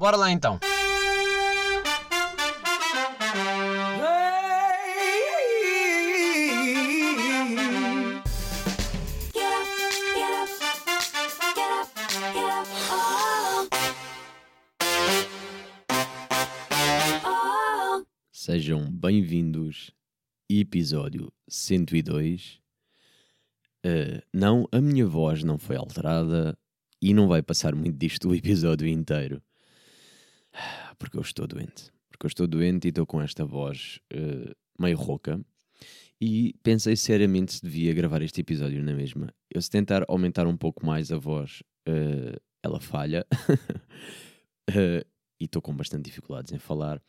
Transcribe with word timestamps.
Bora 0.00 0.16
lá 0.16 0.30
então. 0.30 0.58
Sejam 18.32 18.90
bem-vindos, 18.90 19.90
episódio 20.48 21.30
102. 21.46 22.58
Uh, 23.84 24.22
não, 24.32 24.66
a 24.72 24.80
minha 24.80 25.06
voz 25.06 25.44
não 25.44 25.58
foi 25.58 25.76
alterada 25.76 26.56
e 27.02 27.12
não 27.12 27.28
vai 27.28 27.42
passar 27.42 27.74
muito 27.74 27.98
disto 27.98 28.30
o 28.30 28.34
episódio 28.34 28.88
inteiro. 28.88 29.42
Porque 30.98 31.16
eu 31.16 31.22
estou 31.22 31.46
doente. 31.46 31.90
Porque 32.10 32.26
eu 32.26 32.28
estou 32.28 32.46
doente 32.46 32.86
e 32.86 32.88
estou 32.88 33.06
com 33.06 33.20
esta 33.20 33.44
voz 33.44 34.00
uh, 34.12 34.54
meio 34.78 34.96
rouca. 34.96 35.40
E 36.20 36.54
pensei 36.62 36.96
seriamente 36.96 37.54
se 37.54 37.62
devia 37.62 37.94
gravar 37.94 38.20
este 38.20 38.42
episódio 38.42 38.82
na 38.82 38.92
mesma. 38.92 39.32
Eu 39.50 39.62
se 39.62 39.70
tentar 39.70 40.04
aumentar 40.08 40.46
um 40.46 40.56
pouco 40.56 40.84
mais 40.84 41.10
a 41.10 41.16
voz, 41.16 41.62
uh, 41.88 42.38
ela 42.62 42.80
falha. 42.80 43.26
uh, 44.70 45.06
e 45.40 45.44
estou 45.44 45.62
com 45.62 45.74
bastante 45.74 46.04
dificuldades 46.04 46.52
em 46.52 46.58
falar. 46.58 47.02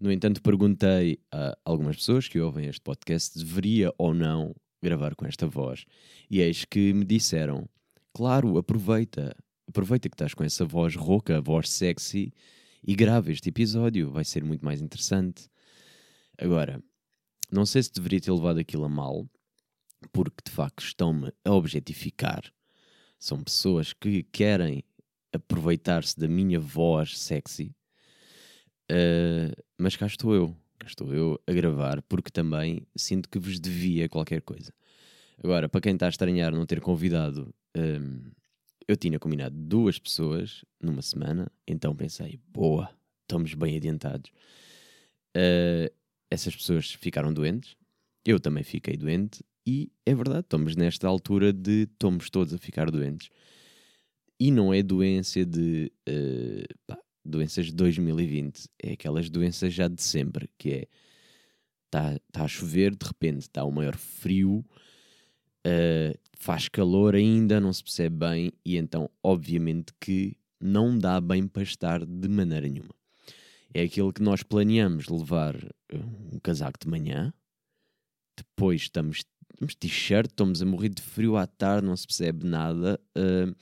No 0.00 0.10
entanto, 0.10 0.40
perguntei 0.40 1.18
a 1.30 1.54
algumas 1.62 1.96
pessoas 1.96 2.26
que 2.26 2.40
ouvem 2.40 2.66
este 2.66 2.80
podcast 2.80 3.38
se 3.38 3.44
deveria 3.44 3.92
ou 3.98 4.14
não 4.14 4.54
gravar 4.82 5.14
com 5.14 5.26
esta 5.26 5.46
voz. 5.46 5.84
E 6.30 6.40
eis 6.40 6.64
que 6.64 6.94
me 6.94 7.04
disseram: 7.04 7.68
claro, 8.14 8.56
aproveita, 8.56 9.36
aproveita 9.68 10.08
que 10.08 10.14
estás 10.14 10.32
com 10.32 10.42
essa 10.42 10.64
voz 10.64 10.96
rouca, 10.96 11.40
voz 11.42 11.68
sexy, 11.68 12.32
e 12.82 12.94
grava 12.94 13.30
este 13.30 13.48
episódio, 13.48 14.10
vai 14.10 14.24
ser 14.24 14.44
muito 14.44 14.64
mais 14.64 14.80
interessante. 14.80 15.48
Agora, 16.38 16.82
não 17.50 17.66
sei 17.66 17.82
se 17.82 17.92
deveria 17.92 18.20
ter 18.20 18.32
levado 18.32 18.58
aquilo 18.58 18.84
a 18.84 18.88
mal, 18.88 19.28
porque 20.12 20.42
de 20.44 20.50
facto 20.50 20.82
estão-me 20.82 21.32
a 21.44 21.52
objetificar. 21.52 22.42
São 23.18 23.42
pessoas 23.42 23.92
que 23.92 24.22
querem 24.24 24.82
aproveitar-se 25.32 26.18
da 26.18 26.26
minha 26.26 26.58
voz 26.58 27.18
sexy, 27.18 27.74
uh, 28.90 29.62
mas 29.78 29.96
cá 29.96 30.06
estou 30.06 30.34
eu, 30.34 30.56
cá 30.78 30.86
estou 30.86 31.12
eu 31.12 31.40
a 31.46 31.52
gravar, 31.52 32.02
porque 32.02 32.30
também 32.30 32.86
sinto 32.96 33.28
que 33.28 33.38
vos 33.38 33.60
devia 33.60 34.08
qualquer 34.08 34.40
coisa. 34.42 34.72
Agora, 35.42 35.68
para 35.68 35.80
quem 35.80 35.94
está 35.94 36.06
a 36.06 36.10
estranhar 36.10 36.52
não 36.52 36.66
ter 36.66 36.80
convidado 36.80 37.54
um, 37.76 38.30
eu 38.90 38.96
tinha 38.96 39.20
combinado 39.20 39.54
duas 39.56 40.00
pessoas 40.00 40.64
numa 40.82 41.00
semana, 41.00 41.48
então 41.64 41.94
pensei, 41.94 42.40
boa, 42.48 42.90
estamos 43.22 43.54
bem 43.54 43.76
adiantados. 43.76 44.32
Uh, 45.36 45.94
essas 46.28 46.56
pessoas 46.56 46.92
ficaram 46.94 47.32
doentes, 47.32 47.76
eu 48.24 48.40
também 48.40 48.64
fiquei 48.64 48.96
doente, 48.96 49.44
e 49.64 49.92
é 50.04 50.12
verdade, 50.12 50.40
estamos 50.40 50.74
nesta 50.74 51.06
altura 51.06 51.52
de 51.52 51.82
estamos 51.82 52.30
todos 52.30 52.52
a 52.52 52.58
ficar 52.58 52.90
doentes. 52.90 53.30
E 54.40 54.50
não 54.50 54.74
é 54.74 54.82
doença 54.82 55.44
de 55.44 55.92
uh, 56.08 56.74
pá, 56.84 56.98
doenças 57.24 57.66
de 57.66 57.74
2020, 57.74 58.68
é 58.82 58.92
aquelas 58.94 59.30
doenças 59.30 59.72
já 59.72 59.86
de 59.86 60.02
sempre, 60.02 60.50
que 60.58 60.70
é 60.72 60.88
está 61.84 62.18
tá 62.32 62.42
a 62.42 62.48
chover, 62.48 62.96
de 62.96 63.06
repente 63.06 63.42
está 63.42 63.62
o 63.62 63.70
maior 63.70 63.96
frio, 63.96 64.64
uh, 65.64 66.18
faz 66.40 66.68
calor 66.68 67.14
ainda, 67.14 67.60
não 67.60 67.72
se 67.72 67.84
percebe 67.84 68.16
bem, 68.16 68.52
e 68.64 68.78
então, 68.78 69.10
obviamente, 69.22 69.92
que 70.00 70.34
não 70.58 70.98
dá 70.98 71.20
bem 71.20 71.46
para 71.46 71.62
estar 71.62 72.04
de 72.04 72.28
maneira 72.28 72.66
nenhuma. 72.66 72.94
É 73.74 73.82
aquilo 73.82 74.12
que 74.12 74.22
nós 74.22 74.42
planeamos 74.42 75.06
levar 75.06 75.54
eh, 75.54 75.96
um 76.32 76.40
casaco 76.40 76.78
de 76.80 76.88
manhã, 76.88 77.32
depois 78.36 78.82
estamos, 78.82 79.22
estamos 79.52 79.74
t-shirt, 79.74 80.30
estamos 80.30 80.62
a 80.62 80.66
morrer 80.66 80.88
de 80.88 81.02
frio 81.02 81.36
à 81.36 81.46
tarde, 81.46 81.86
não 81.86 81.96
se 81.96 82.06
percebe 82.06 82.46
nada. 82.46 82.98
Uh, 83.16 83.54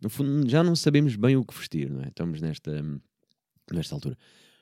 no 0.00 0.10
fundo, 0.10 0.48
já 0.48 0.62
não 0.62 0.76
sabemos 0.76 1.16
bem 1.16 1.34
o 1.34 1.44
que 1.44 1.56
vestir, 1.56 1.90
não 1.90 2.02
é? 2.02 2.08
Estamos 2.08 2.42
nesta, 2.42 2.84
nesta 3.72 3.94
altura. 3.94 4.18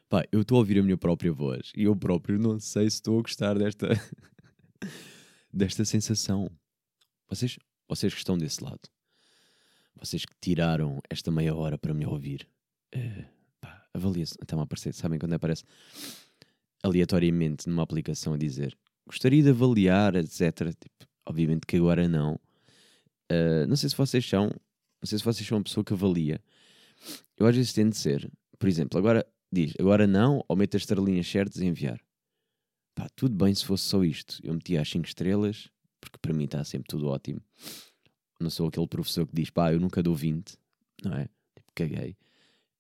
Pá, 0.08 0.24
eu 0.30 0.42
estou 0.42 0.56
a 0.56 0.58
ouvir 0.60 0.78
a 0.78 0.82
minha 0.84 0.96
própria 0.96 1.32
voz 1.32 1.72
e 1.76 1.82
eu 1.82 1.96
próprio 1.96 2.38
não 2.38 2.60
sei 2.60 2.88
se 2.88 2.96
estou 2.96 3.18
a 3.18 3.22
gostar 3.22 3.58
desta, 3.58 3.88
desta 5.52 5.84
sensação. 5.84 6.48
Vocês, 7.28 7.58
vocês 7.88 8.12
que 8.12 8.18
estão 8.18 8.38
desse 8.38 8.62
lado, 8.62 8.80
vocês 9.94 10.24
que 10.24 10.34
tiraram 10.40 11.00
esta 11.10 11.30
meia 11.30 11.54
hora 11.54 11.76
para 11.78 11.94
me 11.94 12.06
ouvir, 12.06 12.48
uh, 12.94 13.24
pá, 13.60 13.86
avalia-se. 13.92 14.34
A 14.40 14.62
aparecer, 14.62 14.94
sabem 14.94 15.18
quando 15.18 15.32
aparece 15.32 15.64
aleatoriamente 16.82 17.68
numa 17.68 17.82
aplicação 17.82 18.34
a 18.34 18.36
dizer 18.36 18.76
gostaria 19.06 19.42
de 19.42 19.50
avaliar, 19.50 20.16
etc. 20.16 20.74
Tipo, 20.74 21.06
obviamente 21.24 21.66
que 21.66 21.76
agora 21.76 22.08
não. 22.08 22.34
Uh, 23.30 23.66
não 23.68 23.76
sei 23.76 23.88
se 23.88 23.96
vocês 23.96 24.28
são, 24.28 24.46
não 24.46 25.06
sei 25.06 25.18
se 25.18 25.24
vocês 25.24 25.46
são 25.46 25.58
uma 25.58 25.64
pessoa 25.64 25.84
que 25.84 25.92
avalia. 25.92 26.40
Eu 27.36 27.46
às 27.46 27.54
vezes 27.54 27.72
tento 27.72 27.96
ser, 27.96 28.30
por 28.58 28.68
exemplo, 28.68 28.98
agora 28.98 29.26
diz, 29.52 29.72
agora 29.78 30.06
não, 30.06 30.44
ou 30.48 30.56
mete 30.56 30.76
as 30.76 30.82
estrelinhas 30.82 31.26
certas 31.26 31.58
e 31.58 31.66
enviar. 31.66 32.00
Pá, 32.94 33.08
tudo 33.14 33.34
bem 33.34 33.54
se 33.54 33.64
fosse 33.64 33.84
só 33.84 34.02
isto. 34.02 34.40
Eu 34.42 34.54
metia 34.54 34.80
as 34.80 34.88
5 34.88 35.06
estrelas, 35.06 35.68
porque 36.10 36.18
para 36.20 36.34
mim 36.34 36.44
está 36.44 36.62
sempre 36.64 36.88
tudo 36.88 37.08
ótimo. 37.08 37.40
Não 38.40 38.50
sou 38.50 38.68
aquele 38.68 38.86
professor 38.86 39.26
que 39.26 39.34
diz, 39.34 39.50
pá, 39.50 39.72
eu 39.72 39.80
nunca 39.80 40.02
dou 40.02 40.14
20, 40.14 40.56
não 41.04 41.14
é? 41.14 41.28
Tipo, 41.54 41.72
caguei. 41.74 42.16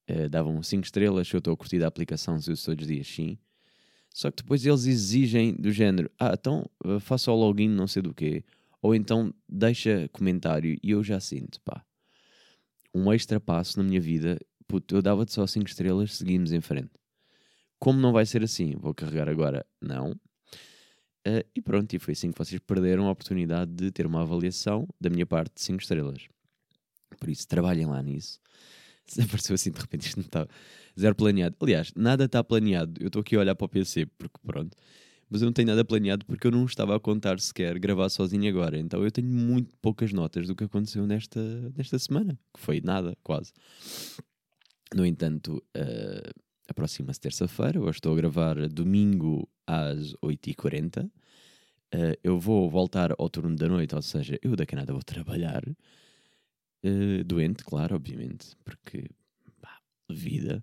Uh, 0.08 0.28
davam 0.28 0.62
5 0.62 0.84
estrelas, 0.84 1.30
eu 1.32 1.38
estou 1.38 1.52
a 1.52 1.56
curtir 1.56 1.82
a 1.82 1.88
aplicação 1.88 2.40
se 2.40 2.50
eu 2.50 2.56
todos 2.56 2.82
os 2.82 2.86
dias, 2.86 3.06
sim. 3.06 3.38
Só 4.14 4.30
que 4.30 4.42
depois 4.42 4.64
eles 4.64 4.86
exigem 4.86 5.54
do 5.54 5.70
género, 5.72 6.10
ah, 6.18 6.34
então 6.38 6.70
uh, 6.84 7.00
faça 7.00 7.30
o 7.30 7.34
login 7.34 7.68
não 7.68 7.86
sei 7.86 8.02
do 8.02 8.14
quê, 8.14 8.44
ou 8.80 8.94
então 8.94 9.34
deixa 9.48 10.08
comentário 10.12 10.78
e 10.82 10.90
eu 10.90 11.02
já 11.02 11.18
sinto, 11.18 11.60
pá. 11.62 11.84
Um 12.94 13.12
extra 13.12 13.40
passo 13.40 13.78
na 13.78 13.84
minha 13.84 14.00
vida, 14.00 14.38
puto, 14.66 14.94
eu 14.94 15.02
dava-te 15.02 15.32
só 15.32 15.46
5 15.46 15.68
estrelas, 15.68 16.14
seguimos 16.14 16.52
em 16.52 16.60
frente. 16.60 16.92
Como 17.78 18.00
não 18.00 18.12
vai 18.12 18.24
ser 18.24 18.42
assim? 18.42 18.74
Vou 18.76 18.94
carregar 18.94 19.28
agora, 19.28 19.66
não. 19.80 20.18
Uh, 21.26 21.42
e 21.56 21.60
pronto, 21.60 21.92
e 21.92 21.98
foi 21.98 22.12
assim 22.12 22.30
que 22.30 22.38
vocês 22.38 22.60
perderam 22.60 23.08
a 23.08 23.10
oportunidade 23.10 23.72
de 23.72 23.90
ter 23.90 24.06
uma 24.06 24.22
avaliação 24.22 24.86
da 25.00 25.10
minha 25.10 25.26
parte 25.26 25.54
de 25.56 25.60
5 25.62 25.82
estrelas. 25.82 26.28
Por 27.18 27.28
isso, 27.28 27.48
trabalhem 27.48 27.86
lá 27.86 28.00
nisso. 28.00 28.38
Se 29.08 29.20
apareceu 29.22 29.54
assim 29.54 29.72
de 29.72 29.80
repente, 29.80 30.06
isto 30.06 30.18
não 30.18 30.24
está 30.24 30.46
zero 30.98 31.16
planeado. 31.16 31.56
Aliás, 31.60 31.92
nada 31.96 32.26
está 32.26 32.44
planeado. 32.44 33.00
Eu 33.00 33.08
estou 33.08 33.20
aqui 33.20 33.34
a 33.34 33.40
olhar 33.40 33.56
para 33.56 33.64
o 33.64 33.68
PC, 33.68 34.06
porque 34.18 34.38
pronto. 34.44 34.76
Mas 35.28 35.42
eu 35.42 35.46
não 35.46 35.52
tenho 35.52 35.66
nada 35.66 35.84
planeado 35.84 36.24
porque 36.24 36.46
eu 36.46 36.52
não 36.52 36.64
estava 36.64 36.94
a 36.94 37.00
contar 37.00 37.40
sequer 37.40 37.76
gravar 37.80 38.08
sozinho 38.08 38.48
agora. 38.48 38.78
Então 38.78 39.02
eu 39.02 39.10
tenho 39.10 39.28
muito 39.28 39.76
poucas 39.82 40.12
notas 40.12 40.46
do 40.46 40.54
que 40.54 40.62
aconteceu 40.64 41.04
nesta, 41.06 41.40
nesta 41.76 41.98
semana, 41.98 42.38
que 42.54 42.60
foi 42.60 42.80
nada, 42.80 43.16
quase. 43.24 43.52
No 44.94 45.04
entanto, 45.04 45.62
uh, 45.76 46.45
aproxima-se 46.68 47.20
terça-feira, 47.20 47.80
hoje 47.80 47.98
estou 47.98 48.12
a 48.12 48.16
gravar 48.16 48.68
domingo 48.68 49.48
às 49.66 50.14
8h40. 50.24 51.04
Uh, 51.04 51.10
eh, 51.92 52.18
eu 52.22 52.38
vou 52.38 52.68
voltar 52.68 53.12
ao 53.18 53.28
turno 53.30 53.54
da 53.56 53.68
noite, 53.68 53.94
ou 53.94 54.02
seja, 54.02 54.38
eu 54.42 54.56
daqui 54.56 54.74
a 54.74 54.78
nada 54.78 54.92
vou 54.92 55.02
trabalhar. 55.02 55.62
Uh, 56.84 57.24
doente, 57.24 57.64
claro, 57.64 57.94
obviamente, 57.94 58.56
porque 58.64 59.08
pá, 59.60 59.80
vida 60.10 60.62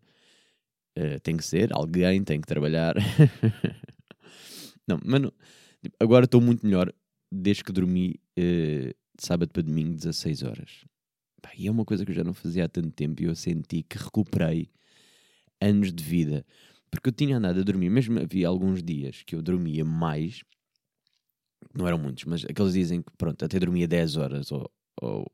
uh, 0.97 1.19
tem 1.21 1.37
que 1.37 1.45
ser, 1.45 1.73
alguém 1.73 2.23
tem 2.23 2.41
que 2.41 2.47
trabalhar. 2.47 2.95
não, 4.87 4.99
mano, 5.05 5.33
tipo, 5.81 5.95
agora 5.99 6.25
estou 6.25 6.41
muito 6.41 6.65
melhor 6.65 6.93
desde 7.31 7.63
que 7.63 7.71
dormi 7.71 8.19
de 8.37 8.95
sábado 9.19 9.51
para 9.51 9.63
domingo, 9.63 9.95
16 9.95 10.43
horas. 10.43 10.85
Pá, 11.41 11.51
e 11.57 11.67
é 11.67 11.71
uma 11.71 11.85
coisa 11.85 12.05
que 12.05 12.11
eu 12.11 12.15
já 12.15 12.23
não 12.23 12.33
fazia 12.33 12.65
há 12.65 12.69
tanto 12.69 12.91
tempo 12.91 13.21
e 13.21 13.25
eu 13.25 13.35
senti 13.35 13.83
que 13.83 13.97
recuperei 13.97 14.69
anos 15.63 15.93
de 15.93 16.03
vida. 16.03 16.45
Porque 16.89 17.09
eu 17.09 17.13
tinha 17.13 17.37
andado 17.37 17.59
a 17.59 17.63
dormir, 17.63 17.89
mesmo 17.89 18.19
havia 18.19 18.47
alguns 18.47 18.83
dias 18.83 19.23
que 19.23 19.35
eu 19.35 19.41
dormia 19.41 19.83
mais, 19.83 20.43
não 21.73 21.87
eram 21.87 21.97
muitos, 21.97 22.25
mas 22.25 22.45
aqueles 22.45 22.73
dizem 22.73 23.01
que 23.01 23.11
pronto, 23.17 23.43
até 23.43 23.59
dormia 23.59 23.87
10 23.87 24.17
horas 24.17 24.51
ou, 24.51 24.71
ou 25.01 25.31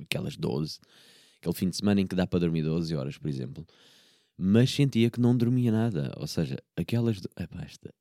aquelas 0.00 0.36
12, 0.36 0.78
aquele 1.38 1.54
fim 1.54 1.68
de 1.68 1.76
semana 1.76 2.00
em 2.00 2.06
que 2.06 2.16
dá 2.16 2.26
para 2.26 2.40
dormir 2.40 2.62
12 2.62 2.94
horas, 2.94 3.18
por 3.18 3.28
exemplo, 3.28 3.66
mas 4.42 4.70
sentia 4.70 5.10
que 5.10 5.20
não 5.20 5.36
dormia 5.36 5.70
nada, 5.70 6.14
ou 6.16 6.26
seja, 6.26 6.56
aquelas. 6.74 7.18
Epá, 7.38 7.62
esta 7.62 7.92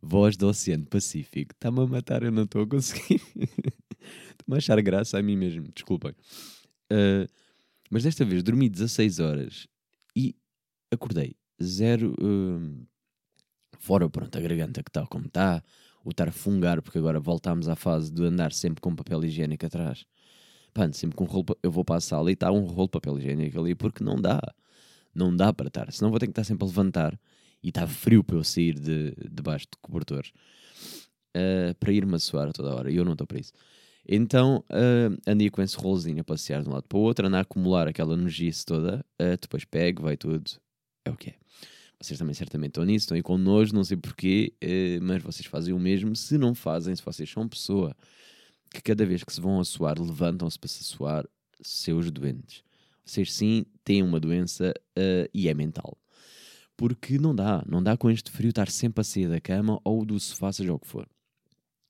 voz 0.00 0.36
do 0.36 0.46
Oceano 0.46 0.86
Pacífico 0.86 1.52
está-me 1.52 1.80
a 1.80 1.86
matar, 1.86 2.22
eu 2.22 2.30
não 2.30 2.44
estou 2.44 2.62
a 2.62 2.66
conseguir. 2.66 3.20
Estou-me 4.30 4.54
a 4.54 4.56
achar 4.56 4.80
graça 4.80 5.18
a 5.18 5.22
mim 5.22 5.36
mesmo, 5.36 5.68
desculpem. 5.74 6.12
Uh, 6.90 7.28
mas 7.90 8.04
desta 8.04 8.24
vez 8.24 8.42
dormi 8.42 8.68
16 8.68 9.18
horas 9.18 9.66
e 10.16 10.34
acordei 10.90 11.36
zero. 11.62 12.14
Uh, 12.20 12.86
fora, 13.78 14.08
pronto, 14.08 14.36
a 14.36 14.40
garganta 14.40 14.82
que 14.82 14.90
está 14.90 15.06
como 15.06 15.26
está, 15.26 15.62
o 16.04 16.10
estar 16.10 16.28
a 16.28 16.32
fungar, 16.32 16.82
porque 16.82 16.98
agora 16.98 17.20
voltámos 17.20 17.68
à 17.68 17.76
fase 17.76 18.12
de 18.12 18.24
andar 18.24 18.52
sempre 18.52 18.80
com 18.80 18.94
papel 18.94 19.24
higiênico 19.24 19.66
atrás. 19.66 20.04
Pá, 20.72 20.90
sempre 20.92 21.16
com 21.16 21.24
rolo, 21.24 21.46
eu 21.62 21.70
vou 21.70 21.84
para 21.84 21.96
a 21.96 22.00
sala 22.00 22.30
e 22.30 22.34
está 22.34 22.50
um 22.52 22.64
rolo 22.64 22.86
de 22.86 22.92
papel 22.92 23.18
higiênico 23.18 23.58
ali, 23.60 23.74
porque 23.74 24.04
não 24.04 24.16
dá. 24.20 24.40
Não 25.14 25.34
dá 25.34 25.52
para 25.52 25.68
estar. 25.68 25.92
Senão 25.92 26.10
vou 26.10 26.20
ter 26.20 26.26
que 26.26 26.32
estar 26.32 26.44
sempre 26.44 26.64
a 26.64 26.68
levantar 26.68 27.18
e 27.62 27.68
está 27.68 27.86
frio 27.86 28.22
para 28.22 28.36
eu 28.36 28.44
sair 28.44 28.78
de, 28.78 29.14
debaixo 29.30 29.66
de 29.66 29.78
cobertores 29.82 30.32
uh, 31.36 31.74
para 31.78 31.92
ir-me 31.92 32.14
a 32.14 32.18
suar 32.18 32.52
toda 32.52 32.74
hora. 32.74 32.90
E 32.90 32.96
eu 32.96 33.04
não 33.04 33.12
estou 33.12 33.26
para 33.26 33.40
isso. 33.40 33.52
Então 34.08 34.64
uh, 34.70 35.18
andei 35.26 35.50
com 35.50 35.62
esse 35.62 35.76
rolozinho 35.76 36.20
a 36.20 36.24
passear 36.24 36.62
de 36.62 36.68
um 36.68 36.72
lado 36.72 36.84
para 36.88 36.98
o 36.98 37.02
outro, 37.02 37.26
andar 37.26 37.38
a 37.38 37.42
acumular 37.42 37.88
aquela 37.88 38.14
energia 38.14 38.50
toda. 38.64 39.04
Uh, 39.20 39.36
depois 39.40 39.64
pego, 39.64 40.02
vai 40.02 40.16
tudo. 40.16 40.50
É 41.04 41.10
o 41.10 41.16
que 41.16 41.30
é. 41.30 41.34
Vocês 42.00 42.18
também 42.18 42.34
certamente 42.34 42.70
estão 42.70 42.84
nisso, 42.84 43.04
estão 43.04 43.16
aí 43.16 43.22
com 43.22 43.36
nojo, 43.36 43.74
não 43.74 43.84
sei 43.84 43.96
porquê, 43.96 44.54
uh, 44.62 45.04
mas 45.04 45.22
vocês 45.22 45.46
fazem 45.46 45.74
o 45.74 45.78
mesmo. 45.78 46.16
Se 46.16 46.38
não 46.38 46.54
fazem, 46.54 46.96
se 46.96 47.02
vocês 47.02 47.28
são 47.28 47.46
pessoa 47.46 47.94
que 48.72 48.80
cada 48.80 49.04
vez 49.04 49.22
que 49.22 49.32
se 49.32 49.40
vão 49.40 49.60
a 49.60 49.64
suar, 49.64 49.98
levantam-se 49.98 50.58
para 50.58 50.68
se 50.68 50.82
suar, 50.82 51.26
seus 51.60 52.10
doentes. 52.10 52.62
Vocês 53.04 53.32
sim 53.32 53.66
têm 53.84 54.02
uma 54.02 54.18
doença 54.18 54.72
uh, 54.96 55.28
e 55.34 55.48
é 55.48 55.54
mental. 55.54 55.98
Porque 56.76 57.18
não 57.18 57.34
dá, 57.34 57.62
não 57.68 57.82
dá 57.82 57.96
com 57.96 58.10
este 58.10 58.30
frio 58.30 58.48
estar 58.48 58.70
sempre 58.70 59.02
a 59.02 59.04
sair 59.04 59.28
da 59.28 59.40
cama 59.40 59.78
ou 59.84 60.04
do 60.04 60.18
sofá, 60.18 60.50
seja 60.52 60.72
o 60.72 60.78
que 60.78 60.86
for. 60.86 61.06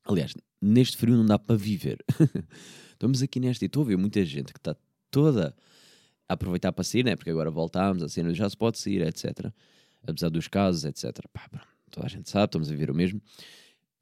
Aliás, 0.04 0.34
neste 0.60 0.96
frio 0.96 1.16
não 1.16 1.26
dá 1.26 1.38
para 1.38 1.56
viver. 1.56 2.04
Estamos 2.92 3.22
aqui 3.22 3.38
nesta 3.38 3.64
e 3.64 3.66
estou 3.66 3.84
a 3.84 3.86
ver 3.86 3.96
muita 3.96 4.24
gente 4.24 4.52
que 4.52 4.58
está 4.58 4.74
toda 5.10 5.54
aproveitar 6.30 6.72
para 6.72 6.84
sair, 6.84 7.04
né? 7.04 7.16
porque 7.16 7.30
agora 7.30 7.50
voltámos, 7.50 8.02
a 8.02 8.08
cena 8.08 8.32
já 8.32 8.48
se 8.48 8.56
pode 8.56 8.78
sair, 8.78 9.02
etc. 9.02 9.52
Apesar 10.06 10.28
dos 10.28 10.46
casos, 10.46 10.84
etc. 10.84 11.26
Pá, 11.32 11.48
toda 11.90 12.06
a 12.06 12.08
gente 12.08 12.30
sabe, 12.30 12.46
estamos 12.46 12.70
a 12.70 12.74
ver 12.76 12.90
o 12.90 12.94
mesmo. 12.94 13.20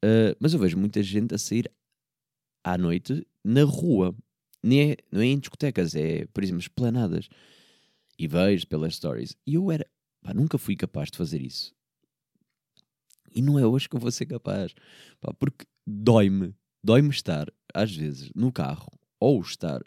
Uh, 0.05 0.37
mas 0.39 0.53
eu 0.53 0.59
vejo 0.59 0.77
muita 0.77 1.01
gente 1.01 1.33
a 1.33 1.37
sair 1.39 1.69
à 2.63 2.77
noite 2.77 3.25
na 3.43 3.63
rua. 3.63 4.15
Nem 4.61 4.91
é, 4.91 4.97
não 5.11 5.21
é 5.21 5.25
em 5.25 5.39
discotecas, 5.39 5.95
é, 5.95 6.25
por 6.27 6.43
exemplo, 6.43 6.61
esplanadas. 6.61 7.27
E 8.17 8.27
vejo 8.27 8.67
pelas 8.67 8.95
stories. 8.95 9.35
E 9.47 9.55
eu 9.55 9.71
era. 9.71 9.85
Pá, 10.21 10.33
nunca 10.33 10.57
fui 10.57 10.75
capaz 10.75 11.09
de 11.09 11.17
fazer 11.17 11.41
isso. 11.41 11.73
E 13.33 13.41
não 13.41 13.57
é 13.57 13.65
hoje 13.65 13.89
que 13.89 13.95
eu 13.95 13.99
vou 13.99 14.11
ser 14.11 14.27
capaz. 14.27 14.73
Pá, 15.19 15.33
porque 15.33 15.65
dói-me. 15.85 16.53
Dói-me 16.83 17.09
estar, 17.09 17.51
às 17.73 17.93
vezes, 17.93 18.31
no 18.35 18.53
carro 18.53 18.87
ou 19.19 19.41
estar 19.41 19.81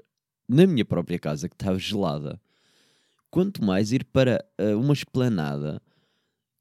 na 0.52 0.66
minha 0.66 0.84
própria 0.84 1.19
casa 1.19 1.49
que 1.49 1.54
estava 1.54 1.78
gelada. 1.78 2.40
Quanto 3.31 3.64
mais 3.64 3.93
ir 3.93 4.04
para 4.04 4.44
uh, 4.60 4.78
uma 4.78 4.93
esplanada 4.93 5.81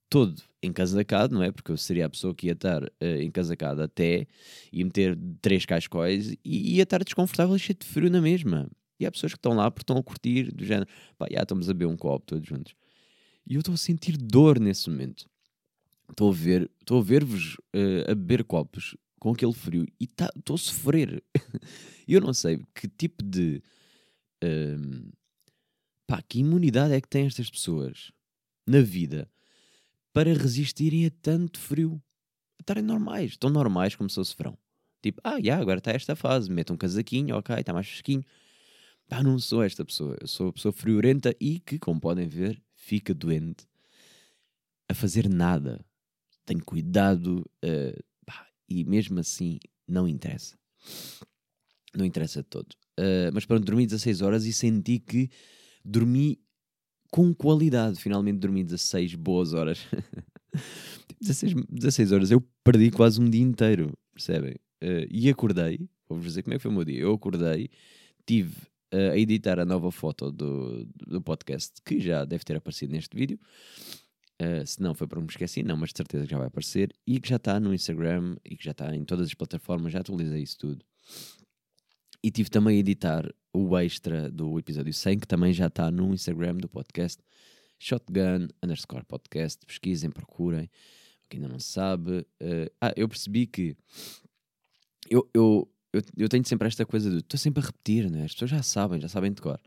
todo 0.09 0.41
encasacado, 0.63 1.35
não 1.35 1.43
é? 1.43 1.51
Porque 1.51 1.71
eu 1.71 1.77
seria 1.77 2.05
a 2.05 2.09
pessoa 2.09 2.33
que 2.33 2.47
ia 2.47 2.53
estar 2.53 2.83
uh, 2.83 3.21
encasacada 3.21 3.83
até 3.83 4.25
e 4.71 4.83
meter 4.83 5.17
três 5.41 5.65
cascóis 5.65 6.35
e 6.43 6.75
ia 6.75 6.83
estar 6.83 7.03
desconfortável 7.03 7.55
e 7.55 7.59
cheio 7.59 7.77
de 7.77 7.85
frio 7.85 8.09
na 8.09 8.21
mesma. 8.21 8.69
E 8.99 9.05
há 9.05 9.11
pessoas 9.11 9.33
que 9.33 9.37
estão 9.37 9.53
lá 9.53 9.69
porque 9.69 9.83
estão 9.83 9.97
a 9.97 10.03
curtir, 10.03 10.51
do 10.51 10.63
género, 10.63 10.87
pá, 11.17 11.27
já 11.29 11.41
estamos 11.41 11.69
a 11.69 11.73
beber 11.73 11.87
um 11.87 11.97
copo 11.97 12.25
todos 12.25 12.47
juntos. 12.47 12.73
E 13.47 13.55
eu 13.55 13.59
estou 13.59 13.73
a 13.73 13.77
sentir 13.77 14.15
dor 14.15 14.59
nesse 14.59 14.89
momento. 14.89 15.27
Estou 16.09 16.29
a 16.29 16.33
ver, 16.33 16.69
estou 16.79 16.99
a 16.99 17.03
ver-vos 17.03 17.55
uh, 17.75 18.11
a 18.11 18.15
beber 18.15 18.43
copos 18.43 18.95
com 19.19 19.31
aquele 19.31 19.53
frio 19.53 19.85
e 19.99 20.07
tá, 20.07 20.29
estou 20.35 20.55
tá, 20.55 20.61
a 20.61 20.63
sofrer. 20.63 21.23
Eu 22.07 22.21
não 22.21 22.33
sei 22.33 22.59
que 22.73 22.87
tipo 22.87 23.23
de. 23.23 23.61
Uh, 24.43 25.11
pá, 26.07 26.21
que 26.21 26.39
imunidade 26.39 26.93
é 26.93 27.01
que 27.01 27.07
têm 27.07 27.27
estas 27.27 27.49
pessoas 27.49 28.11
na 28.65 28.81
vida 28.81 29.29
para 30.13 30.33
resistirem 30.33 31.05
a 31.05 31.11
tanto 31.21 31.59
frio? 31.59 32.01
A 32.59 32.61
estarem 32.61 32.83
normais, 32.83 33.37
tão 33.37 33.49
normais 33.49 33.95
como 33.95 34.09
se 34.09 34.15
fosse 34.15 34.35
verão. 34.37 34.57
Tipo, 35.01 35.19
ah, 35.23 35.41
já, 35.41 35.57
agora 35.57 35.79
está 35.79 35.91
esta 35.91 36.15
fase, 36.15 36.49
mete 36.51 36.71
um 36.71 36.77
casaquinho, 36.77 37.35
ok, 37.35 37.55
está 37.55 37.73
mais 37.73 37.87
fresquinho. 37.87 38.23
Pá, 39.07 39.23
não 39.23 39.39
sou 39.39 39.63
esta 39.63 39.83
pessoa. 39.83 40.15
Eu 40.21 40.27
sou 40.27 40.49
a 40.49 40.53
pessoa 40.53 40.71
friorenta 40.71 41.35
e 41.39 41.59
que, 41.59 41.79
como 41.79 41.99
podem 41.99 42.27
ver, 42.27 42.61
fica 42.75 43.13
doente 43.13 43.67
a 44.87 44.93
fazer 44.93 45.27
nada 45.27 45.83
tenho 46.45 46.63
cuidado 46.63 47.49
uh, 47.63 48.03
pá, 48.25 48.47
e 48.67 48.83
mesmo 48.83 49.19
assim 49.19 49.59
não 49.87 50.07
interessa. 50.07 50.57
Não 51.95 52.05
interessa 52.05 52.41
de 52.41 52.49
todo. 52.49 52.75
Uh, 52.99 53.31
mas 53.33 53.45
pronto, 53.45 53.65
dormi 53.65 53.85
16 53.85 54.21
horas 54.21 54.45
e 54.45 54.53
senti 54.53 54.99
que 54.99 55.29
dormi 55.83 56.39
com 57.11 57.33
qualidade. 57.33 57.99
Finalmente 57.99 58.39
dormi 58.39 58.63
16 58.63 59.15
boas 59.15 59.53
horas. 59.53 59.79
16, 61.21 61.53
16 61.69 62.11
horas, 62.11 62.31
eu 62.31 62.41
perdi 62.63 62.89
quase 62.89 63.21
um 63.21 63.29
dia 63.29 63.41
inteiro, 63.41 63.95
percebem? 64.13 64.55
Uh, 64.83 65.05
e 65.09 65.29
acordei, 65.29 65.87
vou-vos 66.09 66.25
dizer 66.25 66.41
como 66.41 66.55
é 66.55 66.57
que 66.57 66.63
foi 66.63 66.71
o 66.71 66.73
meu 66.73 66.83
dia. 66.83 66.99
Eu 66.99 67.13
acordei, 67.13 67.69
tive 68.25 68.55
uh, 68.93 69.11
a 69.11 69.17
editar 69.17 69.59
a 69.59 69.65
nova 69.65 69.91
foto 69.91 70.31
do, 70.31 70.85
do 71.07 71.21
podcast, 71.21 71.73
que 71.85 71.99
já 71.99 72.25
deve 72.25 72.43
ter 72.43 72.55
aparecido 72.57 72.91
neste 72.91 73.15
vídeo. 73.15 73.39
Uh, 74.41 74.65
se 74.65 74.81
não 74.81 74.95
foi 74.95 75.05
para 75.05 75.21
me 75.21 75.27
esquecer, 75.27 75.63
não, 75.63 75.77
mas 75.77 75.91
de 75.91 75.97
certeza 75.97 76.25
que 76.25 76.31
já 76.31 76.37
vai 76.37 76.47
aparecer 76.47 76.91
e 77.05 77.19
que 77.19 77.29
já 77.29 77.35
está 77.35 77.59
no 77.59 77.73
Instagram 77.73 78.35
e 78.43 78.57
que 78.57 78.63
já 78.63 78.71
está 78.71 78.95
em 78.95 79.05
todas 79.05 79.27
as 79.27 79.33
plataformas, 79.35 79.93
já 79.93 79.99
atualizei 79.99 80.41
isso 80.41 80.57
tudo. 80.57 80.83
E 82.23 82.29
tive 82.29 82.49
também 82.49 82.77
a 82.77 82.79
editar 82.79 83.33
o 83.53 83.77
extra 83.77 84.29
do 84.29 84.57
episódio 84.59 84.93
100, 84.93 85.19
que 85.19 85.27
também 85.27 85.53
já 85.53 85.67
está 85.67 85.89
no 85.89 86.13
Instagram 86.13 86.57
do 86.57 86.69
podcast 86.69 87.21
Shotgun 87.79 88.47
underscore 88.61 89.03
podcast. 89.05 89.65
Pesquisem, 89.65 90.11
procurem. 90.11 90.69
Quem 91.29 91.39
ainda 91.39 91.51
não 91.51 91.59
sabe. 91.59 92.19
Uh, 92.39 92.71
ah, 92.79 92.93
eu 92.95 93.07
percebi 93.09 93.47
que 93.47 93.75
eu, 95.09 95.27
eu, 95.33 95.67
eu, 95.91 96.01
eu 96.17 96.29
tenho 96.29 96.45
sempre 96.45 96.67
esta 96.67 96.85
coisa 96.85 97.09
de 97.09 97.17
estou 97.17 97.39
sempre 97.39 97.63
a 97.63 97.65
repetir, 97.65 98.09
né? 98.09 98.23
as 98.25 98.33
pessoas 98.33 98.51
já 98.51 98.61
sabem, 98.61 99.01
já 99.01 99.07
sabem 99.07 99.31
de 99.31 99.41
cor. 99.41 99.59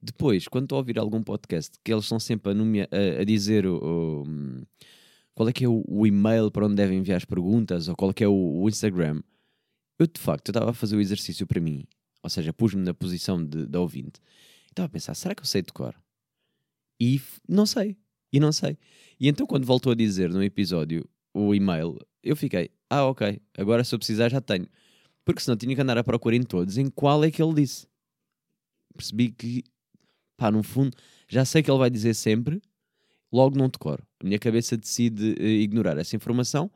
Depois, 0.00 0.48
quando 0.48 0.64
estou 0.64 0.76
a 0.76 0.80
ouvir 0.80 0.98
algum 0.98 1.22
podcast 1.22 1.78
que 1.82 1.92
eles 1.92 2.04
estão 2.04 2.18
sempre 2.20 2.52
a, 2.52 2.54
a, 2.54 3.20
a 3.22 3.24
dizer 3.24 3.66
o, 3.66 3.76
o, 3.76 4.66
qual 5.34 5.48
é 5.48 5.52
que 5.52 5.64
é 5.64 5.68
o, 5.68 5.82
o, 5.86 6.06
e-mail 6.06 6.50
para 6.50 6.66
onde 6.66 6.74
devem 6.74 6.98
enviar 6.98 7.16
as 7.16 7.24
perguntas 7.24 7.88
ou 7.88 7.96
qual 7.96 8.10
é 8.10 8.14
que 8.14 8.24
é 8.24 8.28
o, 8.28 8.68
Instagram, 8.68 9.22
eu 9.98 10.06
de 10.06 10.20
facto 10.20 10.48
estava 10.50 10.70
a 10.70 10.74
fazer 10.74 10.96
o 10.96 11.00
exercício 11.00 11.46
para 11.46 11.60
mim, 11.60 11.84
ou 12.22 12.30
seja, 12.30 12.52
pus-me 12.52 12.82
na 12.82 12.94
posição 12.94 13.44
de, 13.44 13.66
de 13.66 13.78
ouvinte, 13.78 14.20
estava 14.68 14.86
a 14.86 14.90
pensar, 14.90 15.14
será 15.14 15.34
que 15.34 15.42
eu 15.42 15.46
sei 15.46 15.62
de 15.62 15.72
cor? 15.72 15.94
E 17.00 17.20
não 17.48 17.66
sei, 17.66 17.96
e 18.32 18.40
não 18.40 18.52
sei. 18.52 18.78
E 19.18 19.28
então 19.28 19.46
quando 19.46 19.66
voltou 19.66 19.92
a 19.92 19.94
dizer 19.94 20.30
no 20.30 20.42
episódio 20.42 21.08
o 21.32 21.54
e-mail, 21.54 21.98
eu 22.22 22.36
fiquei, 22.36 22.70
ah 22.88 23.04
ok, 23.04 23.40
agora 23.56 23.84
se 23.84 23.94
eu 23.94 23.98
precisar 23.98 24.30
já 24.30 24.40
tenho. 24.40 24.68
Porque 25.24 25.40
senão 25.40 25.56
tinha 25.56 25.74
que 25.74 25.80
andar 25.80 25.96
a 25.96 26.04
procurar 26.04 26.36
em 26.36 26.42
todos 26.42 26.76
em 26.76 26.90
qual 26.90 27.24
é 27.24 27.30
que 27.30 27.42
ele 27.42 27.54
disse. 27.54 27.86
Percebi 28.94 29.30
que 29.30 29.64
pá, 30.36 30.50
no 30.50 30.62
fundo, 30.62 30.96
já 31.28 31.44
sei 31.44 31.62
que 31.62 31.70
ele 31.70 31.78
vai 31.78 31.90
dizer 31.90 32.14
sempre, 32.14 32.60
logo 33.32 33.56
não 33.56 33.68
decoro. 33.68 34.06
A 34.20 34.24
minha 34.26 34.38
cabeça 34.38 34.76
decide 34.76 35.34
uh, 35.38 35.42
ignorar 35.42 35.96
essa 35.98 36.16
informação 36.16 36.70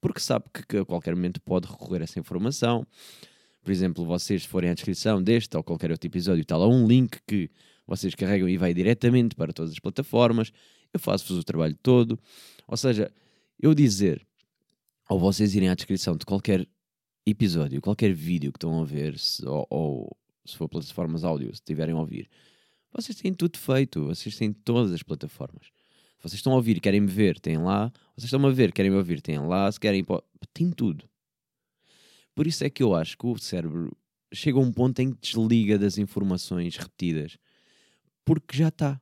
porque 0.00 0.20
sabe 0.20 0.44
que, 0.68 0.76
a 0.78 0.84
qualquer 0.84 1.14
momento 1.14 1.40
pode 1.40 1.66
recorrer 1.66 2.00
a 2.00 2.04
essa 2.04 2.18
informação. 2.18 2.86
Por 3.62 3.70
exemplo, 3.70 4.04
vocês 4.04 4.44
forem 4.44 4.70
à 4.70 4.74
descrição 4.74 5.22
deste 5.22 5.56
ou 5.56 5.62
qualquer 5.62 5.90
outro 5.90 6.06
episódio, 6.06 6.42
está 6.42 6.56
lá 6.56 6.68
um 6.68 6.86
link 6.86 7.18
que 7.26 7.50
vocês 7.86 8.14
carregam 8.14 8.48
e 8.48 8.56
vai 8.56 8.72
diretamente 8.74 9.34
para 9.34 9.52
todas 9.52 9.72
as 9.72 9.78
plataformas. 9.78 10.52
Eu 10.92 11.00
faço-vos 11.00 11.38
o 11.38 11.44
trabalho 11.44 11.76
todo. 11.82 12.18
Ou 12.66 12.76
seja, 12.76 13.12
eu 13.60 13.74
dizer, 13.74 14.26
ou 15.08 15.18
vocês 15.18 15.54
irem 15.54 15.68
à 15.68 15.74
descrição 15.74 16.16
de 16.16 16.24
qualquer 16.24 16.66
episódio, 17.24 17.80
qualquer 17.80 18.12
vídeo 18.12 18.52
que 18.52 18.56
estão 18.56 18.80
a 18.80 18.84
ver, 18.84 19.18
se, 19.18 19.44
ou, 19.46 19.66
ou 19.68 20.16
se 20.44 20.56
for 20.56 20.68
plataformas 20.68 21.24
áudio, 21.24 21.48
se 21.48 21.54
estiverem 21.54 21.94
a 21.94 21.98
ouvir, 21.98 22.28
vocês 22.92 23.16
têm 23.18 23.34
tudo 23.34 23.58
feito, 23.58 24.06
vocês 24.06 24.36
têm 24.36 24.52
todas 24.52 24.92
as 24.92 25.02
plataformas. 25.02 25.75
Vocês 26.20 26.34
estão 26.34 26.52
a 26.52 26.56
ouvir 26.56 26.80
querem 26.80 27.00
me 27.00 27.06
ver, 27.06 27.38
têm 27.38 27.58
lá. 27.58 27.92
Vocês 28.16 28.24
estão 28.24 28.44
a 28.44 28.50
ver, 28.50 28.72
querem 28.72 28.90
me 28.90 28.96
ouvir, 28.96 29.20
têm 29.20 29.38
lá. 29.38 29.70
Se 29.70 29.78
querem, 29.78 30.04
tem 30.52 30.70
tudo. 30.70 31.08
Por 32.34 32.46
isso 32.46 32.64
é 32.64 32.70
que 32.70 32.82
eu 32.82 32.94
acho 32.94 33.16
que 33.16 33.26
o 33.26 33.38
cérebro 33.38 33.96
chega 34.32 34.58
a 34.58 34.60
um 34.60 34.72
ponto 34.72 35.00
em 35.00 35.12
que 35.12 35.20
desliga 35.20 35.78
das 35.78 35.98
informações 35.98 36.76
repetidas. 36.76 37.38
Porque 38.24 38.56
já 38.56 38.68
está. 38.68 39.00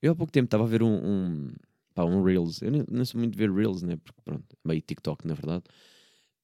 Eu 0.00 0.12
há 0.12 0.14
pouco 0.14 0.32
tempo 0.32 0.46
estava 0.46 0.64
a 0.64 0.66
ver 0.66 0.82
um, 0.82 0.94
um, 0.94 1.52
pá, 1.94 2.04
um 2.04 2.22
Reels. 2.22 2.62
Eu 2.62 2.70
não, 2.88 3.04
sou 3.04 3.18
muito 3.20 3.36
ver 3.36 3.50
Reels, 3.52 3.82
né? 3.82 3.96
Porque 3.96 4.20
pronto, 4.24 4.56
meio 4.64 4.80
TikTok 4.80 5.26
na 5.26 5.34
verdade. 5.34 5.64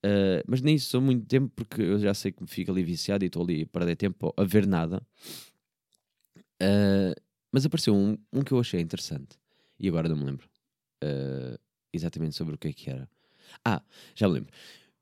Uh, 0.04 0.42
mas 0.46 0.60
nem 0.60 0.76
isso 0.76 0.90
sou 0.90 1.00
muito 1.00 1.26
tempo 1.26 1.52
porque 1.56 1.82
eu 1.82 1.98
já 1.98 2.14
sei 2.14 2.30
que 2.30 2.40
me 2.42 2.48
fico 2.48 2.70
ali 2.70 2.84
viciado 2.84 3.24
e 3.24 3.26
estou 3.26 3.42
ali 3.42 3.62
a 3.62 3.66
perder 3.66 3.96
tempo 3.96 4.32
a 4.36 4.44
ver 4.44 4.66
nada. 4.66 5.02
Uh, 6.62 7.14
mas 7.50 7.64
apareceu 7.64 7.94
um, 7.94 8.16
um 8.32 8.42
que 8.42 8.52
eu 8.52 8.60
achei 8.60 8.80
interessante. 8.80 9.38
E 9.78 9.88
agora 9.88 10.08
não 10.08 10.16
me 10.16 10.24
lembro 10.24 10.48
uh, 11.04 11.58
exatamente 11.92 12.34
sobre 12.36 12.54
o 12.54 12.58
que 12.58 12.68
é 12.68 12.72
que 12.72 12.90
era. 12.90 13.08
Ah, 13.64 13.82
já 14.14 14.28
me 14.28 14.34
lembro. 14.34 14.52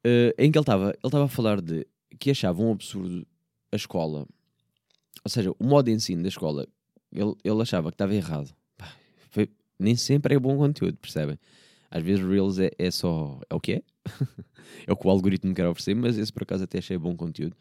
Uh, 0.07 0.33
em 0.39 0.51
que 0.51 0.59
ele 0.59 0.63
estava 0.63 0.91
ele 0.91 0.99
estava 1.05 1.25
a 1.25 1.29
falar 1.29 1.61
de 1.61 1.87
que 2.19 2.31
achava 2.31 2.63
um 2.63 2.73
absurdo 2.73 3.27
a 3.73 3.77
escola. 3.77 4.27
Ou 5.25 5.31
seja, 5.31 5.51
o 5.59 5.65
modo 5.65 5.87
de 5.87 5.93
ensino 5.93 6.23
da 6.23 6.29
escola, 6.29 6.67
ele, 7.13 7.35
ele 7.43 7.63
achava 7.63 7.91
que 7.91 7.95
estava 7.95 8.15
errado. 8.15 8.55
Foi, 9.31 9.51
nem 9.79 9.97
sempre 9.97 10.35
é 10.35 10.39
bom 10.39 10.57
conteúdo, 10.57 10.97
percebem? 10.99 11.39
Às 11.91 12.03
vezes 12.03 12.25
Reels 12.25 12.59
é, 12.59 12.71
é 12.79 12.91
só. 12.91 13.41
É 13.49 13.55
o 13.55 13.61
que 13.61 13.73
é? 13.73 13.83
é 14.87 14.93
o 14.93 14.97
que 14.97 15.07
o 15.07 15.11
algoritmo 15.11 15.55
quer 15.55 15.67
oferecer, 15.67 15.95
mas 15.95 16.17
esse 16.17 16.33
por 16.33 16.43
acaso 16.43 16.65
até 16.65 16.79
achei 16.79 16.97
bom 16.99 17.17
conteúdo. 17.17 17.57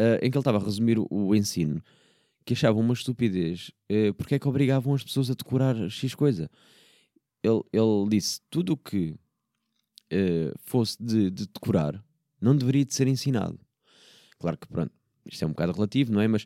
Uh, 0.00 0.16
em 0.22 0.30
que 0.30 0.36
ele 0.36 0.40
estava 0.40 0.58
a 0.58 0.64
resumir 0.64 0.98
o, 0.98 1.06
o 1.10 1.34
ensino 1.34 1.82
que 2.44 2.54
achavam 2.54 2.80
uma 2.80 2.94
estupidez 2.94 3.70
uh, 3.90 4.14
porque 4.14 4.34
é 4.34 4.38
que 4.38 4.48
obrigavam 4.48 4.94
as 4.94 5.02
pessoas 5.02 5.30
a 5.30 5.34
decorar 5.34 5.88
X 5.88 6.14
coisa. 6.14 6.50
Ele, 7.42 7.62
ele 7.72 8.08
disse: 8.08 8.40
tudo 8.50 8.74
o 8.74 8.76
que 8.76 9.10
uh, 10.12 10.52
fosse 10.64 10.96
de, 11.02 11.30
de, 11.30 11.46
decorar 11.46 12.02
não 12.40 12.56
deveria 12.56 12.84
de 12.84 12.94
ser 12.94 13.06
ensinado. 13.06 13.58
Claro 14.38 14.58
que, 14.58 14.66
pronto, 14.66 14.92
isto 15.24 15.44
é 15.44 15.46
um 15.46 15.50
bocado 15.50 15.72
relativo, 15.72 16.12
não 16.12 16.20
é? 16.20 16.28
Mas, 16.28 16.44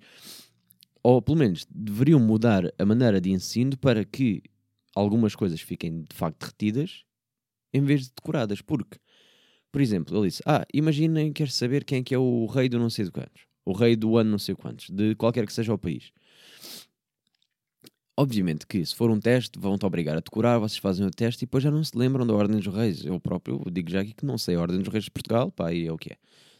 ou 1.03 1.23
pelo 1.23 1.39
menos, 1.39 1.67
deveriam 1.71 2.21
mudar 2.21 2.65
a 2.79 2.85
maneira 2.85 3.21
de 3.21 3.31
ensino 3.31 3.77
para 3.79 4.05
que 4.05 4.43
algumas 4.95 5.35
coisas 5.35 5.61
fiquem 5.61 6.03
de 6.03 6.15
facto 6.15 6.45
retidas 6.45 7.05
em 7.73 7.83
vez 7.83 8.03
de 8.03 8.13
decoradas. 8.15 8.61
Porque, 8.61 8.99
por 9.73 9.81
exemplo, 9.81 10.17
ele 10.17 10.29
disse: 10.29 10.43
Ah, 10.47 10.67
imaginem, 10.73 11.33
quer 11.33 11.51
saber 11.51 11.85
quem 11.85 12.01
é 12.01 12.03
que 12.03 12.15
é 12.15 12.19
o 12.19 12.47
rei 12.47 12.69
do 12.69 12.79
não 12.79 12.91
sei 12.91 13.05
de 13.05 13.11
quantos, 13.11 13.47
o 13.67 13.73
rei 13.73 13.97
do 13.97 14.17
ano 14.17 14.31
não 14.31 14.39
sei 14.39 14.55
quantos, 14.55 14.89
de 14.89 15.15
qualquer 15.17 15.45
que 15.45 15.53
seja 15.53 15.75
o 15.75 15.79
país. 15.79 16.13
Obviamente 18.17 18.67
que 18.67 18.87
se 18.87 18.95
for 18.95 19.11
um 19.11 19.21
teste, 19.21 19.59
vão-te 19.59 19.85
obrigar 19.85 20.17
a 20.17 20.21
decorar, 20.21 20.59
vocês 20.59 20.79
fazem 20.79 21.05
o 21.05 21.11
teste 21.11 21.45
e 21.45 21.47
depois 21.47 21.63
já 21.63 21.71
não 21.71 21.85
se 21.85 21.99
lembram 21.99 22.27
da 22.27 22.33
Ordem 22.33 22.59
dos 22.59 22.73
Reis. 22.73 23.05
Eu 23.05 23.21
próprio 23.21 23.63
digo 23.71 23.91
já 23.91 24.01
aqui 24.01 24.15
que 24.15 24.25
não 24.25 24.39
sei 24.39 24.55
a 24.55 24.61
Ordem 24.61 24.79
dos 24.79 24.91
Reis 24.91 25.05
de 25.05 25.11
Portugal, 25.11 25.51
pá, 25.51 25.73
e 25.73 25.87
é 25.87 25.93
o 25.93 25.99
que 25.99 26.13
é. 26.13 26.17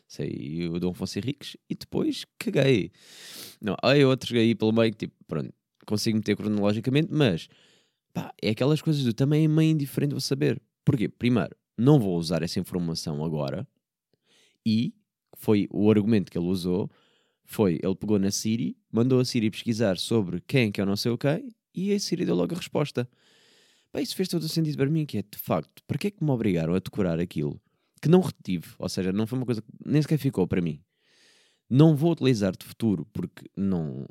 Sei 0.07 0.69
o 0.69 0.79
Dom 0.79 0.91
Afonso 0.91 1.19
Henriques 1.19 1.57
e 1.71 1.75
depois 1.75 2.27
caguei. 2.39 2.93
Não, 3.61 3.75
há 3.83 3.95
outros 4.07 4.33
aí 4.33 4.55
pelo 4.55 4.73
meio 4.73 4.91
que, 4.91 5.07
tipo, 5.07 5.15
pronto, 5.27 5.51
consigo 5.87 6.19
meter 6.19 6.37
cronologicamente, 6.37 7.09
mas, 7.11 7.49
pá, 8.13 8.35
é 8.43 8.51
aquelas 8.51 8.83
coisas 8.83 9.03
do 9.03 9.15
também 9.15 9.45
é 9.45 9.49
meio 9.49 9.71
indiferente 9.71 10.11
vou 10.11 10.21
saber. 10.21 10.61
Porquê? 10.85 11.09
Primeiro, 11.09 11.57
não 11.79 11.99
vou 11.99 12.19
usar 12.19 12.43
essa 12.43 12.61
informação 12.61 13.25
agora 13.25 13.67
e 14.65 14.93
foi 15.37 15.69
o 15.71 15.91
argumento 15.91 16.31
que 16.31 16.39
ele 16.39 16.49
usou 16.49 16.91
foi, 17.47 17.79
ele 17.83 17.95
pegou 17.95 18.19
na 18.19 18.31
Siri, 18.31 18.77
mandou 18.91 19.21
a 19.21 19.25
Siri 19.25 19.51
pesquisar 19.51 19.97
sobre 19.99 20.41
quem 20.41 20.73
que 20.73 20.81
é 20.81 20.85
o 20.85 20.87
não 20.87 20.97
sei 20.97 21.13
o 21.13 21.19
quê, 21.19 21.49
e 21.73 21.93
a 21.93 22.01
Siri 22.01 22.25
deu 22.25 22.35
logo 22.35 22.53
a 22.53 22.59
resposta. 22.59 23.09
Bem, 23.95 24.03
isso 24.03 24.17
fez 24.17 24.29
todo 24.29 24.43
o 24.43 24.49
sentido 24.49 24.77
para 24.77 24.91
mim, 24.91 25.07
que 25.07 25.19
é, 25.19 25.23
de 25.23 25.39
facto, 25.39 25.83
para 25.87 25.97
que 25.97 26.09
é 26.09 26.11
que 26.11 26.25
me 26.25 26.31
obrigaram 26.31 26.75
a 26.75 26.81
decorar 26.81 27.21
aquilo 27.21 27.61
que 28.03 28.09
não 28.09 28.21
retive? 28.21 28.67
Ou 28.79 28.89
seja, 28.89 29.13
não 29.13 29.27
foi 29.27 29.39
uma 29.39 29.47
coisa 29.47 29.63
que 29.63 29.69
nem 29.85 30.03
sequer 30.03 30.19
ficou 30.19 30.47
para 30.47 30.61
mim. 30.61 30.81
Não 31.71 31.97
vou 31.97 32.13
utilizar 32.13 32.55
de 32.57 32.67
futuro 32.67 33.07
porque 33.13 33.49
não, 33.57 34.07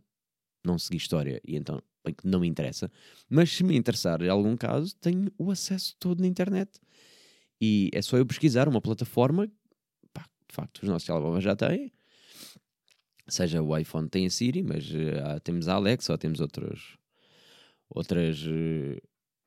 não 0.64 0.80
segui 0.80 0.98
história 0.98 1.42
e 1.46 1.56
então 1.56 1.82
não 2.24 2.40
me 2.40 2.48
interessa. 2.48 2.92
Mas 3.30 3.52
se 3.52 3.64
me 3.64 3.76
interessar 3.76 4.22
em 4.22 4.30
algum 4.30 4.56
caso, 4.56 4.96
tenho 4.96 5.32
o 5.38 5.52
acesso 5.52 5.96
todo 6.00 6.22
na 6.22 6.28
internet. 6.28 6.80
E 7.60 7.90
é 7.94 8.02
só 8.02 8.18
eu 8.18 8.26
pesquisar 8.26 8.68
uma 8.68 8.82
plataforma, 8.82 9.50
de 10.56 10.62
facto, 10.62 10.84
os 10.84 10.90
nossos 10.90 11.06
telemóveis 11.06 11.44
já 11.44 11.56
têm, 11.56 11.92
seja 13.28 13.62
o 13.62 13.78
iPhone 13.78 14.08
tem 14.08 14.26
a 14.26 14.30
Siri, 14.30 14.64
mas 14.64 14.90
uh, 14.90 15.40
temos 15.44 15.68
a 15.68 15.74
Alexa 15.74 16.14
ou 16.14 16.18
temos 16.18 16.40
outros, 16.40 16.98
outras, 17.90 18.42
uh, 18.44 19.02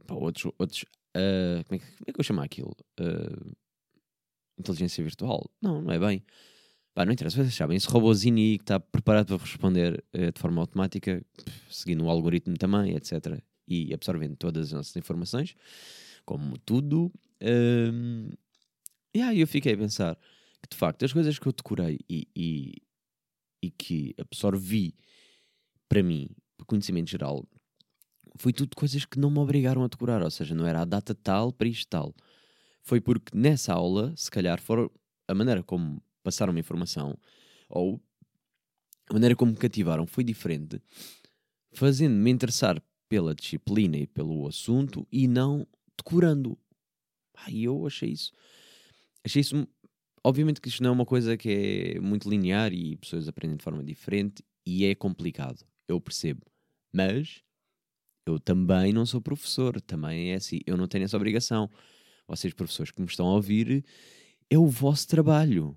pá, 0.06 0.14
outros, 0.14 0.52
outros 0.58 0.82
uh, 1.16 1.64
como, 1.66 1.76
é 1.76 1.78
que, 1.78 1.86
como, 1.96 2.04
é 2.08 2.12
que, 2.12 2.20
eu 2.20 2.24
chamo 2.24 2.42
aquilo? 2.42 2.76
inteligência 4.58 5.02
virtual? 5.02 5.48
Não, 5.62 5.80
não 5.80 5.92
é 5.92 5.98
bem. 5.98 6.22
Pá, 6.92 7.06
não 7.06 7.12
interessa, 7.12 7.36
vocês 7.36 7.54
sabem, 7.54 7.76
esse 7.76 7.88
robozinho 7.88 8.58
que 8.58 8.64
está 8.64 8.78
preparado 8.78 9.28
para 9.28 9.38
responder 9.38 10.04
de 10.12 10.38
forma 10.38 10.60
automática, 10.60 11.24
seguindo 11.70 12.04
o 12.04 12.10
algoritmo 12.10 12.58
também, 12.58 12.96
etc. 12.96 13.40
E 13.68 13.94
absorvendo 13.94 14.36
todas 14.36 14.66
as 14.66 14.72
nossas 14.72 14.96
informações, 14.96 15.54
como 16.24 16.58
tudo. 16.58 17.12
Um, 17.40 18.30
e 19.14 19.22
aí 19.22 19.40
eu 19.40 19.46
fiquei 19.46 19.74
a 19.74 19.78
pensar 19.78 20.18
que 20.62 20.68
de 20.70 20.76
facto 20.76 21.04
as 21.04 21.12
coisas 21.12 21.38
que 21.38 21.46
eu 21.46 21.52
decorei 21.52 21.98
e, 22.08 22.28
e 22.34 22.82
e 23.62 23.70
que 23.70 24.14
absorvi 24.18 24.94
para 25.88 26.02
mim, 26.02 26.28
por 26.56 26.66
conhecimento 26.66 27.10
geral, 27.10 27.46
foi 28.36 28.52
tudo 28.52 28.76
coisas 28.76 29.04
que 29.04 29.18
não 29.18 29.30
me 29.30 29.38
obrigaram 29.38 29.82
a 29.82 29.88
decorar, 29.88 30.22
ou 30.22 30.30
seja, 30.30 30.54
não 30.54 30.66
era 30.66 30.82
a 30.82 30.84
data 30.84 31.14
tal 31.14 31.52
para 31.52 31.68
isto 31.68 31.88
tal. 31.88 32.14
Foi 32.82 33.00
porque 33.00 33.36
nessa 33.36 33.72
aula, 33.72 34.14
se 34.16 34.30
calhar, 34.30 34.60
for 34.60 34.90
a 35.26 35.34
maneira 35.34 35.62
como 35.62 36.02
passaram 36.22 36.54
a 36.54 36.58
informação 36.58 37.18
ou 37.68 38.00
a 39.08 39.14
maneira 39.14 39.34
como 39.34 39.52
me 39.52 39.58
cativaram 39.58 40.06
foi 40.06 40.22
diferente, 40.22 40.80
fazendo-me 41.72 42.30
interessar 42.30 42.82
pela 43.08 43.34
disciplina 43.34 43.96
e 43.96 44.06
pelo 44.06 44.46
assunto 44.46 45.06
e 45.10 45.26
não 45.26 45.66
decorando. 45.96 46.56
Ah, 47.34 47.50
eu 47.50 47.86
achei 47.86 48.10
isso. 48.10 48.32
Achei 49.24 49.40
isso 49.40 49.66
Obviamente 50.24 50.60
que 50.60 50.68
isto 50.68 50.82
não 50.82 50.90
é 50.90 50.92
uma 50.92 51.06
coisa 51.06 51.36
que 51.36 51.94
é 51.96 52.00
muito 52.00 52.28
linear 52.28 52.72
e 52.72 52.96
pessoas 52.96 53.28
aprendem 53.28 53.56
de 53.56 53.64
forma 53.64 53.82
diferente 53.82 54.42
e 54.66 54.84
é 54.84 54.94
complicado, 54.94 55.64
eu 55.86 56.00
percebo. 56.00 56.42
Mas 56.92 57.42
eu 58.26 58.38
também 58.38 58.92
não 58.92 59.06
sou 59.06 59.20
professor, 59.20 59.80
também 59.80 60.32
é 60.32 60.34
assim, 60.34 60.60
eu 60.66 60.76
não 60.76 60.86
tenho 60.86 61.04
essa 61.04 61.16
obrigação. 61.16 61.70
Vocês, 62.26 62.52
professores 62.52 62.92
que 62.92 63.00
me 63.00 63.06
estão 63.06 63.26
a 63.26 63.34
ouvir, 63.34 63.84
é 64.50 64.58
o 64.58 64.66
vosso 64.66 65.08
trabalho, 65.08 65.76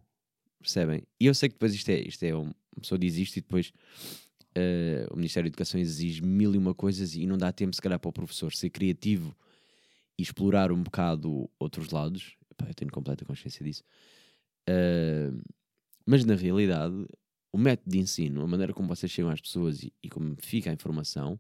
percebem? 0.60 1.04
E 1.20 1.26
eu 1.26 1.34
sei 1.34 1.50
que 1.50 1.56
depois 1.56 1.74
isto 1.74 1.90
é, 1.90 2.00
isto 2.02 2.24
é 2.24 2.36
uma 2.36 2.54
pessoa 2.82 3.00
diz 3.00 3.16
isto 3.16 3.38
e 3.38 3.42
depois 3.42 3.72
uh, 4.58 5.14
o 5.14 5.16
Ministério 5.16 5.50
da 5.50 5.54
Educação 5.54 5.80
exige 5.80 6.22
mil 6.22 6.54
e 6.54 6.58
uma 6.58 6.74
coisas 6.74 7.16
e 7.16 7.26
não 7.26 7.38
dá 7.38 7.52
tempo, 7.52 7.76
se 7.76 7.82
calhar, 7.82 8.00
para 8.00 8.10
o 8.10 8.14
professor 8.14 8.54
ser 8.54 8.70
criativo 8.70 9.36
e 10.18 10.24
explorar 10.24 10.72
um 10.72 10.84
bocado 10.84 11.50
outros 11.60 11.90
lados. 11.90 12.36
Epá, 12.52 12.68
eu 12.68 12.74
tenho 12.74 12.92
completa 12.92 13.26
consciência 13.26 13.64
disso. 13.64 13.84
Mas 16.06 16.26
na 16.26 16.36
realidade, 16.36 17.06
o 17.52 17.58
método 17.58 17.90
de 17.90 18.00
ensino, 18.00 18.42
a 18.42 18.48
maneira 18.48 18.74
como 18.74 18.88
vocês 18.88 19.12
chegam 19.12 19.32
às 19.32 19.42
pessoas 19.42 19.84
e, 19.84 19.94
e 20.02 20.10
como 20.10 20.36
fica 20.40 20.70
a 20.70 20.74
informação, 20.74 21.40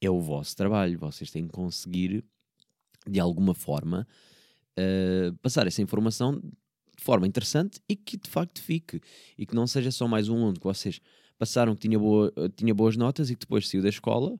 é 0.00 0.10
o 0.10 0.20
vosso 0.20 0.56
trabalho. 0.56 0.98
Vocês 0.98 1.30
têm 1.30 1.46
que 1.46 1.52
conseguir, 1.52 2.24
de 3.06 3.20
alguma 3.20 3.54
forma, 3.54 4.06
uh, 4.78 5.34
passar 5.38 5.66
essa 5.66 5.82
informação 5.82 6.40
de 6.40 7.02
forma 7.02 7.26
interessante 7.26 7.80
e 7.88 7.96
que 7.96 8.16
de 8.16 8.30
facto 8.30 8.62
fique. 8.62 9.00
E 9.36 9.46
que 9.46 9.54
não 9.54 9.66
seja 9.66 9.90
só 9.90 10.08
mais 10.08 10.28
um 10.28 10.36
aluno 10.36 10.54
que 10.54 10.64
vocês 10.64 11.00
passaram 11.38 11.74
que 11.74 11.82
tinha, 11.82 11.98
boa, 11.98 12.32
tinha 12.56 12.74
boas 12.74 12.96
notas 12.96 13.30
e 13.30 13.34
que 13.34 13.40
depois 13.40 13.68
saiu 13.68 13.82
da 13.82 13.88
escola 13.88 14.38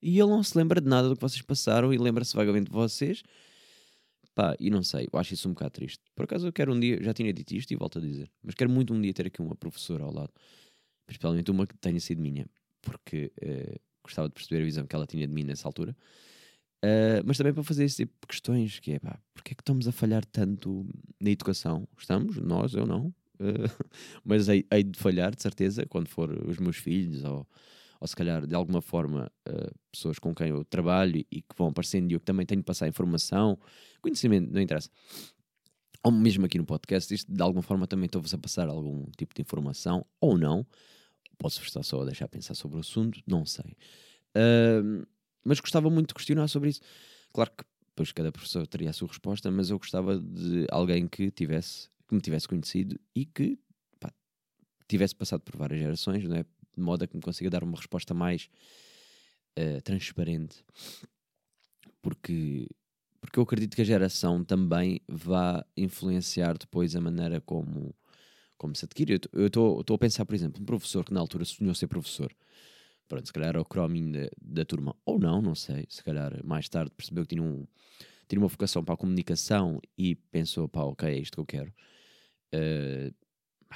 e 0.00 0.18
ele 0.20 0.28
não 0.28 0.42
se 0.42 0.56
lembra 0.56 0.80
de 0.80 0.88
nada 0.88 1.08
do 1.08 1.16
que 1.16 1.22
vocês 1.22 1.42
passaram 1.42 1.92
e 1.92 1.98
lembra-se 1.98 2.34
vagamente 2.36 2.66
de 2.66 2.72
vocês 2.72 3.22
Pá, 4.36 4.54
e 4.60 4.68
não 4.68 4.82
sei, 4.82 5.08
eu 5.10 5.18
acho 5.18 5.32
isso 5.32 5.48
um 5.48 5.54
bocado 5.54 5.70
triste. 5.70 6.04
Por 6.14 6.24
acaso 6.24 6.46
eu 6.46 6.52
quero 6.52 6.70
um 6.70 6.78
dia, 6.78 7.02
já 7.02 7.14
tinha 7.14 7.32
dito 7.32 7.52
isto 7.52 7.72
e 7.72 7.76
volto 7.76 7.98
a 7.98 8.02
dizer, 8.02 8.30
mas 8.42 8.54
quero 8.54 8.68
muito 8.68 8.92
um 8.92 9.00
dia 9.00 9.14
ter 9.14 9.26
aqui 9.28 9.40
uma 9.40 9.56
professora 9.56 10.04
ao 10.04 10.12
lado, 10.12 10.30
principalmente 11.06 11.50
uma 11.50 11.66
que 11.66 11.74
tenha 11.78 11.98
sido 11.98 12.20
minha, 12.20 12.46
porque 12.82 13.32
uh, 13.42 13.80
gostava 14.04 14.28
de 14.28 14.34
perceber 14.34 14.60
a 14.60 14.64
visão 14.66 14.86
que 14.86 14.94
ela 14.94 15.06
tinha 15.06 15.26
de 15.26 15.32
mim 15.32 15.42
nessa 15.42 15.66
altura. 15.66 15.96
Uh, 16.84 17.24
mas 17.24 17.38
também 17.38 17.54
para 17.54 17.62
fazer 17.62 17.84
esse 17.84 17.96
tipo 17.96 18.12
de 18.20 18.26
questões, 18.26 18.78
que 18.78 18.92
é 18.92 18.98
pá, 18.98 19.18
porque 19.32 19.52
é 19.52 19.54
que 19.54 19.62
estamos 19.62 19.88
a 19.88 19.92
falhar 19.92 20.22
tanto 20.26 20.86
na 21.18 21.30
educação? 21.30 21.88
Estamos, 21.98 22.36
nós, 22.36 22.74
eu 22.74 22.84
não, 22.84 23.06
uh, 23.40 23.86
mas 24.22 24.50
hei, 24.50 24.66
hei 24.70 24.84
de 24.84 24.98
falhar, 24.98 25.34
de 25.34 25.40
certeza, 25.40 25.86
quando 25.86 26.08
for 26.08 26.30
os 26.46 26.58
meus 26.58 26.76
filhos 26.76 27.24
ou 27.24 27.48
ou 28.00 28.06
se 28.06 28.14
calhar 28.14 28.46
de 28.46 28.54
alguma 28.54 28.80
forma 28.80 29.30
uh, 29.48 29.74
pessoas 29.90 30.18
com 30.18 30.34
quem 30.34 30.48
eu 30.48 30.64
trabalho 30.64 31.24
e 31.30 31.42
que 31.42 31.56
vão 31.56 31.68
aparecendo 31.68 32.10
e 32.10 32.14
eu 32.14 32.20
também 32.20 32.44
tenho 32.46 32.60
de 32.60 32.64
passar 32.64 32.88
informação, 32.88 33.58
conhecimento, 34.00 34.52
não 34.52 34.60
interessa. 34.60 34.90
Ou 36.02 36.12
mesmo 36.12 36.46
aqui 36.46 36.58
no 36.58 36.64
podcast, 36.64 37.12
isto 37.12 37.32
de 37.32 37.42
alguma 37.42 37.62
forma 37.62 37.86
também 37.86 38.06
estou-vos 38.06 38.32
a 38.32 38.38
passar 38.38 38.68
algum 38.68 39.04
tipo 39.16 39.34
de 39.34 39.42
informação, 39.42 40.06
ou 40.20 40.38
não. 40.38 40.66
Posso 41.38 41.60
estar 41.62 41.82
só 41.82 42.00
a 42.00 42.04
deixar 42.04 42.28
pensar 42.28 42.54
sobre 42.54 42.76
o 42.76 42.80
assunto, 42.80 43.20
não 43.26 43.44
sei. 43.44 43.76
Uh, 44.36 45.06
mas 45.44 45.60
gostava 45.60 45.90
muito 45.90 46.08
de 46.08 46.14
questionar 46.14 46.48
sobre 46.48 46.70
isso. 46.70 46.80
Claro 47.32 47.50
que 47.56 47.64
depois 47.96 48.12
cada 48.12 48.30
professor 48.30 48.66
teria 48.66 48.90
a 48.90 48.92
sua 48.92 49.08
resposta, 49.08 49.50
mas 49.50 49.70
eu 49.70 49.78
gostava 49.78 50.18
de 50.18 50.66
alguém 50.70 51.08
que 51.08 51.30
tivesse, 51.30 51.88
que 52.06 52.14
me 52.14 52.20
tivesse 52.20 52.46
conhecido 52.46 52.98
e 53.14 53.24
que 53.24 53.58
pá, 53.98 54.12
tivesse 54.86 55.14
passado 55.14 55.40
por 55.40 55.56
várias 55.56 55.80
gerações, 55.80 56.22
não 56.24 56.36
é? 56.36 56.44
De 56.76 56.82
modo 56.82 57.04
a 57.04 57.06
que 57.06 57.16
me 57.16 57.22
consiga 57.22 57.50
dar 57.50 57.64
uma 57.64 57.76
resposta 57.76 58.12
mais 58.12 58.48
uh, 59.58 59.80
transparente. 59.82 60.64
Porque, 62.02 62.68
porque 63.20 63.38
eu 63.38 63.42
acredito 63.42 63.74
que 63.74 63.82
a 63.82 63.84
geração 63.84 64.44
também 64.44 65.00
vá 65.08 65.64
influenciar 65.76 66.56
depois 66.58 66.94
a 66.94 67.00
maneira 67.00 67.40
como, 67.40 67.94
como 68.56 68.74
se 68.74 68.84
adquire. 68.84 69.20
Eu 69.32 69.46
estou 69.46 69.94
a 69.94 69.98
pensar, 69.98 70.24
por 70.24 70.34
exemplo, 70.34 70.62
um 70.62 70.64
professor 70.64 71.04
que 71.04 71.12
na 71.12 71.20
altura 71.20 71.44
sonhou 71.44 71.74
ser 71.74 71.86
professor. 71.86 72.34
Pronto, 73.08 73.26
se 73.26 73.32
calhar 73.32 73.50
era 73.50 73.60
o 73.60 73.64
crominho 73.64 74.12
da, 74.12 74.28
da 74.40 74.64
turma, 74.64 74.94
ou 75.04 75.18
não, 75.18 75.40
não 75.40 75.54
sei. 75.54 75.86
Se 75.88 76.02
calhar 76.02 76.44
mais 76.44 76.68
tarde 76.68 76.90
percebeu 76.96 77.24
que 77.24 77.34
tinha, 77.36 77.42
um, 77.42 77.66
tinha 78.28 78.40
uma 78.40 78.48
vocação 78.48 78.84
para 78.84 78.94
a 78.94 78.96
comunicação 78.96 79.80
e 79.96 80.16
pensou, 80.16 80.68
pá, 80.68 80.82
ok, 80.82 81.08
é 81.08 81.18
isto 81.18 81.34
que 81.34 81.40
eu 81.40 81.46
quero. 81.46 81.72
Uh, 82.54 83.14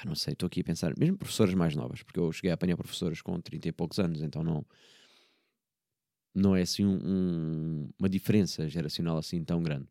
ah, 0.01 0.05
não 0.05 0.15
sei, 0.15 0.33
estou 0.33 0.47
aqui 0.47 0.61
a 0.61 0.63
pensar, 0.63 0.97
mesmo 0.97 1.17
professoras 1.17 1.53
mais 1.53 1.75
novas, 1.75 2.01
porque 2.01 2.19
eu 2.19 2.31
cheguei 2.31 2.51
a 2.51 2.55
apanhar 2.55 2.75
professoras 2.75 3.21
com 3.21 3.39
30 3.39 3.67
e 3.67 3.71
poucos 3.71 3.99
anos, 3.99 4.21
então 4.21 4.43
não, 4.43 4.65
não 6.33 6.55
é 6.55 6.61
assim 6.61 6.85
um, 6.85 6.99
um, 7.03 7.89
uma 7.99 8.09
diferença 8.09 8.67
geracional 8.67 9.17
assim 9.17 9.43
tão 9.43 9.61
grande. 9.61 9.87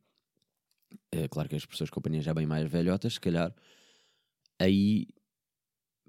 É 1.12 1.28
claro 1.28 1.48
que 1.48 1.54
as 1.54 1.64
pessoas 1.64 1.90
que 1.90 1.98
apanhei 1.98 2.20
já 2.20 2.34
bem 2.34 2.46
mais 2.46 2.68
velhotas, 2.68 3.14
se 3.14 3.20
calhar, 3.20 3.54
aí, 4.58 5.06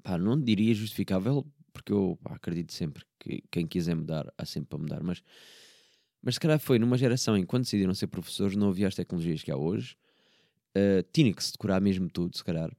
pá, 0.02 0.18
não 0.18 0.42
diria 0.42 0.74
justificável 0.74 1.46
porque 1.72 1.92
eu 1.92 2.18
pá, 2.24 2.36
acredito 2.36 2.74
sempre 2.74 3.04
que 3.20 3.44
quem 3.52 3.68
quiser 3.68 3.96
mudar, 3.96 4.34
há 4.38 4.46
sempre 4.46 4.70
para 4.70 4.80
mudar. 4.80 5.04
Mas, 5.04 5.22
mas 6.22 6.36
se 6.36 6.40
calhar 6.40 6.60
foi 6.60 6.80
numa 6.80 6.98
geração 6.98 7.38
em 7.38 7.42
que 7.42 7.48
quando 7.48 7.64
decidiram 7.64 7.94
ser 7.94 8.08
professores 8.08 8.56
não 8.56 8.70
havia 8.70 8.88
as 8.88 8.96
tecnologias 8.96 9.44
que 9.44 9.52
há 9.52 9.58
hoje. 9.58 9.96
Uh, 10.76 11.04
tinha 11.12 11.34
que 11.34 11.44
se 11.44 11.52
decorar 11.52 11.82
mesmo 11.82 12.10
tudo, 12.10 12.36
se 12.36 12.44
calhar. 12.44 12.72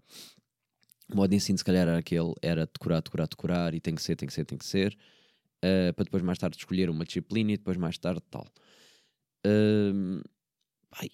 O 1.11 1.17
modo 1.17 1.31
de 1.31 1.37
ensino, 1.37 1.59
se 1.59 1.65
calhar, 1.65 1.83
era 1.89 1.99
aquele: 1.99 2.33
era 2.43 2.67
decorar, 2.67 3.01
decorar, 3.01 3.29
decorar, 3.29 3.75
e 3.75 3.81
tem 3.81 3.95
que 3.95 4.03
ser, 4.03 4.17
tem 4.17 4.27
que 4.27 4.33
ser, 4.33 4.45
tem 4.45 4.59
que 4.59 4.65
ser, 4.65 4.97
uh, 5.65 5.93
para 5.95 6.05
depois 6.05 6.23
mais 6.23 6.39
tarde 6.39 6.57
escolher 6.57 6.91
uma 6.91 7.05
disciplina 7.05 7.53
e 7.53 7.57
depois 7.57 7.77
mais 7.77 7.99
tarde 7.99 8.23
tal. 8.31 8.47
Uh, 9.47 10.23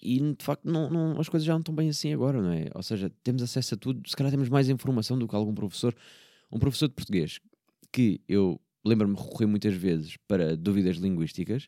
e 0.01 0.19
de 0.19 0.43
facto 0.43 0.65
não, 0.65 0.89
não, 0.89 1.19
as 1.19 1.29
coisas 1.29 1.45
já 1.45 1.53
não 1.53 1.61
estão 1.61 1.73
bem 1.73 1.89
assim 1.89 2.13
agora, 2.13 2.41
não 2.41 2.51
é? 2.51 2.69
Ou 2.75 2.83
seja, 2.83 3.09
temos 3.23 3.41
acesso 3.41 3.75
a 3.75 3.77
tudo, 3.77 4.07
se 4.07 4.15
calhar 4.15 4.31
temos 4.31 4.49
mais 4.49 4.69
informação 4.69 5.17
do 5.17 5.27
que 5.27 5.35
algum 5.35 5.53
professor. 5.53 5.95
Um 6.51 6.59
professor 6.59 6.87
de 6.87 6.95
português 6.95 7.39
que 7.91 8.21
eu 8.27 8.59
lembro-me 8.83 9.15
recorrer 9.15 9.45
muitas 9.45 9.73
vezes 9.73 10.17
para 10.27 10.55
dúvidas 10.55 10.97
linguísticas. 10.97 11.67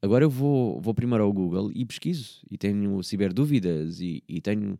Agora 0.00 0.24
eu 0.24 0.30
vou, 0.30 0.80
vou 0.80 0.94
primeiro 0.94 1.24
ao 1.24 1.32
Google 1.32 1.70
e 1.74 1.84
pesquiso. 1.84 2.40
E 2.50 2.56
tenho 2.56 3.02
ciberdúvidas 3.02 4.00
e, 4.00 4.22
e 4.28 4.40
tenho, 4.40 4.78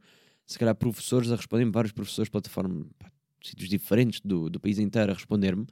se 0.48 0.58
calhar, 0.58 0.74
professores 0.74 1.30
a 1.30 1.36
responderem 1.36 1.70
vários 1.70 1.92
professores 1.92 2.26
de 2.26 2.32
plataforma, 2.32 2.86
pá, 2.98 3.12
sítios 3.44 3.68
diferentes 3.68 4.20
do, 4.20 4.48
do 4.48 4.58
país 4.58 4.78
inteiro 4.78 5.12
a 5.12 5.14
responder-me, 5.14 5.66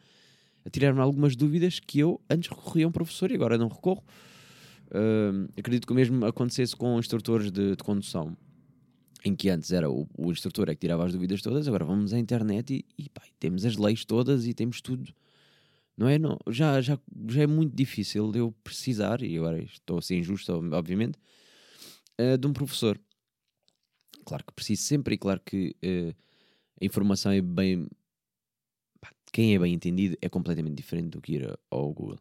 a 0.64 0.70
tirar-me 0.70 1.00
algumas 1.00 1.34
dúvidas 1.34 1.80
que 1.80 1.98
eu 1.98 2.20
antes 2.28 2.50
recorria 2.50 2.84
a 2.84 2.88
um 2.88 2.92
professor 2.92 3.30
e 3.30 3.34
agora 3.34 3.56
não 3.56 3.68
recorro. 3.68 4.04
Uh, 4.88 5.48
acredito 5.58 5.86
que 5.86 5.92
o 5.92 5.96
mesmo 5.96 6.26
acontecesse 6.26 6.76
com 6.76 6.98
instrutores 6.98 7.50
de, 7.50 7.70
de 7.70 7.82
condução 7.82 8.36
em 9.24 9.34
que 9.34 9.48
antes 9.48 9.72
era 9.72 9.90
o, 9.90 10.06
o, 10.16 10.30
instrutor 10.30 10.68
é 10.68 10.74
que 10.74 10.80
tirava 10.82 11.04
as 11.04 11.12
dúvidas 11.12 11.40
todas, 11.40 11.66
agora 11.66 11.84
vamos 11.84 12.12
à 12.12 12.18
internet 12.18 12.72
e, 12.72 12.84
e 13.02 13.08
pá, 13.08 13.22
temos 13.40 13.64
as 13.64 13.76
leis 13.76 14.04
todas 14.04 14.46
e 14.46 14.52
temos 14.52 14.80
tudo. 14.80 15.12
Não 15.96 16.06
é? 16.06 16.18
Não, 16.18 16.38
já, 16.48 16.80
já, 16.82 16.98
já 17.28 17.42
é 17.42 17.46
muito 17.46 17.74
difícil 17.74 18.30
eu 18.34 18.54
precisar, 18.62 19.22
e 19.22 19.36
agora 19.38 19.62
estou 19.62 19.98
a 19.98 20.02
ser 20.02 20.16
injusto, 20.16 20.52
obviamente, 20.52 21.18
uh, 22.20 22.36
de 22.36 22.46
um 22.46 22.52
professor. 22.52 23.00
Claro 24.26 24.44
que 24.44 24.52
preciso 24.52 24.82
sempre, 24.82 25.14
e 25.14 25.18
claro 25.18 25.40
que 25.40 25.76
uh, 25.84 26.14
a 26.80 26.84
informação 26.84 27.30
é 27.30 27.40
bem. 27.40 27.88
Pá, 29.00 29.10
quem 29.32 29.54
é 29.54 29.58
bem 29.58 29.72
entendido 29.72 30.18
é 30.20 30.28
completamente 30.28 30.74
diferente 30.74 31.10
do 31.10 31.22
que 31.22 31.34
ir 31.34 31.58
ao 31.70 31.92
Google, 31.92 32.18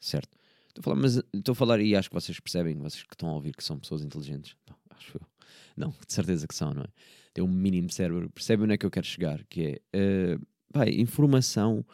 certo? 0.00 0.36
Estou 0.68 0.80
a 0.80 0.82
falar, 0.82 0.96
mas 0.96 1.16
estou 1.34 1.52
a 1.52 1.54
falar 1.54 1.80
e 1.80 1.94
acho 1.94 2.08
que 2.08 2.14
vocês 2.14 2.40
percebem, 2.40 2.78
vocês 2.78 3.02
que 3.02 3.14
estão 3.14 3.28
a 3.28 3.34
ouvir 3.34 3.54
que 3.54 3.62
são 3.62 3.78
pessoas 3.78 4.02
inteligentes. 4.02 4.56
Não, 4.66 4.76
acho 4.96 5.18
eu. 5.18 5.26
Não, 5.76 5.90
de 5.90 6.12
certeza 6.12 6.46
que 6.46 6.54
são, 6.54 6.72
não 6.74 6.82
é? 6.82 6.88
Tem 7.32 7.42
um 7.42 7.48
mínimo 7.48 7.90
cérebro, 7.90 8.28
percebem 8.30 8.64
onde 8.64 8.74
é 8.74 8.76
que 8.76 8.84
eu 8.84 8.90
quero 8.90 9.06
chegar, 9.06 9.42
que 9.44 9.80
é 9.92 10.36
uh, 10.36 10.46
vai, 10.70 10.90
informação, 10.90 11.84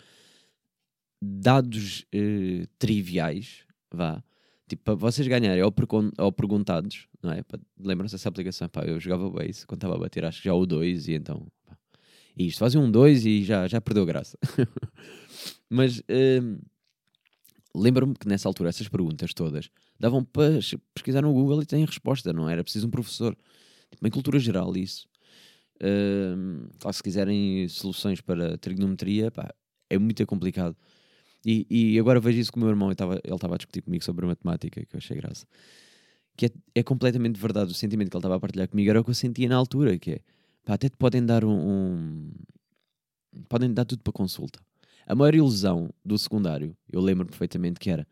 dados 1.22 2.04
uh, 2.14 2.66
triviais, 2.76 3.64
vá, 3.92 4.22
tipo, 4.68 4.82
para 4.84 4.94
vocês 4.94 5.26
ganharem 5.26 5.62
ao, 5.62 5.72
ao 6.18 6.32
perguntados, 6.32 7.08
não 7.22 7.32
é? 7.32 7.42
Lembram-se 7.78 8.14
dessa 8.14 8.28
aplicação? 8.28 8.68
Pá, 8.68 8.84
eu 8.84 9.00
jogava 9.00 9.44
isso 9.44 9.66
quando 9.66 9.78
estava 9.78 9.94
a 9.94 9.98
bater, 9.98 10.24
acho 10.24 10.38
que 10.42 10.44
já 10.44 10.54
o 10.54 10.66
2 10.66 11.08
e 11.08 11.14
então. 11.14 11.46
Pá, 11.66 11.76
e 12.36 12.46
isto, 12.46 12.58
fazem 12.58 12.80
um 12.80 12.90
2 12.90 13.26
e 13.26 13.44
já, 13.44 13.66
já 13.66 13.80
perdeu 13.80 14.04
graça. 14.06 14.38
Mas 15.68 15.98
uh, 16.00 16.60
lembro-me 17.74 18.14
que 18.14 18.28
nessa 18.28 18.48
altura 18.48 18.68
essas 18.68 18.88
perguntas 18.88 19.32
todas 19.34 19.70
davam 19.98 20.24
para 20.24 20.58
pesquisar 20.94 21.22
no 21.22 21.32
Google 21.32 21.62
e 21.62 21.66
têm 21.66 21.84
resposta, 21.84 22.32
não 22.32 22.48
era 22.48 22.62
preciso 22.62 22.86
um 22.86 22.90
professor. 22.90 23.36
Tipo, 23.90 24.06
em 24.06 24.10
cultura 24.10 24.38
geral, 24.38 24.76
isso. 24.76 25.08
Claro, 26.78 26.94
se 26.94 27.02
quiserem 27.02 27.68
soluções 27.68 28.20
para 28.20 28.58
trigonometria, 28.58 29.30
pá, 29.30 29.52
é 29.88 29.98
muito 29.98 30.24
complicado. 30.26 30.76
E, 31.44 31.66
e 31.70 31.98
agora 31.98 32.20
vejo 32.20 32.38
isso 32.38 32.52
com 32.52 32.58
o 32.58 32.62
meu 32.62 32.70
irmão, 32.70 32.88
ele 32.88 32.94
estava 32.94 33.54
a 33.54 33.56
discutir 33.56 33.82
comigo 33.82 34.04
sobre 34.04 34.26
matemática, 34.26 34.84
que 34.84 34.96
eu 34.96 34.98
achei 34.98 35.16
graça. 35.16 35.46
Que 36.36 36.46
é, 36.46 36.50
é, 36.76 36.82
completamente 36.82 37.40
verdade, 37.40 37.70
o 37.70 37.74
sentimento 37.74 38.10
que 38.10 38.16
ele 38.16 38.20
estava 38.20 38.36
a 38.36 38.40
partilhar 38.40 38.68
comigo 38.68 38.90
era 38.90 39.00
o 39.00 39.04
que 39.04 39.10
eu 39.10 39.14
sentia 39.14 39.48
na 39.48 39.56
altura, 39.56 39.98
que 39.98 40.12
é, 40.12 40.20
pá, 40.64 40.74
até 40.74 40.88
te 40.88 40.96
podem 40.96 41.24
dar 41.24 41.44
um, 41.44 41.50
um 41.50 42.30
podem 43.48 43.72
dar 43.72 43.84
tudo 43.84 44.02
para 44.02 44.12
consulta. 44.12 44.60
A 45.06 45.14
maior 45.14 45.34
ilusão 45.34 45.90
do 46.04 46.18
secundário, 46.18 46.76
eu 46.92 47.00
lembro 47.00 47.26
perfeitamente 47.26 47.80
que 47.80 47.90
era 47.90 48.06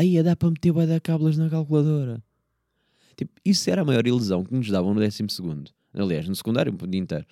aí 0.00 0.22
dá 0.22 0.34
para 0.34 0.50
meter 0.50 0.72
bué 0.72 1.00
cábulas 1.00 1.36
na 1.36 1.50
calculadora. 1.50 2.22
Tipo, 3.16 3.32
isso 3.44 3.68
era 3.68 3.82
a 3.82 3.84
maior 3.84 4.06
ilusão 4.06 4.42
que 4.42 4.54
nos 4.54 4.68
davam 4.68 4.94
no 4.94 5.00
décimo 5.00 5.28
segundo. 5.28 5.70
Aliás, 5.92 6.26
no 6.26 6.34
secundário, 6.34 6.72
um 6.72 6.88
dia 6.88 7.00
inteiro. 7.00 7.26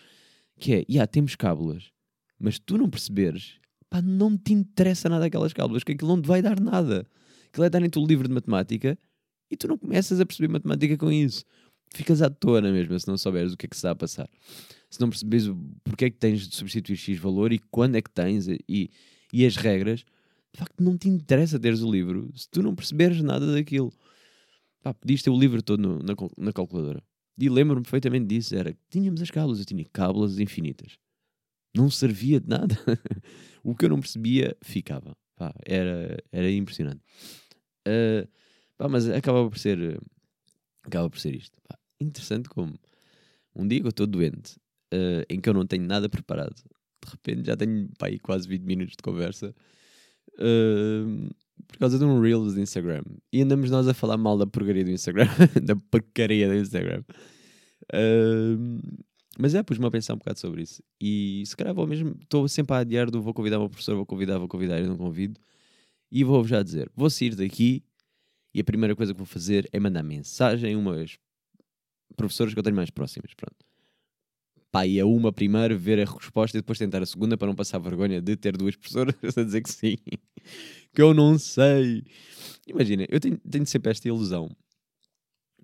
Que 0.58 0.74
é, 0.74 0.84
yeah, 0.88 1.06
temos 1.06 1.34
cábulas, 1.34 1.90
mas 2.38 2.58
tu 2.58 2.76
não 2.76 2.90
perceberes, 2.90 3.54
pá, 3.88 4.02
não 4.02 4.36
te 4.36 4.52
interessa 4.52 5.08
nada 5.08 5.26
aquelas 5.26 5.52
cábulas, 5.52 5.84
que 5.84 5.92
aquilo 5.92 6.14
não 6.14 6.22
te 6.22 6.26
vai 6.26 6.42
dar 6.42 6.60
nada. 6.60 7.06
Aquilo 7.48 7.64
é 7.64 7.70
darem-te 7.70 7.98
o 7.98 8.06
livro 8.06 8.28
de 8.28 8.34
matemática 8.34 8.98
e 9.50 9.56
tu 9.56 9.68
não 9.68 9.78
começas 9.78 10.20
a 10.20 10.26
perceber 10.26 10.52
matemática 10.52 10.96
com 10.96 11.10
isso. 11.10 11.44
Ficas 11.90 12.20
à 12.20 12.28
toa 12.28 12.60
na 12.60 12.70
mesma 12.70 12.98
se 12.98 13.08
não 13.08 13.16
souberes 13.16 13.52
o 13.52 13.56
que 13.56 13.66
é 13.66 13.68
que 13.68 13.76
se 13.76 13.80
está 13.80 13.92
a 13.92 13.94
passar. 13.94 14.28
Se 14.90 15.00
não 15.00 15.08
percebes 15.08 15.50
porque 15.84 16.06
é 16.06 16.10
que 16.10 16.16
tens 16.18 16.46
de 16.46 16.54
substituir 16.54 16.96
X 16.96 17.18
valor 17.18 17.52
e 17.52 17.58
quando 17.58 17.96
é 17.96 18.02
que 18.02 18.10
tens 18.10 18.46
e, 18.46 18.90
e 19.32 19.46
as 19.46 19.56
regras, 19.56 20.04
de 20.52 20.58
facto 20.58 20.82
não 20.82 20.98
te 20.98 21.08
interessa 21.08 21.58
teres 21.58 21.80
o 21.82 21.90
livro 21.90 22.30
se 22.34 22.48
tu 22.50 22.62
não 22.62 22.74
perceberes 22.74 23.22
nada 23.22 23.52
daquilo. 23.52 23.92
Pá, 24.82 24.92
podias 24.92 25.22
ter 25.22 25.30
o 25.30 25.38
livro 25.38 25.62
todo 25.62 25.80
no, 25.80 25.98
na, 26.02 26.14
na 26.36 26.52
calculadora. 26.52 27.02
E 27.38 27.48
lembro-me 27.48 27.82
perfeitamente 27.82 28.26
disso: 28.26 28.54
era 28.54 28.72
que 28.72 28.80
tínhamos 28.90 29.22
as 29.22 29.30
cábulas, 29.30 29.60
eu 29.60 29.64
tinha 29.64 29.84
cábulas 29.92 30.38
infinitas. 30.38 30.98
Não 31.74 31.90
servia 31.90 32.40
de 32.40 32.48
nada. 32.48 32.76
o 33.62 33.74
que 33.74 33.84
eu 33.84 33.88
não 33.88 34.00
percebia 34.00 34.56
ficava. 34.62 35.16
Pá, 35.36 35.54
era, 35.64 36.16
era 36.32 36.50
impressionante. 36.50 37.00
Uh, 37.86 38.28
pá, 38.76 38.88
mas 38.88 39.08
acaba 39.08 39.48
por 39.48 39.58
ser. 39.58 40.00
Acaba 40.82 41.08
por 41.08 41.18
ser 41.18 41.34
isto. 41.34 41.56
Pá, 41.68 41.78
interessante 42.00 42.48
como 42.48 42.74
um 43.54 43.66
dia 43.66 43.80
que 43.80 43.86
eu 43.86 43.90
estou 43.90 44.06
doente, 44.06 44.56
uh, 44.92 45.24
em 45.28 45.40
que 45.40 45.48
eu 45.48 45.54
não 45.54 45.66
tenho 45.66 45.84
nada 45.84 46.08
preparado, 46.08 46.54
de 46.54 47.10
repente 47.10 47.46
já 47.46 47.56
tenho 47.56 47.88
pá, 47.98 48.06
aí 48.06 48.18
quase 48.18 48.48
20 48.48 48.62
minutos 48.62 48.96
de 48.96 49.02
conversa. 49.02 49.54
Uh, 50.34 51.28
por 51.66 51.78
causa 51.78 51.98
de 51.98 52.04
um 52.04 52.20
Reels 52.20 52.54
do 52.54 52.60
Instagram. 52.60 53.02
E 53.32 53.42
andamos 53.42 53.70
nós 53.70 53.88
a 53.88 53.94
falar 53.94 54.16
mal 54.16 54.38
da 54.38 54.46
porcaria 54.46 54.84
do 54.84 54.90
Instagram, 54.90 55.28
da 55.62 55.76
porcaria 55.76 56.48
do 56.48 56.54
Instagram. 56.54 57.02
Uh, 57.92 58.80
mas 59.38 59.54
é, 59.54 59.62
pus-me 59.62 59.86
a 59.86 59.90
pensar 59.90 60.14
um 60.14 60.18
bocado 60.18 60.38
sobre 60.38 60.62
isso. 60.62 60.82
E 61.00 61.44
se 61.46 61.56
calhar 61.56 61.72
vou 61.72 61.86
mesmo, 61.86 62.16
estou 62.20 62.48
sempre 62.48 62.74
a 62.74 62.80
adiar 62.80 63.10
do 63.10 63.22
vou 63.22 63.32
convidar 63.32 63.58
uma 63.58 63.68
professora, 63.68 63.96
vou 63.96 64.04
convidar, 64.04 64.38
vou 64.38 64.48
convidar, 64.48 64.80
e 64.80 64.86
não 64.86 64.96
convido. 64.96 65.40
E 66.10 66.24
vou 66.24 66.44
já 66.44 66.62
dizer, 66.62 66.90
vou 66.94 67.08
sair 67.08 67.34
daqui 67.34 67.84
e 68.52 68.60
a 68.60 68.64
primeira 68.64 68.96
coisa 68.96 69.12
que 69.12 69.18
vou 69.18 69.26
fazer 69.26 69.68
é 69.72 69.78
mandar 69.78 70.02
mensagem 70.02 70.74
a 70.74 70.78
umas 70.78 71.18
professoras 72.16 72.52
que 72.52 72.58
eu 72.58 72.62
tenho 72.64 72.76
mais 72.76 72.90
próximas. 72.90 73.32
Pronto. 73.34 73.64
Pá, 74.70 74.82
a 74.82 75.06
uma 75.06 75.32
primeiro, 75.32 75.78
ver 75.78 76.00
a 76.00 76.10
resposta 76.10 76.58
e 76.58 76.60
depois 76.60 76.78
tentar 76.78 77.02
a 77.02 77.06
segunda 77.06 77.36
para 77.38 77.46
não 77.46 77.54
passar 77.54 77.78
vergonha 77.78 78.20
de 78.20 78.36
ter 78.36 78.56
duas 78.56 78.76
professoras 78.76 79.14
a 79.38 79.42
dizer 79.44 79.62
que 79.62 79.70
sim 79.70 79.96
que 80.92 81.02
eu 81.02 81.14
não 81.14 81.38
sei. 81.38 82.02
Imagina, 82.66 83.06
eu 83.08 83.20
tenho, 83.20 83.38
tenho 83.38 83.66
sempre 83.66 83.90
esta 83.90 84.08
ilusão 84.08 84.50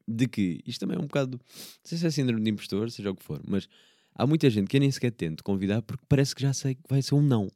de 0.06 0.26
que 0.28 0.60
isto 0.66 0.80
também 0.80 0.96
é 0.96 1.00
um 1.00 1.06
bocado. 1.06 1.38
Não 1.38 1.84
sei 1.84 1.98
se 1.98 2.06
é 2.06 2.10
síndrome 2.10 2.42
de 2.42 2.50
impostor, 2.50 2.90
seja 2.90 3.10
o 3.10 3.14
que 3.14 3.22
for, 3.22 3.40
mas 3.46 3.68
há 4.14 4.26
muita 4.26 4.48
gente 4.50 4.68
que 4.68 4.76
eu 4.76 4.80
nem 4.80 4.90
sequer 4.90 5.12
tento 5.12 5.42
convidar 5.42 5.82
porque 5.82 6.04
parece 6.08 6.34
que 6.34 6.42
já 6.42 6.52
sei 6.52 6.74
que 6.74 6.82
vai 6.88 7.02
ser 7.02 7.14
um 7.14 7.22
não. 7.22 7.50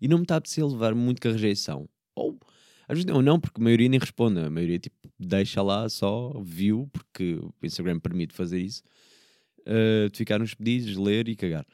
E 0.00 0.08
não 0.08 0.18
me 0.18 0.24
está 0.24 0.34
a 0.34 0.38
apetecer 0.38 0.66
levar 0.66 0.94
muito 0.94 1.20
com 1.20 1.28
a 1.28 1.32
rejeição. 1.32 1.88
Ou 2.14 2.38
às 2.86 2.98
vezes 2.98 3.06
não, 3.06 3.22
não, 3.22 3.40
porque 3.40 3.60
a 3.60 3.64
maioria 3.64 3.88
nem 3.88 3.98
responde. 3.98 4.40
A 4.40 4.50
maioria 4.50 4.78
tipo, 4.78 4.96
deixa 5.18 5.62
lá 5.62 5.88
só, 5.88 6.40
viu, 6.44 6.88
porque 6.92 7.34
o 7.34 7.54
Instagram 7.62 7.98
permite 7.98 8.34
fazer 8.34 8.60
isso, 8.60 8.82
uh, 9.60 10.10
de 10.10 10.18
ficar 10.18 10.38
nos 10.38 10.54
pedidos, 10.54 10.96
ler 10.96 11.28
e 11.28 11.36
cagar. 11.36 11.66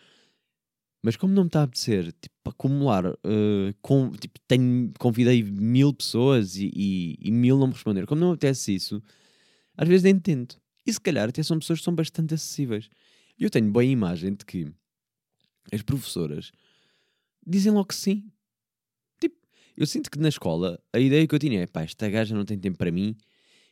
Mas 1.02 1.16
como 1.16 1.33
não 1.33 1.44
me 1.44 1.48
está 1.48 1.61
a 1.61 1.64
apetecer, 1.64 2.12
tipo, 2.12 2.35
acumular, 2.44 3.06
uh, 3.06 3.74
com, 3.80 4.11
tipo, 4.12 4.38
tenho, 4.46 4.92
convidei 4.98 5.42
mil 5.42 5.94
pessoas 5.94 6.56
e, 6.56 6.70
e, 6.74 7.18
e, 7.20 7.30
mil 7.30 7.59
não 7.59 7.68
me 7.68 7.72
responderam. 7.72 8.06
Como 8.06 8.20
não 8.20 8.28
me 8.28 8.35
apetece 8.35 8.74
isso, 8.74 9.02
às 9.81 9.88
vezes 9.88 10.05
nem 10.05 10.19
tento. 10.19 10.61
E 10.87 10.93
se 10.93 11.01
calhar 11.01 11.27
até 11.27 11.43
são 11.43 11.59
pessoas 11.59 11.79
que 11.79 11.85
são 11.87 11.95
bastante 11.95 12.35
acessíveis. 12.35 12.90
E 13.38 13.45
eu 13.45 13.49
tenho 13.49 13.71
boa 13.71 13.83
imagem 13.83 14.35
de 14.35 14.45
que 14.45 14.71
as 15.73 15.81
professoras 15.81 16.53
dizem 17.47 17.73
logo 17.73 17.87
que 17.87 17.95
sim. 17.95 18.31
Tipo, 19.19 19.37
eu 19.75 19.87
sinto 19.87 20.11
que 20.11 20.19
na 20.19 20.29
escola 20.29 20.79
a 20.93 21.01
ideia 21.01 21.27
que 21.27 21.35
eu 21.35 21.38
tinha 21.38 21.62
é 21.62 21.66
pá, 21.66 21.81
esta 21.81 22.11
gaja 22.11 22.35
não 22.35 22.45
tem 22.45 22.59
tempo 22.59 22.77
para 22.77 22.93
mim. 22.93 23.16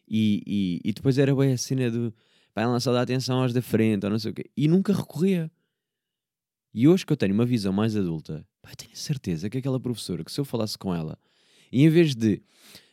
E, 0.09 0.43
e, 0.47 0.81
e 0.83 0.93
depois 0.95 1.19
era 1.19 1.37
bem 1.37 1.53
a 1.53 1.59
cena 1.59 1.91
do 1.91 2.15
pá, 2.55 2.63
ela 2.63 2.81
só 2.81 2.91
dá 2.91 3.03
atenção 3.03 3.43
aos 3.43 3.53
da 3.53 3.61
frente 3.61 4.05
ou 4.05 4.11
não 4.11 4.19
sei 4.19 4.31
o 4.31 4.35
quê. 4.35 4.51
E 4.57 4.67
nunca 4.67 4.95
recorria. 4.95 5.53
E 6.73 6.89
hoje 6.89 7.05
que 7.05 7.13
eu 7.13 7.19
tenho 7.19 7.35
uma 7.35 7.45
visão 7.45 7.71
mais 7.71 7.95
adulta, 7.95 8.47
pá, 8.63 8.71
tenho 8.75 8.97
certeza 8.97 9.51
que 9.51 9.59
aquela 9.59 9.79
professora, 9.79 10.25
que 10.25 10.33
se 10.33 10.41
eu 10.41 10.45
falasse 10.47 10.79
com 10.79 10.95
ela, 10.95 11.19
e 11.71 11.83
em 11.83 11.91
vez 11.91 12.15
de 12.15 12.41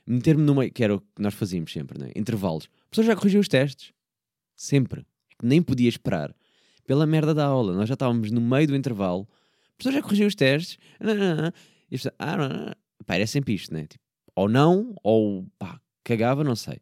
meter-me 0.06 0.43
no 0.43 0.54
meio, 0.54 0.71
que 0.71 0.84
era 0.84 0.95
o 0.95 0.99
que 0.99 1.21
nós 1.21 1.34
fazíamos 1.34 1.71
sempre, 1.71 1.97
né? 1.97 2.12
intervalos, 2.15 2.69
a 2.95 3.03
pessoa 3.03 3.08
já 3.08 3.15
corrigiu 3.15 3.41
os 3.41 3.47
testes. 3.49 3.91
Sempre. 4.55 5.05
Nem 5.43 5.62
podia 5.62 5.89
esperar. 5.89 6.34
Pela 6.86 7.05
merda 7.05 7.34
da 7.34 7.45
aula. 7.45 7.73
Nós 7.73 7.89
já 7.89 7.93
estávamos 7.93 8.31
no 8.31 8.39
meio 8.39 8.67
do 8.67 8.75
intervalo, 8.75 9.27
a 9.73 9.77
pessoa 9.77 9.93
já 9.93 10.01
corrigiu 10.01 10.27
os 10.27 10.36
testes, 10.36 10.77
E 11.91 11.95
isto, 11.95 12.10
ah, 12.17 12.38
não, 12.38 12.49
não, 12.49 12.73
pá, 13.05 13.15
era 13.15 13.27
sempre 13.27 13.53
isto, 13.53 13.73
né? 13.73 13.86
Tipo, 13.86 14.03
ou 14.36 14.47
não, 14.47 14.95
ou 15.03 15.45
pá, 15.60 15.79
cagava, 16.03 16.43
não 16.43 16.55
sei. 16.55 16.79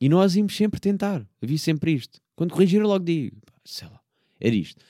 E 0.00 0.08
nós 0.08 0.34
íamos 0.34 0.56
sempre 0.56 0.80
tentar. 0.80 1.24
Havia 1.40 1.58
sempre 1.58 1.92
isto. 1.92 2.20
Quando 2.34 2.52
corrigir, 2.52 2.80
eu 2.80 2.88
logo 2.88 3.04
digo, 3.04 3.36
pá, 3.46 3.52
sei 3.64 3.86
lá, 3.86 4.00
era 4.40 4.54
isto. 4.54 4.82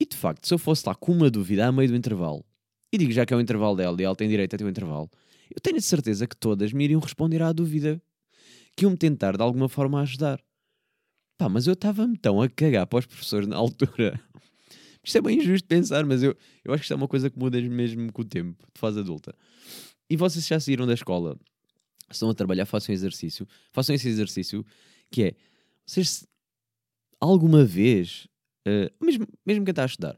E 0.00 0.06
de 0.06 0.16
facto, 0.16 0.48
se 0.48 0.52
eu 0.52 0.58
fosse 0.58 0.82
lá 0.86 0.94
com 0.96 1.12
uma 1.12 1.30
dúvida 1.30 1.66
a 1.66 1.70
meio 1.70 1.90
do 1.90 1.96
intervalo, 1.96 2.44
e 2.92 2.98
digo 2.98 3.12
já 3.12 3.24
que 3.24 3.32
é 3.32 3.36
o 3.36 3.40
intervalo 3.40 3.76
dela 3.76 3.96
e 4.00 4.04
ela 4.04 4.16
tem 4.16 4.28
direito 4.28 4.54
a 4.54 4.58
ter 4.58 4.64
o 4.64 4.68
intervalo, 4.68 5.08
eu 5.54 5.60
tenho 5.60 5.76
a 5.76 5.80
certeza 5.80 6.26
que 6.26 6.36
todas 6.36 6.72
me 6.72 6.82
iriam 6.84 7.00
responder 7.00 7.40
à 7.40 7.52
dúvida 7.52 8.02
que 8.76 8.84
iam-me 8.84 8.96
tentar 8.96 9.36
de 9.36 9.42
alguma 9.42 9.68
forma 9.68 10.00
ajudar. 10.00 10.40
Pá, 11.38 11.48
mas 11.48 11.66
eu 11.66 11.72
estava-me 11.72 12.16
tão 12.16 12.40
a 12.40 12.48
cagar 12.48 12.86
para 12.86 13.00
os 13.00 13.06
professores 13.06 13.48
na 13.48 13.56
altura. 13.56 14.20
Isto 15.04 15.18
é 15.18 15.20
bem 15.20 15.38
injusto 15.38 15.66
pensar, 15.66 16.06
mas 16.06 16.22
eu, 16.22 16.36
eu 16.64 16.72
acho 16.72 16.82
que 16.82 16.84
isto 16.84 16.92
é 16.92 16.96
uma 16.96 17.08
coisa 17.08 17.28
que 17.28 17.36
muda 17.36 17.60
mesmo 17.60 18.12
com 18.12 18.22
o 18.22 18.24
tempo, 18.24 18.64
de 18.72 18.80
fase 18.80 19.00
adulta. 19.00 19.34
E 20.08 20.16
vocês 20.16 20.46
já 20.46 20.60
saíram 20.60 20.86
da 20.86 20.94
escola, 20.94 21.36
estão 22.08 22.30
a 22.30 22.34
trabalhar, 22.34 22.66
façam 22.66 22.94
exercício, 22.94 23.44
façam 23.72 23.96
esse 23.96 24.08
exercício 24.08 24.64
que 25.10 25.24
é, 25.24 25.34
vocês 25.84 26.24
alguma 27.18 27.64
vez, 27.64 28.28
uh, 28.66 29.04
mesmo, 29.04 29.26
mesmo 29.44 29.64
quem 29.64 29.72
está 29.72 29.82
a 29.82 29.86
estudar, 29.86 30.16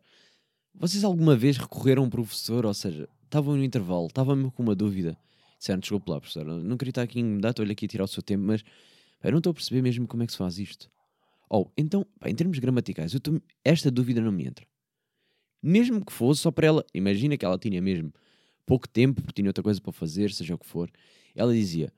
vocês 0.75 1.03
alguma 1.03 1.35
vez 1.35 1.57
recorreram 1.57 2.03
a 2.03 2.07
um 2.07 2.11
professor, 2.11 2.67
ou 2.67 2.75
seja, 2.75 3.09
estavam 3.23 3.57
no 3.57 3.65
intervalo, 3.65 4.07
estavam 4.07 4.51
com 4.51 4.63
uma 4.63 4.75
dúvida, 4.75 5.17
disseram, 5.65 5.81
desculpe 5.81 6.11
lá, 6.11 6.21
professor, 6.21 6.45
não 6.45 6.77
queria 6.77 6.91
estar 6.91 7.03
aqui 7.03 7.21
em 7.21 7.39
dar, 7.39 7.51
estou-lhe 7.51 7.73
aqui 7.73 7.87
a 7.87 7.89
tirar 7.89 8.05
o 8.05 8.09
seu 8.09 8.23
tempo, 8.23 8.45
mas 8.45 8.63
eu 9.23 9.31
não 9.31 9.39
estou 9.39 9.51
a 9.51 9.55
perceber 9.55 9.81
mesmo 9.83 10.07
como 10.07 10.23
é 10.23 10.27
que 10.27 10.33
se 10.33 10.39
faz 10.39 10.59
isto. 10.59 10.91
Ou, 11.49 11.73
então, 11.77 12.07
pá, 12.19 12.29
em 12.29 12.35
termos 12.35 12.59
gramaticais, 12.59 13.19
tô, 13.21 13.41
esta 13.65 13.91
dúvida 13.91 14.21
não 14.21 14.31
me 14.31 14.47
entra. 14.47 14.67
Mesmo 15.63 16.05
que 16.05 16.13
fosse 16.13 16.43
só 16.43 16.51
para 16.51 16.67
ela, 16.67 16.85
imagina 16.93 17.37
que 17.37 17.45
ela 17.45 17.59
tinha 17.59 17.81
mesmo 17.81 18.13
pouco 18.67 18.87
tempo, 18.87 19.23
porque 19.23 19.41
tinha 19.41 19.49
outra 19.49 19.63
coisa 19.63 19.81
para 19.81 19.93
fazer, 19.93 20.31
seja 20.31 20.55
o 20.55 20.59
que 20.59 20.67
for. 20.67 20.91
Ela 21.35 21.55
dizia: 21.55 21.93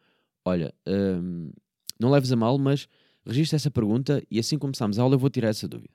Olha, 0.44 0.72
hum, 0.86 1.50
não 1.98 2.10
leves 2.10 2.30
a 2.30 2.36
mal, 2.36 2.58
mas 2.58 2.88
registra 3.26 3.56
essa 3.56 3.70
pergunta 3.70 4.22
e 4.30 4.38
assim 4.38 4.56
começarmos 4.56 4.98
a 4.98 5.02
aula 5.02 5.16
eu 5.16 5.18
vou 5.18 5.30
tirar 5.30 5.48
essa 5.48 5.66
dúvida. 5.66 5.92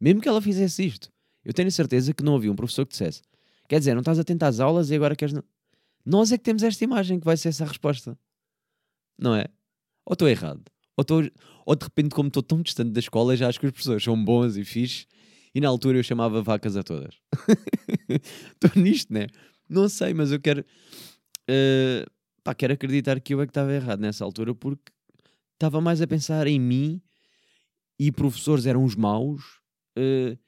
Mesmo 0.00 0.20
que 0.20 0.28
ela 0.28 0.40
fizesse 0.40 0.86
isto, 0.86 1.12
eu 1.44 1.52
tenho 1.52 1.70
certeza 1.70 2.14
que 2.14 2.22
não 2.22 2.36
havia 2.36 2.50
um 2.50 2.56
professor 2.56 2.86
que 2.86 2.92
dissesse: 2.92 3.22
Quer 3.68 3.78
dizer, 3.78 3.94
não 3.94 4.00
estás 4.00 4.18
atento 4.18 4.44
às 4.44 4.60
aulas 4.60 4.90
e 4.90 4.94
agora 4.94 5.14
queres. 5.14 5.34
Nós 6.06 6.30
é 6.30 6.38
que 6.38 6.44
temos 6.44 6.62
esta 6.62 6.84
imagem 6.84 7.18
que 7.18 7.24
vai 7.24 7.36
ser 7.36 7.48
essa 7.48 7.64
resposta. 7.64 8.16
Não 9.18 9.34
é? 9.34 9.46
Ou 10.06 10.12
estou 10.12 10.28
errado? 10.28 10.62
Ou, 10.96 11.04
tô, 11.04 11.16
ou 11.66 11.74
de 11.74 11.84
repente, 11.84 12.14
como 12.14 12.28
estou 12.28 12.42
tão 12.44 12.62
distante 12.62 12.92
da 12.92 13.00
escola, 13.00 13.36
já 13.36 13.48
acho 13.48 13.58
que 13.58 13.66
os 13.66 13.72
professores 13.72 14.04
são 14.04 14.22
bons 14.24 14.56
e 14.56 14.64
fixes, 14.64 15.06
e 15.52 15.60
na 15.60 15.68
altura 15.68 15.98
eu 15.98 16.04
chamava 16.04 16.40
vacas 16.42 16.76
a 16.76 16.82
todas. 16.82 17.16
Estou 18.08 18.82
nisto, 18.82 19.12
né? 19.12 19.26
Não 19.68 19.88
sei, 19.88 20.14
mas 20.14 20.30
eu 20.30 20.38
quero. 20.38 20.64
Uh, 21.50 22.08
pá, 22.44 22.54
quero 22.54 22.74
acreditar 22.74 23.18
que 23.20 23.34
eu 23.34 23.40
é 23.40 23.46
que 23.46 23.50
estava 23.50 23.72
errado 23.72 24.00
nessa 24.00 24.22
altura, 24.24 24.54
porque 24.54 24.92
estava 25.54 25.80
mais 25.80 26.00
a 26.00 26.06
pensar 26.06 26.46
em 26.46 26.60
mim 26.60 27.02
e 27.98 28.12
professores 28.12 28.66
eram 28.66 28.84
os 28.84 28.94
maus. 28.94 29.42
Uh, 29.98 30.38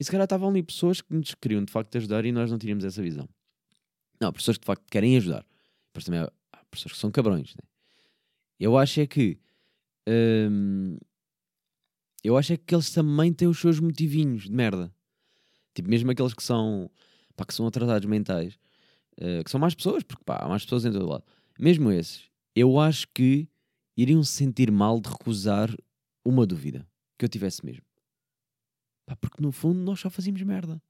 e 0.00 0.04
se 0.04 0.10
calhar 0.10 0.24
estavam 0.24 0.48
ali 0.48 0.62
pessoas 0.62 1.00
que 1.00 1.14
nos 1.14 1.34
queriam 1.34 1.62
de 1.62 1.70
facto 1.70 1.96
ajudar 1.96 2.24
e 2.24 2.32
nós 2.32 2.50
não 2.50 2.58
tínhamos 2.58 2.84
essa 2.84 3.02
visão. 3.02 3.28
Não, 4.22 4.32
pessoas 4.32 4.56
que 4.56 4.62
de 4.62 4.66
facto 4.66 4.84
querem 4.90 5.16
ajudar. 5.16 5.44
Depois 5.88 6.04
também 6.04 6.20
há 6.20 6.64
pessoas 6.70 6.92
que 6.92 6.98
são 6.98 7.10
cabrões. 7.10 7.54
Né? 7.54 7.62
Eu 8.58 8.78
acho 8.78 9.00
é 9.00 9.06
que 9.06 9.38
Hum, 10.08 10.96
eu 12.24 12.36
acho 12.36 12.52
é 12.52 12.56
que 12.56 12.74
eles 12.74 12.90
também 12.90 13.32
têm 13.32 13.48
os 13.48 13.58
seus 13.58 13.80
motivinhos 13.80 14.44
de 14.44 14.52
merda. 14.52 14.94
Tipo, 15.74 15.88
mesmo 15.88 16.10
aqueles 16.10 16.34
que 16.34 16.42
são, 16.42 16.90
pá, 17.36 17.44
que 17.44 17.54
são 17.54 17.66
atrasados 17.66 18.08
mentais, 18.08 18.58
uh, 19.20 19.42
que 19.44 19.50
são 19.50 19.60
mais 19.60 19.74
pessoas, 19.74 20.02
porque 20.02 20.24
pá, 20.24 20.36
há 20.36 20.48
mais 20.48 20.64
pessoas 20.64 20.84
em 20.84 20.92
todo 20.92 21.08
lado. 21.08 21.24
Mesmo 21.58 21.90
esses, 21.90 22.28
eu 22.54 22.78
acho 22.78 23.06
que 23.08 23.48
iriam 23.96 24.22
se 24.22 24.32
sentir 24.32 24.70
mal 24.70 25.00
de 25.00 25.08
recusar 25.08 25.74
uma 26.24 26.46
dúvida 26.46 26.86
que 27.18 27.24
eu 27.24 27.28
tivesse 27.28 27.64
mesmo. 27.64 27.84
Pá, 29.06 29.16
porque 29.16 29.42
no 29.42 29.50
fundo 29.50 29.80
nós 29.80 30.00
só 30.00 30.10
fazíamos 30.10 30.42
merda. 30.42 30.80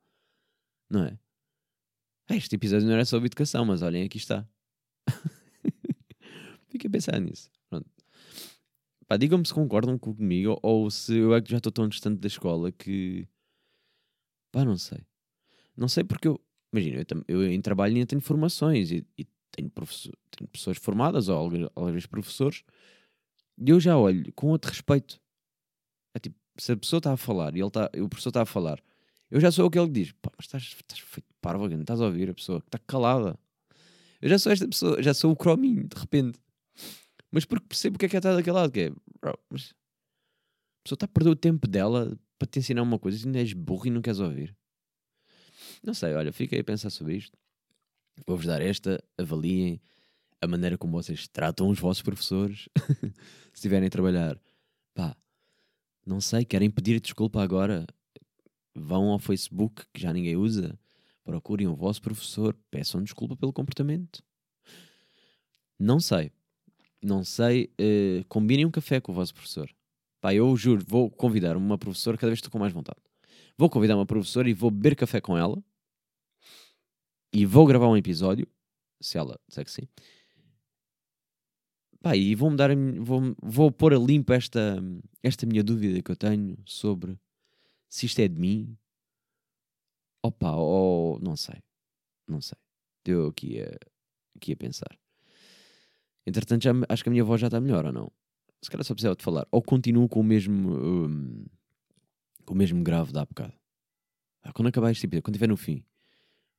Não 0.90 1.04
é? 1.04 1.18
Este 2.36 2.56
episódio 2.56 2.86
não 2.86 2.94
era 2.94 3.04
sobre 3.04 3.26
educação, 3.26 3.64
mas 3.64 3.82
olhem, 3.82 4.04
aqui 4.04 4.16
está. 4.16 4.46
Fiquem 6.68 6.88
a 6.88 6.90
pensar 6.90 7.20
nisso. 7.20 7.50
Pronto. 7.68 7.88
Pá, 9.06 9.16
digam-me 9.16 9.46
se 9.46 9.52
concordam 9.52 9.98
comigo 9.98 10.58
ou 10.62 10.90
se 10.90 11.16
eu 11.16 11.34
é 11.34 11.42
que 11.42 11.50
já 11.50 11.58
estou 11.58 11.70
tão 11.72 11.88
distante 11.88 12.18
da 12.20 12.26
escola 12.26 12.72
que. 12.72 13.28
Pá, 14.50 14.64
não 14.64 14.76
sei. 14.76 15.00
Não 15.76 15.88
sei 15.88 16.04
porque 16.04 16.28
eu. 16.28 16.40
Imagina, 16.72 17.04
eu, 17.28 17.42
eu 17.42 17.50
em 17.50 17.60
trabalho 17.60 17.94
ainda 17.94 18.06
tenho 18.06 18.22
formações 18.22 18.90
e, 18.90 19.06
e 19.18 19.26
tenho, 19.50 19.68
professor, 19.68 20.16
tenho 20.30 20.48
pessoas 20.48 20.78
formadas 20.78 21.28
ou 21.28 21.50
vezes 21.50 22.06
professores 22.06 22.64
e 23.58 23.70
eu 23.70 23.78
já 23.78 23.96
olho 23.96 24.32
com 24.32 24.48
outro 24.48 24.70
respeito. 24.70 25.20
É 26.14 26.18
tipo, 26.18 26.36
se 26.58 26.72
a 26.72 26.76
pessoa 26.76 26.98
está 26.98 27.12
a 27.12 27.16
falar 27.16 27.54
e 27.56 27.60
ele 27.60 27.70
tá, 27.70 27.90
o 27.96 28.08
professor 28.08 28.30
está 28.30 28.42
a 28.42 28.46
falar, 28.46 28.82
eu 29.32 29.40
já 29.40 29.50
sou 29.50 29.66
aquele 29.66 29.86
que 29.86 29.92
diz: 29.92 30.12
pá, 30.12 30.30
mas 30.36 30.44
estás, 30.44 30.62
estás 30.62 31.00
feito 31.00 31.26
parvo, 31.40 31.66
não 31.66 31.80
estás 31.80 32.02
a 32.02 32.04
ouvir 32.04 32.28
a 32.28 32.34
pessoa 32.34 32.60
que 32.60 32.68
está 32.68 32.78
calada. 32.78 33.38
Eu 34.20 34.28
já 34.28 34.38
sou 34.38 34.52
esta 34.52 34.68
pessoa, 34.68 35.02
já 35.02 35.14
sou 35.14 35.32
o 35.32 35.36
crominho, 35.36 35.88
de 35.88 35.98
repente. 35.98 36.38
Mas 37.30 37.46
porque 37.46 37.66
percebo 37.66 37.96
o 37.96 37.98
que 37.98 38.04
é 38.04 38.08
que 38.10 38.16
é 38.18 38.20
daquele 38.20 38.52
lado, 38.52 38.70
que 38.70 38.80
é, 38.80 38.90
bro, 38.90 39.38
mas 39.48 39.72
a 39.72 40.84
pessoa 40.84 40.96
está 40.96 41.06
a 41.06 41.08
perder 41.08 41.30
o 41.30 41.36
tempo 41.36 41.66
dela 41.66 42.14
para 42.38 42.46
te 42.46 42.58
ensinar 42.58 42.82
uma 42.82 42.98
coisa 42.98 43.16
e 43.18 43.26
ainda 43.26 43.38
és 43.38 43.54
burro 43.54 43.86
e 43.86 43.90
não 43.90 44.02
queres 44.02 44.20
ouvir. 44.20 44.54
Não 45.82 45.94
sei, 45.94 46.12
olha, 46.12 46.30
fiquei 46.30 46.60
a 46.60 46.64
pensar 46.64 46.90
sobre 46.90 47.16
isto. 47.16 47.36
Vou-vos 48.26 48.44
dar 48.44 48.60
esta, 48.60 49.02
avaliem 49.16 49.80
a 50.42 50.46
maneira 50.46 50.76
como 50.76 50.92
vocês 50.92 51.26
tratam 51.26 51.70
os 51.70 51.80
vossos 51.80 52.02
professores. 52.02 52.68
Se 53.54 53.54
estiverem 53.54 53.86
a 53.86 53.90
trabalhar, 53.90 54.38
pá, 54.92 55.16
não 56.04 56.20
sei, 56.20 56.44
querem 56.44 56.70
pedir 56.70 57.00
desculpa 57.00 57.42
agora, 57.42 57.86
vão 58.74 59.10
ao 59.10 59.18
Facebook, 59.18 59.84
que 59.92 60.00
já 60.00 60.12
ninguém 60.12 60.36
usa, 60.36 60.78
procurem 61.24 61.66
o 61.66 61.74
vosso 61.74 62.00
professor, 62.02 62.56
peçam 62.70 63.02
desculpa 63.02 63.36
pelo 63.36 63.52
comportamento. 63.52 64.22
Não 65.78 66.00
sei, 66.00 66.30
não 67.02 67.24
sei, 67.24 67.72
uh, 67.80 68.24
combinem 68.28 68.64
um 68.64 68.70
café 68.70 69.00
com 69.00 69.12
o 69.12 69.14
vosso 69.14 69.34
professor. 69.34 69.68
Pá, 70.20 70.32
eu 70.32 70.56
juro, 70.56 70.84
vou 70.86 71.10
convidar 71.10 71.56
uma 71.56 71.76
professora 71.76 72.16
cada 72.16 72.30
vez 72.30 72.38
estou 72.38 72.50
com 72.50 72.58
mais 72.58 72.72
vontade. 72.72 73.00
Vou 73.58 73.68
convidar 73.68 73.96
uma 73.96 74.06
professora 74.06 74.48
e 74.48 74.54
vou 74.54 74.70
beber 74.70 74.94
café 74.94 75.20
com 75.20 75.36
ela. 75.36 75.62
E 77.32 77.44
vou 77.44 77.66
gravar 77.66 77.88
um 77.88 77.96
episódio, 77.96 78.46
se 79.00 79.18
ela 79.18 79.38
disser 79.48 79.64
que 79.64 79.70
sim. 79.70 79.88
Pá, 82.00 82.16
e 82.16 82.34
vou-me 82.34 82.56
dar, 82.56 82.70
vou, 83.00 83.34
vou 83.42 83.70
pôr 83.70 83.94
a 83.94 83.98
limpo 83.98 84.32
esta, 84.32 84.82
esta 85.22 85.46
minha 85.46 85.62
dúvida 85.62 86.02
que 86.02 86.10
eu 86.10 86.16
tenho 86.16 86.56
sobre 86.64 87.18
se 87.92 88.06
isto 88.06 88.18
é 88.20 88.26
de 88.26 88.40
mim. 88.40 88.74
Opa, 90.22 90.52
ou 90.52 91.20
não 91.20 91.36
sei. 91.36 91.60
Não 92.26 92.40
sei. 92.40 92.56
Estou 92.98 93.28
aqui 93.28 93.60
a, 93.60 93.76
aqui 94.34 94.52
a 94.52 94.56
pensar. 94.56 94.98
Entretanto, 96.26 96.62
já, 96.62 96.70
acho 96.88 97.02
que 97.02 97.10
a 97.10 97.12
minha 97.12 97.22
voz 97.22 97.38
já 97.38 97.48
está 97.48 97.60
melhor 97.60 97.84
ou 97.84 97.92
não? 97.92 98.10
Se 98.62 98.70
calhar 98.70 98.82
só 98.82 98.94
precisava 98.94 99.14
de 99.14 99.22
falar. 99.22 99.46
Ou 99.50 99.60
continuo 99.62 100.08
com 100.08 100.20
o 100.20 100.24
mesmo. 100.24 100.72
Um, 100.72 101.44
com 102.46 102.54
o 102.54 102.56
mesmo 102.56 102.82
grave 102.82 103.12
da 103.12 103.26
bocado. 103.26 103.52
Ah, 104.42 104.54
quando 104.54 104.68
acabar 104.68 104.90
este 104.90 105.04
episódio, 105.04 105.24
quando 105.24 105.34
estiver 105.34 105.48
no 105.48 105.56
fim, 105.58 105.84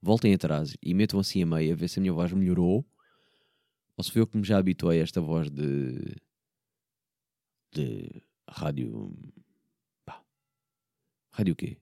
voltem 0.02 0.36
atrás 0.36 0.78
e 0.82 0.94
metam 0.94 1.20
assim 1.20 1.42
a 1.42 1.48
meia 1.48 1.74
a 1.74 1.76
ver 1.76 1.88
se 1.88 2.00
a 2.00 2.02
minha 2.02 2.14
voz 2.14 2.32
melhorou 2.32 2.86
ou 3.98 4.04
se 4.04 4.12
foi 4.12 4.22
eu 4.22 4.28
que 4.28 4.38
me 4.38 4.44
já 4.44 4.60
habituei 4.60 5.00
a 5.00 5.04
esta 5.04 5.20
voz 5.20 5.50
de. 5.50 6.16
de. 7.74 8.22
rádio. 8.48 9.16
Rádio 11.34 11.56
quê? 11.56 11.78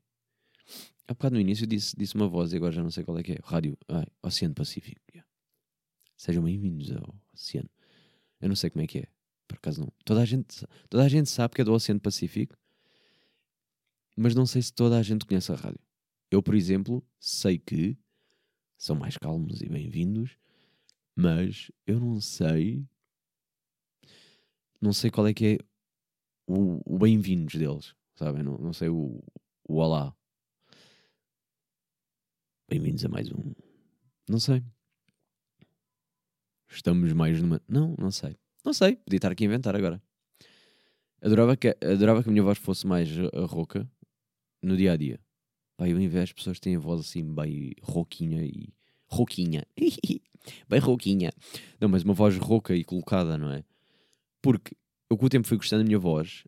Há 1.06 1.14
bocado 1.14 1.36
no 1.36 1.42
início 1.42 1.68
disse, 1.68 1.94
disse 1.98 2.16
uma 2.16 2.26
voz 2.26 2.54
e 2.54 2.56
agora 2.56 2.72
já 2.72 2.82
não 2.82 2.90
sei 2.90 3.04
qual 3.04 3.20
é 3.20 3.24
que 3.24 3.34
é. 3.34 3.40
Rádio. 3.44 3.78
Ai, 3.90 4.06
Oceano 4.24 4.56
Pacífico. 4.56 5.02
Yeah. 5.14 5.30
Sejam 6.16 6.42
bem-vindos 6.42 6.90
ao 6.90 7.14
oceano. 7.34 7.70
Eu 8.40 8.48
não 8.48 8.56
sei 8.56 8.70
como 8.70 8.82
é 8.82 8.88
que 8.88 9.00
é, 9.00 9.08
por 9.50 9.58
acaso 9.58 9.82
não. 9.82 9.92
Toda 10.06 10.22
a 10.22 10.26
gente, 10.26 10.66
toda 10.90 11.04
a 11.04 11.10
gente 11.10 11.30
sabe 11.30 11.54
que 11.54 11.60
é 11.60 11.66
do 11.66 11.74
Oceano 11.74 12.00
Pacífico, 12.00 12.56
mas 14.16 14.34
não 14.34 14.46
sei 14.46 14.62
se 14.62 14.72
toda 14.72 14.98
a 14.98 15.04
gente 15.04 15.26
conhece 15.26 15.52
a 15.52 15.56
rádio. 15.56 15.82
Eu, 16.32 16.42
por 16.42 16.56
exemplo, 16.56 17.04
sei 17.20 17.60
que 17.60 17.98
são 18.78 18.96
mais 18.96 19.18
calmos 19.18 19.62
e 19.62 19.68
bem-vindos, 19.68 20.38
mas 21.14 21.70
eu 21.86 22.00
não 22.00 22.22
sei. 22.22 22.86
Não 24.80 24.94
sei 24.94 25.12
qual 25.12 25.28
é 25.28 25.34
que 25.34 25.46
é 25.46 25.58
o, 26.48 26.82
o 26.86 26.98
bem-vindos 26.98 27.56
deles, 27.56 27.94
sabem? 28.16 28.44
Não, 28.44 28.58
não 28.58 28.72
sei 28.72 28.88
o 28.88 29.22
olá. 29.68 30.16
Bem-vindos 32.70 33.04
a 33.06 33.10
mais 33.10 33.32
um. 33.32 33.54
Não 34.28 34.40
sei. 34.40 34.64
Estamos 36.70 37.12
mais 37.14 37.42
numa. 37.42 37.62
Não, 37.68 37.96
não 37.98 38.12
sei. 38.12 38.38
Não 38.64 38.74
sei. 38.74 38.96
Podia 38.96 39.18
estar 39.18 39.32
aqui 39.32 39.44
a 39.44 39.48
inventar 39.48 39.76
agora. 39.76 40.02
Adorava 41.22 41.56
que, 41.56 41.76
adorava 41.82 42.24
que 42.24 42.30
a 42.30 42.32
minha 42.32 42.44
voz 42.44 42.58
fosse 42.58 42.88
mais 42.88 43.10
rouca 43.48 43.90
no 44.62 44.76
dia 44.76 44.94
a 44.94 44.98
dia. 44.98 45.20
Pá, 45.78 45.88
eu 45.88 46.00
invejo 46.00 46.36
pessoas 46.36 46.58
que 46.58 46.62
têm 46.62 46.76
a 46.76 46.80
voz 46.80 47.02
assim 47.02 47.24
bem 47.34 47.74
rouquinha 47.82 48.44
e. 48.44 48.74
rouquinha. 49.06 49.66
bem 50.68 50.80
rouquinha. 50.80 51.32
Não, 51.80 51.90
mas 51.90 52.04
uma 52.04 52.14
voz 52.14 52.38
rouca 52.38 52.76
e 52.76 52.84
colocada, 52.84 53.38
não 53.38 53.52
é? 53.52 53.64
Porque 54.42 54.76
eu 55.10 55.18
com 55.18 55.26
o 55.26 55.30
tempo 55.30 55.48
fui 55.48 55.58
gostando 55.58 55.84
da 55.84 55.88
minha 55.88 56.00
voz, 56.00 56.46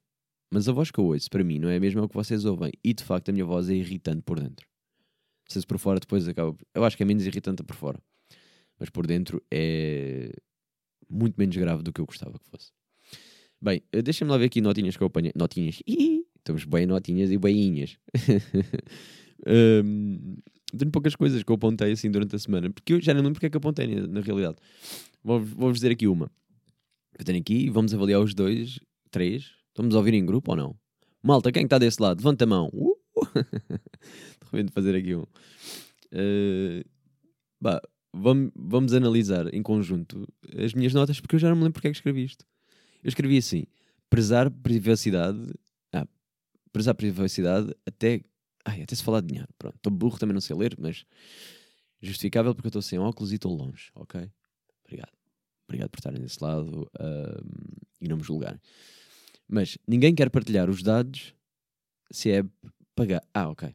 mas 0.53 0.69
a 0.69 0.71
voz 0.71 0.91
que 0.91 0.99
eu 0.99 1.05
ouço 1.05 1.27
para 1.31 1.43
mim 1.43 1.57
não 1.57 1.67
é 1.67 1.77
a 1.77 1.79
mesma 1.79 2.07
que 2.07 2.13
vocês 2.13 2.45
ouvem. 2.45 2.71
E 2.83 2.93
de 2.93 3.03
facto 3.03 3.29
a 3.29 3.31
minha 3.31 3.43
voz 3.43 3.71
é 3.71 3.73
irritante 3.73 4.21
por 4.21 4.39
dentro. 4.39 4.67
Se 5.47 5.65
por 5.65 5.79
fora 5.79 5.99
depois 5.99 6.27
acaba. 6.27 6.55
Eu 6.75 6.85
acho 6.85 6.95
que 6.95 7.01
é 7.01 7.05
menos 7.07 7.25
irritante 7.25 7.63
por 7.63 7.75
fora. 7.75 7.99
Mas 8.79 8.91
por 8.91 9.07
dentro 9.07 9.41
é 9.49 10.31
muito 11.09 11.33
menos 11.39 11.55
grave 11.57 11.81
do 11.81 11.91
que 11.91 11.99
eu 11.99 12.05
gostava 12.05 12.37
que 12.37 12.47
fosse. 12.51 12.71
Bem, 13.59 13.81
eh, 13.91 14.03
deixa-me 14.03 14.29
lá 14.29 14.37
ver 14.37 14.45
aqui 14.45 14.61
notinhas 14.61 14.95
que 14.95 15.01
eu 15.01 15.07
apanhei. 15.07 15.31
Notinhas. 15.35 15.81
Estamos 16.37 16.65
bem 16.65 16.85
notinhas 16.85 17.31
e 17.31 17.37
beinhas. 17.39 17.97
um, 19.83 20.35
tenho 20.77 20.91
poucas 20.91 21.15
coisas 21.15 21.41
que 21.41 21.51
eu 21.51 21.55
apontei 21.55 21.93
assim 21.93 22.11
durante 22.11 22.35
a 22.35 22.39
semana. 22.39 22.69
Porque 22.69 22.93
eu 22.93 23.01
já 23.01 23.11
não 23.15 23.21
lembro 23.21 23.33
porque 23.33 23.47
é 23.47 23.49
que 23.49 23.57
apontei 23.57 23.87
na, 23.87 24.05
na 24.05 24.21
realidade. 24.21 24.57
Vou-vos 25.23 25.49
vou 25.49 25.71
dizer 25.71 25.91
aqui 25.91 26.07
uma. 26.07 26.31
Eu 27.17 27.25
tenho 27.25 27.39
aqui 27.39 27.55
e 27.55 27.69
vamos 27.71 27.91
avaliar 27.91 28.21
os 28.21 28.35
dois, 28.35 28.79
três. 29.09 29.62
Estamos 29.73 29.95
a 29.95 29.97
ouvir 29.97 30.13
em 30.13 30.23
grupo 30.23 30.51
ou 30.51 30.57
não? 30.57 30.75
Malta, 31.23 31.51
quem 31.51 31.63
está 31.63 31.79
desse 31.79 31.99
lado? 31.99 32.19
Levanta 32.19 32.43
a 32.43 32.47
mão. 32.47 32.69
Uh! 32.71 32.95
de 34.63 34.71
fazer 34.71 34.95
aqui 34.95 35.15
um. 35.15 35.23
Uh, 36.13 36.87
bah, 37.59 37.81
vamos, 38.13 38.51
vamos 38.55 38.93
analisar 38.93 39.51
em 39.51 39.63
conjunto 39.63 40.27
as 40.63 40.75
minhas 40.75 40.93
notas 40.93 41.19
porque 41.19 41.35
eu 41.35 41.39
já 41.39 41.49
não 41.49 41.55
me 41.55 41.63
lembro 41.63 41.73
porque 41.73 41.87
é 41.87 41.91
que 41.91 41.97
escrevi 41.97 42.23
isto. 42.23 42.45
Eu 43.03 43.07
escrevi 43.07 43.35
assim: 43.35 43.65
prezar 44.11 44.51
privacidade. 44.51 45.39
Ah, 45.91 46.07
prezar 46.71 46.93
privacidade 46.93 47.73
até. 47.83 48.21
Ai, 48.63 48.83
até 48.83 48.95
se 48.95 49.03
falar 49.03 49.21
de 49.21 49.27
dinheiro. 49.29 49.49
Pronto, 49.57 49.75
estou 49.75 49.91
burro, 49.91 50.19
também 50.19 50.35
não 50.35 50.41
sei 50.41 50.55
ler, 50.55 50.75
mas 50.77 51.03
justificável 51.99 52.53
porque 52.53 52.67
eu 52.67 52.69
estou 52.69 52.81
sem 52.83 52.99
óculos 52.99 53.31
e 53.31 53.35
estou 53.35 53.51
longe, 53.55 53.89
ok? 53.95 54.29
Obrigado. 54.85 55.13
Obrigado 55.67 55.89
por 55.89 55.97
estarem 55.97 56.21
desse 56.21 56.43
lado 56.43 56.87
e 57.99 58.07
não 58.07 58.17
me 58.17 58.23
julgarem. 58.23 58.59
Mas 59.47 59.77
ninguém 59.87 60.15
quer 60.15 60.29
partilhar 60.29 60.69
os 60.69 60.81
dados 60.81 61.33
se 62.11 62.31
é 62.31 62.43
pagar. 62.95 63.21
Ah, 63.33 63.49
ok. 63.49 63.73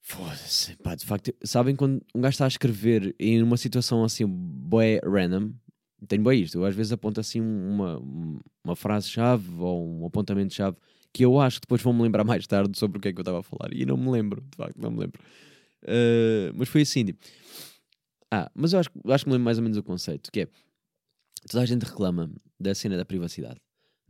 Foda-se. 0.00 0.76
Pá, 0.76 0.94
de 0.94 1.06
facto, 1.06 1.32
sabem 1.44 1.76
quando 1.76 2.02
um 2.14 2.20
gajo 2.20 2.34
está 2.34 2.44
a 2.44 2.48
escrever 2.48 3.14
em 3.18 3.42
uma 3.42 3.56
situação 3.56 4.02
assim, 4.02 4.26
boé 4.26 5.00
random, 5.04 5.52
tenho 6.08 6.24
bem 6.24 6.42
isto. 6.42 6.58
Eu 6.58 6.64
às 6.64 6.74
vezes 6.74 6.92
aponto 6.92 7.20
assim 7.20 7.40
uma, 7.40 7.98
uma 8.64 8.74
frase-chave 8.74 9.48
ou 9.58 10.00
um 10.00 10.06
apontamento-chave 10.06 10.76
que 11.12 11.24
eu 11.24 11.40
acho 11.40 11.60
que 11.60 11.66
depois 11.66 11.82
vão-me 11.82 12.02
lembrar 12.02 12.24
mais 12.24 12.46
tarde 12.46 12.78
sobre 12.78 12.98
o 12.98 13.00
que 13.00 13.08
é 13.08 13.12
que 13.12 13.18
eu 13.18 13.22
estava 13.22 13.40
a 13.40 13.42
falar. 13.42 13.72
E 13.72 13.84
não 13.84 13.96
me 13.96 14.10
lembro, 14.10 14.40
de 14.40 14.56
facto, 14.56 14.80
não 14.80 14.90
me 14.90 15.00
lembro. 15.00 15.20
Uh, 15.84 16.52
mas 16.54 16.68
foi 16.68 16.82
assim, 16.82 17.04
tipo... 17.04 17.24
Ah, 18.30 18.50
mas 18.54 18.72
eu 18.72 18.78
acho, 18.78 18.90
acho 19.08 19.24
que 19.24 19.28
me 19.28 19.34
lembro 19.34 19.44
mais 19.44 19.58
ou 19.58 19.62
menos 19.62 19.76
o 19.76 19.82
conceito, 19.82 20.30
que 20.32 20.42
é... 20.42 20.48
Toda 21.48 21.62
a 21.62 21.66
gente 21.66 21.84
reclama 21.84 22.30
da 22.58 22.74
cena 22.74 22.96
da 22.96 23.04
privacidade, 23.04 23.60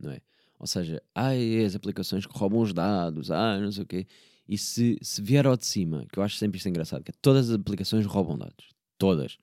não 0.01 0.11
é? 0.11 0.21
Ou 0.59 0.67
seja, 0.67 1.01
ai, 1.15 1.63
as 1.63 1.75
aplicações 1.75 2.25
que 2.25 2.37
roubam 2.37 2.61
os 2.61 2.73
dados, 2.73 3.31
ah, 3.31 3.59
não 3.59 3.71
sei 3.71 3.83
o 3.83 3.87
quê. 3.87 4.07
E 4.47 4.57
se, 4.57 4.97
se 5.01 5.21
vier 5.21 5.47
ao 5.47 5.57
de 5.57 5.65
cima, 5.65 6.05
que 6.11 6.19
eu 6.19 6.23
acho 6.23 6.37
sempre 6.37 6.57
isto 6.57 6.69
engraçado, 6.69 7.03
que 7.03 7.11
é 7.11 7.13
todas 7.21 7.49
as 7.49 7.55
aplicações 7.55 8.05
roubam 8.05 8.37
dados. 8.37 8.69
Todas. 8.97 9.37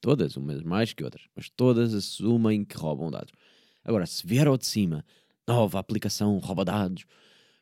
Todas, 0.00 0.36
umas 0.36 0.62
mais 0.62 0.92
que 0.92 1.04
outras, 1.04 1.24
mas 1.36 1.48
todas 1.50 1.94
assumem 1.94 2.64
que 2.64 2.76
roubam 2.76 3.10
dados. 3.10 3.32
Agora, 3.84 4.06
se 4.06 4.26
vier 4.26 4.46
ao 4.46 4.56
de 4.56 4.66
cima, 4.66 5.04
nova 5.46 5.78
aplicação 5.78 6.38
rouba 6.38 6.64
dados, 6.64 7.04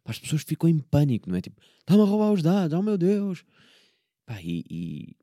pá, 0.04 0.10
as 0.10 0.18
pessoas 0.18 0.42
ficam 0.42 0.68
em 0.68 0.78
pânico, 0.78 1.28
não 1.28 1.36
é? 1.36 1.40
Tipo, 1.40 1.60
está-me 1.80 2.02
a 2.02 2.04
roubar 2.04 2.32
os 2.32 2.42
dados, 2.42 2.78
oh 2.78 2.82
meu 2.82 2.98
Deus! 2.98 3.44
Pá, 4.26 4.40
e, 4.42 4.64
e, 4.70 5.16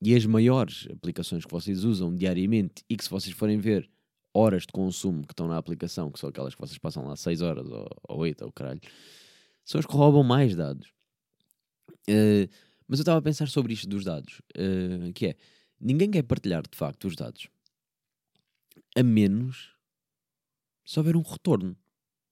e, 0.00 0.14
as 0.14 0.26
maiores 0.26 0.86
aplicações 0.92 1.44
que 1.44 1.50
vocês 1.50 1.84
usam 1.84 2.14
diariamente 2.14 2.84
e 2.88 2.96
que, 2.96 3.04
se 3.04 3.10
vocês 3.10 3.34
forem 3.34 3.58
ver 3.58 3.88
horas 4.34 4.62
de 4.62 4.72
consumo 4.72 5.26
que 5.26 5.32
estão 5.32 5.46
na 5.46 5.56
aplicação, 5.56 6.10
que 6.10 6.18
são 6.18 6.28
aquelas 6.28 6.54
que 6.54 6.60
vocês 6.60 6.78
passam 6.78 7.06
lá 7.06 7.16
6 7.16 7.42
horas 7.42 7.68
ou, 7.68 7.88
ou 8.08 8.18
8 8.20 8.44
ou 8.44 8.52
caralho, 8.52 8.80
são 9.64 9.78
as 9.78 9.86
que 9.86 9.92
roubam 9.92 10.22
mais 10.22 10.56
dados. 10.56 10.92
Uh, 12.08 12.48
mas 12.88 12.98
eu 12.98 13.02
estava 13.02 13.18
a 13.18 13.22
pensar 13.22 13.48
sobre 13.48 13.72
isto 13.72 13.88
dos 13.88 14.04
dados, 14.04 14.40
uh, 14.56 15.12
que 15.14 15.28
é 15.28 15.36
ninguém 15.80 16.10
quer 16.10 16.22
partilhar 16.22 16.62
de 16.62 16.76
facto 16.76 17.06
os 17.06 17.16
dados 17.16 17.48
a 18.96 19.02
menos 19.02 19.72
se 20.84 20.98
houver 20.98 21.16
um 21.16 21.22
retorno, 21.22 21.76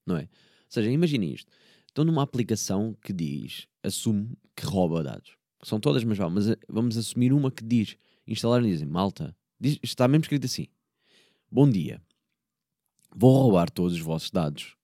não 0.05 0.17
é? 0.17 0.23
Ou 0.23 0.27
seja, 0.69 0.91
imagine 0.91 1.33
isto: 1.33 1.51
estão 1.87 2.03
numa 2.03 2.23
aplicação 2.23 2.95
que 3.01 3.13
diz, 3.13 3.67
assume 3.83 4.37
que 4.55 4.65
rouba 4.65 5.03
dados. 5.03 5.35
São 5.63 5.79
todas, 5.79 6.03
mas 6.03 6.17
vamos, 6.17 6.45
vamos 6.67 6.97
assumir 6.97 7.33
uma 7.33 7.51
que 7.51 7.63
diz, 7.63 7.95
instalar 8.27 8.63
e 8.63 8.69
dizem, 8.69 8.87
malta, 8.87 9.35
diz, 9.59 9.79
está 9.83 10.07
mesmo 10.07 10.23
escrito 10.23 10.45
assim: 10.45 10.67
Bom 11.53 11.69
dia, 11.69 12.01
vou 13.13 13.35
roubar 13.43 13.69
todos 13.69 13.91
os 13.91 13.99
vossos 13.99 14.31
dados. 14.31 14.77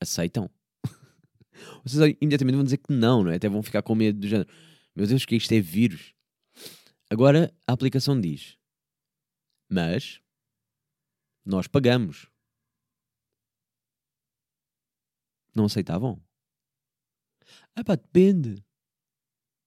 Aceitam? 0.00 0.48
Vocês 1.84 2.16
imediatamente 2.22 2.54
vão 2.54 2.64
dizer 2.64 2.78
que 2.78 2.90
não, 2.90 3.22
não 3.22 3.30
é? 3.30 3.36
Até 3.36 3.50
vão 3.50 3.62
ficar 3.62 3.82
com 3.82 3.94
medo 3.94 4.18
do 4.18 4.26
género. 4.26 4.48
Meu 4.94 5.06
Deus, 5.06 5.26
que 5.26 5.36
isto 5.36 5.52
é 5.52 5.60
vírus. 5.60 6.14
Agora 7.10 7.54
a 7.66 7.72
aplicação 7.74 8.18
diz: 8.18 8.56
Mas 9.68 10.22
nós 11.44 11.66
pagamos. 11.66 12.30
Não 15.54 15.66
aceitavam? 15.66 16.18
Ah 17.74 17.84
pá, 17.84 17.94
depende. 17.94 18.64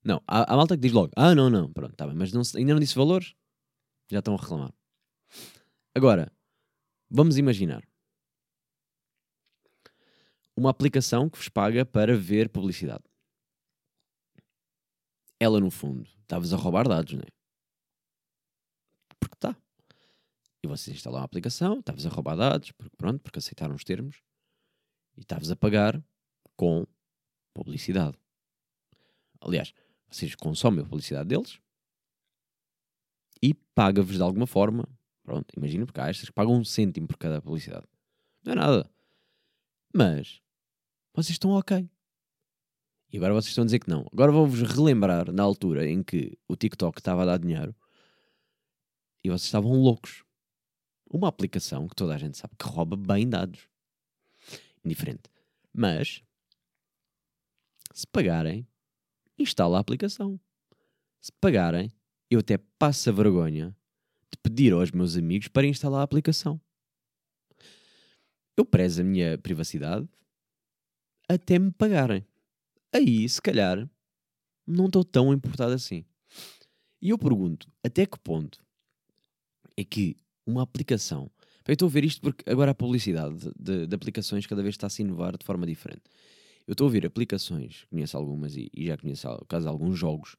Não, 0.03 0.19
há, 0.25 0.51
há 0.51 0.57
malta 0.57 0.75
que 0.75 0.81
diz 0.81 0.93
logo: 0.93 1.11
Ah, 1.15 1.35
não, 1.35 1.47
não, 1.47 1.71
pronto, 1.71 1.95
tá 1.95 2.07
bem, 2.07 2.15
mas 2.15 2.33
não, 2.33 2.41
ainda 2.55 2.73
não 2.73 2.79
disse 2.79 2.95
valores? 2.95 3.35
Já 4.11 4.17
estão 4.17 4.33
a 4.33 4.37
reclamar. 4.37 4.73
Agora, 5.93 6.31
vamos 7.09 7.37
imaginar 7.37 7.83
uma 10.55 10.69
aplicação 10.69 11.29
que 11.29 11.37
vos 11.37 11.49
paga 11.49 11.85
para 11.85 12.15
ver 12.17 12.49
publicidade. 12.49 13.03
Ela, 15.39 15.59
no 15.61 15.71
fundo, 15.71 16.05
Estavas 16.29 16.53
a 16.53 16.57
roubar 16.57 16.87
dados, 16.87 17.13
não 17.13 17.23
é? 17.23 17.31
Porque 19.19 19.33
está. 19.33 19.57
E 20.63 20.67
vocês 20.67 20.95
instalam 20.95 21.19
a 21.21 21.23
aplicação, 21.23 21.79
estavas 21.79 22.05
a 22.05 22.09
roubar 22.09 22.35
dados, 22.35 22.71
porque 22.73 22.95
pronto, 22.95 23.19
porque 23.23 23.39
aceitaram 23.39 23.73
os 23.73 23.83
termos, 23.83 24.21
e 25.17 25.21
estavas 25.21 25.49
a 25.49 25.55
pagar 25.55 25.99
com 26.55 26.85
publicidade. 27.51 28.15
Aliás, 29.41 29.73
vocês 30.07 30.35
consomem 30.35 30.85
a 30.85 30.87
publicidade 30.87 31.29
deles 31.29 31.59
e 33.41 33.55
paga-vos 33.73 34.17
de 34.17 34.21
alguma 34.21 34.45
forma. 34.45 34.87
Pronto, 35.29 35.53
imagina, 35.55 35.85
porque 35.85 36.01
há 36.01 36.09
estas 36.09 36.25
que 36.25 36.33
pagam 36.33 36.55
um 36.55 36.65
cêntimo 36.65 37.07
por 37.07 37.15
cada 37.15 37.39
publicidade. 37.39 37.85
Não 38.43 38.53
é 38.53 38.55
nada. 38.55 38.91
Mas 39.93 40.41
vocês 41.13 41.35
estão 41.35 41.51
ok. 41.51 41.87
E 43.13 43.17
agora 43.17 43.35
vocês 43.35 43.49
estão 43.49 43.61
a 43.61 43.65
dizer 43.65 43.77
que 43.77 43.91
não. 43.91 44.07
Agora 44.11 44.31
vou-vos 44.31 44.63
relembrar 44.63 45.31
na 45.31 45.43
altura 45.43 45.87
em 45.87 46.01
que 46.01 46.35
o 46.47 46.55
TikTok 46.55 46.99
estava 46.99 47.21
a 47.21 47.25
dar 47.25 47.37
dinheiro 47.37 47.75
e 49.23 49.29
vocês 49.29 49.43
estavam 49.43 49.71
loucos. 49.73 50.23
Uma 51.07 51.27
aplicação 51.27 51.87
que 51.87 51.95
toda 51.95 52.15
a 52.15 52.17
gente 52.17 52.35
sabe 52.35 52.55
que 52.57 52.65
rouba 52.65 52.97
bem 52.97 53.29
dados. 53.29 53.69
Indiferente. 54.83 55.29
Mas, 55.71 56.23
se 57.93 58.07
pagarem, 58.07 58.67
instala 59.37 59.77
a 59.77 59.81
aplicação. 59.81 60.39
Se 61.21 61.31
pagarem, 61.33 61.93
eu 62.31 62.39
até 62.39 62.57
passo 62.79 63.11
a 63.11 63.13
vergonha 63.13 63.77
de 64.31 64.37
pedir 64.41 64.73
aos 64.73 64.91
meus 64.91 65.15
amigos 65.15 65.47
para 65.47 65.67
instalar 65.67 66.01
a 66.01 66.03
aplicação. 66.03 66.59
Eu 68.55 68.65
prezo 68.65 69.01
a 69.01 69.05
minha 69.05 69.37
privacidade 69.37 70.07
até 71.27 71.59
me 71.59 71.71
pagarem 71.71 72.25
aí 72.91 73.27
se 73.27 73.41
calhar 73.41 73.89
não 74.65 74.85
estou 74.85 75.03
tão 75.03 75.33
importado 75.33 75.73
assim. 75.73 76.05
E 77.01 77.09
eu 77.09 77.17
pergunto, 77.17 77.71
até 77.83 78.05
que 78.05 78.19
ponto 78.19 78.63
é 79.77 79.83
que 79.83 80.17
uma 80.45 80.63
aplicação. 80.63 81.31
Eu 81.67 81.73
estou 81.73 81.87
a 81.87 81.91
ver 81.91 82.03
isto 82.03 82.21
porque 82.21 82.49
agora 82.49 82.71
a 82.71 82.75
publicidade 82.75 83.51
de, 83.57 83.85
de 83.85 83.95
aplicações 83.95 84.45
cada 84.47 84.61
vez 84.61 84.73
está 84.73 84.87
a 84.87 84.89
se 84.89 85.03
inovar 85.03 85.37
de 85.37 85.45
forma 85.45 85.65
diferente. 85.65 86.03
Eu 86.67 86.73
estou 86.73 86.87
a 86.87 86.89
ver 86.89 87.05
aplicações, 87.05 87.85
conheço 87.89 88.17
algumas 88.17 88.55
e, 88.55 88.69
e 88.73 88.87
já 88.87 88.97
conheço 88.97 89.27
caso 89.47 89.69
alguns 89.69 89.97
jogos 89.97 90.35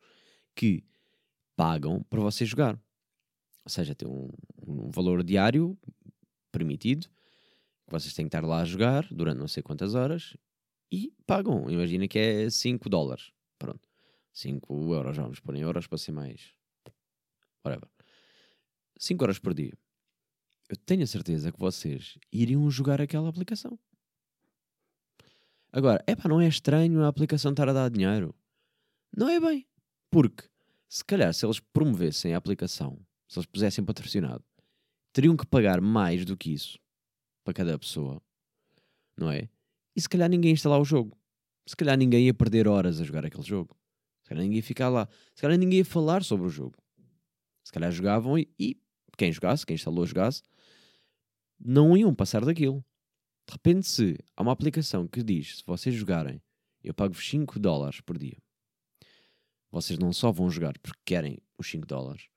que 0.55 0.85
pagam 1.57 2.03
para 2.11 2.21
você 2.21 2.45
jogar. 2.45 2.79
Seja, 3.71 3.95
tem 3.95 4.09
um, 4.09 4.29
um 4.67 4.91
valor 4.91 5.23
diário 5.23 5.79
permitido 6.51 7.07
que 7.07 7.93
vocês 7.93 8.13
têm 8.13 8.25
que 8.25 8.29
estar 8.29 8.45
lá 8.47 8.63
a 8.63 8.65
jogar 8.65 9.07
durante 9.13 9.39
não 9.39 9.49
sei 9.49 9.63
quantas 9.63 9.95
horas 9.95 10.37
e 10.91 11.13
pagam. 11.27 11.71
Imagina 11.71 12.09
que 12.09 12.19
é 12.19 12.51
5 12.51 12.89
dólares. 12.89 13.33
Pronto. 13.59 13.89
5 14.33 14.95
euros, 14.95 15.17
vamos 15.17 15.41
pôr 15.41 15.55
em 15.57 15.61
euros 15.61 15.87
para 15.87 15.99
ser 15.99 16.13
mais. 16.13 16.53
Whatever. 17.65 17.89
5 18.99 19.25
horas 19.25 19.39
por 19.39 19.55
dia. 19.55 19.73
Eu 20.69 20.77
tenho 20.77 21.03
a 21.03 21.07
certeza 21.07 21.51
que 21.51 21.59
vocês 21.59 22.19
iriam 22.33 22.71
jogar 22.71 23.01
aquela 23.01 23.29
aplicação. 23.29 23.79
Agora, 25.73 26.03
é 26.07 26.17
pá, 26.17 26.29
não 26.29 26.41
é 26.41 26.49
estranho 26.49 27.03
a 27.03 27.09
aplicação 27.09 27.53
estar 27.53 27.69
a 27.69 27.73
dar 27.73 27.91
dinheiro. 27.91 28.35
Não 29.17 29.29
é 29.29 29.39
bem. 29.41 29.67
Porque, 30.11 30.45
se 30.89 31.05
calhar, 31.05 31.33
se 31.33 31.47
eles 31.47 31.61
promovessem 31.61 32.35
a 32.35 32.39
aplicação, 32.39 32.99
se 33.31 33.39
eles 33.39 33.47
pusessem 33.47 33.85
patrocinado, 33.85 34.45
teriam 35.13 35.37
que 35.37 35.47
pagar 35.47 35.81
mais 35.81 36.25
do 36.25 36.37
que 36.37 36.53
isso 36.53 36.81
para 37.45 37.55
cada 37.55 37.79
pessoa, 37.79 38.21
não 39.17 39.31
é? 39.31 39.49
E 39.95 40.01
se 40.01 40.09
calhar 40.09 40.29
ninguém 40.29 40.51
ia 40.51 40.55
instalar 40.55 40.81
o 40.81 40.85
jogo. 40.85 41.17
Se 41.65 41.77
calhar 41.77 41.97
ninguém 41.97 42.27
ia 42.27 42.35
perder 42.35 42.67
horas 42.67 43.01
a 43.01 43.05
jogar 43.05 43.25
aquele 43.25 43.45
jogo. 43.45 43.79
Se 44.25 44.31
calhar 44.31 44.43
ninguém 44.43 44.57
ia 44.57 44.63
ficar 44.63 44.89
lá. 44.89 45.09
Se 45.33 45.43
calhar 45.43 45.57
ninguém 45.57 45.79
ia 45.79 45.85
falar 45.85 46.25
sobre 46.25 46.47
o 46.47 46.51
jogo. 46.51 46.77
Se 47.63 47.73
calhar 47.73 47.93
jogavam 47.93 48.37
e, 48.37 48.53
e 48.59 48.77
quem 49.17 49.33
jogasse, 49.33 49.65
quem 49.65 49.75
instalou 49.75 50.05
jogasse, 50.05 50.43
não 51.59 51.97
iam 51.97 52.13
passar 52.13 52.45
daquilo. 52.45 52.85
De 53.47 53.53
repente, 53.53 53.87
se 53.87 54.19
há 54.37 54.43
uma 54.43 54.53
aplicação 54.53 55.07
que 55.07 55.23
diz: 55.23 55.59
se 55.59 55.63
vocês 55.65 55.95
jogarem, 55.95 56.43
eu 56.83 56.93
pago-vos 56.93 57.29
5 57.29 57.61
dólares 57.61 58.01
por 58.01 58.19
dia, 58.19 58.39
vocês 59.71 59.99
não 60.01 60.13
só 60.13 60.33
vão 60.33 60.51
jogar 60.51 60.77
porque 60.81 61.01
querem 61.05 61.39
os 61.57 61.71
5 61.71 61.87
dólares, 61.87 62.30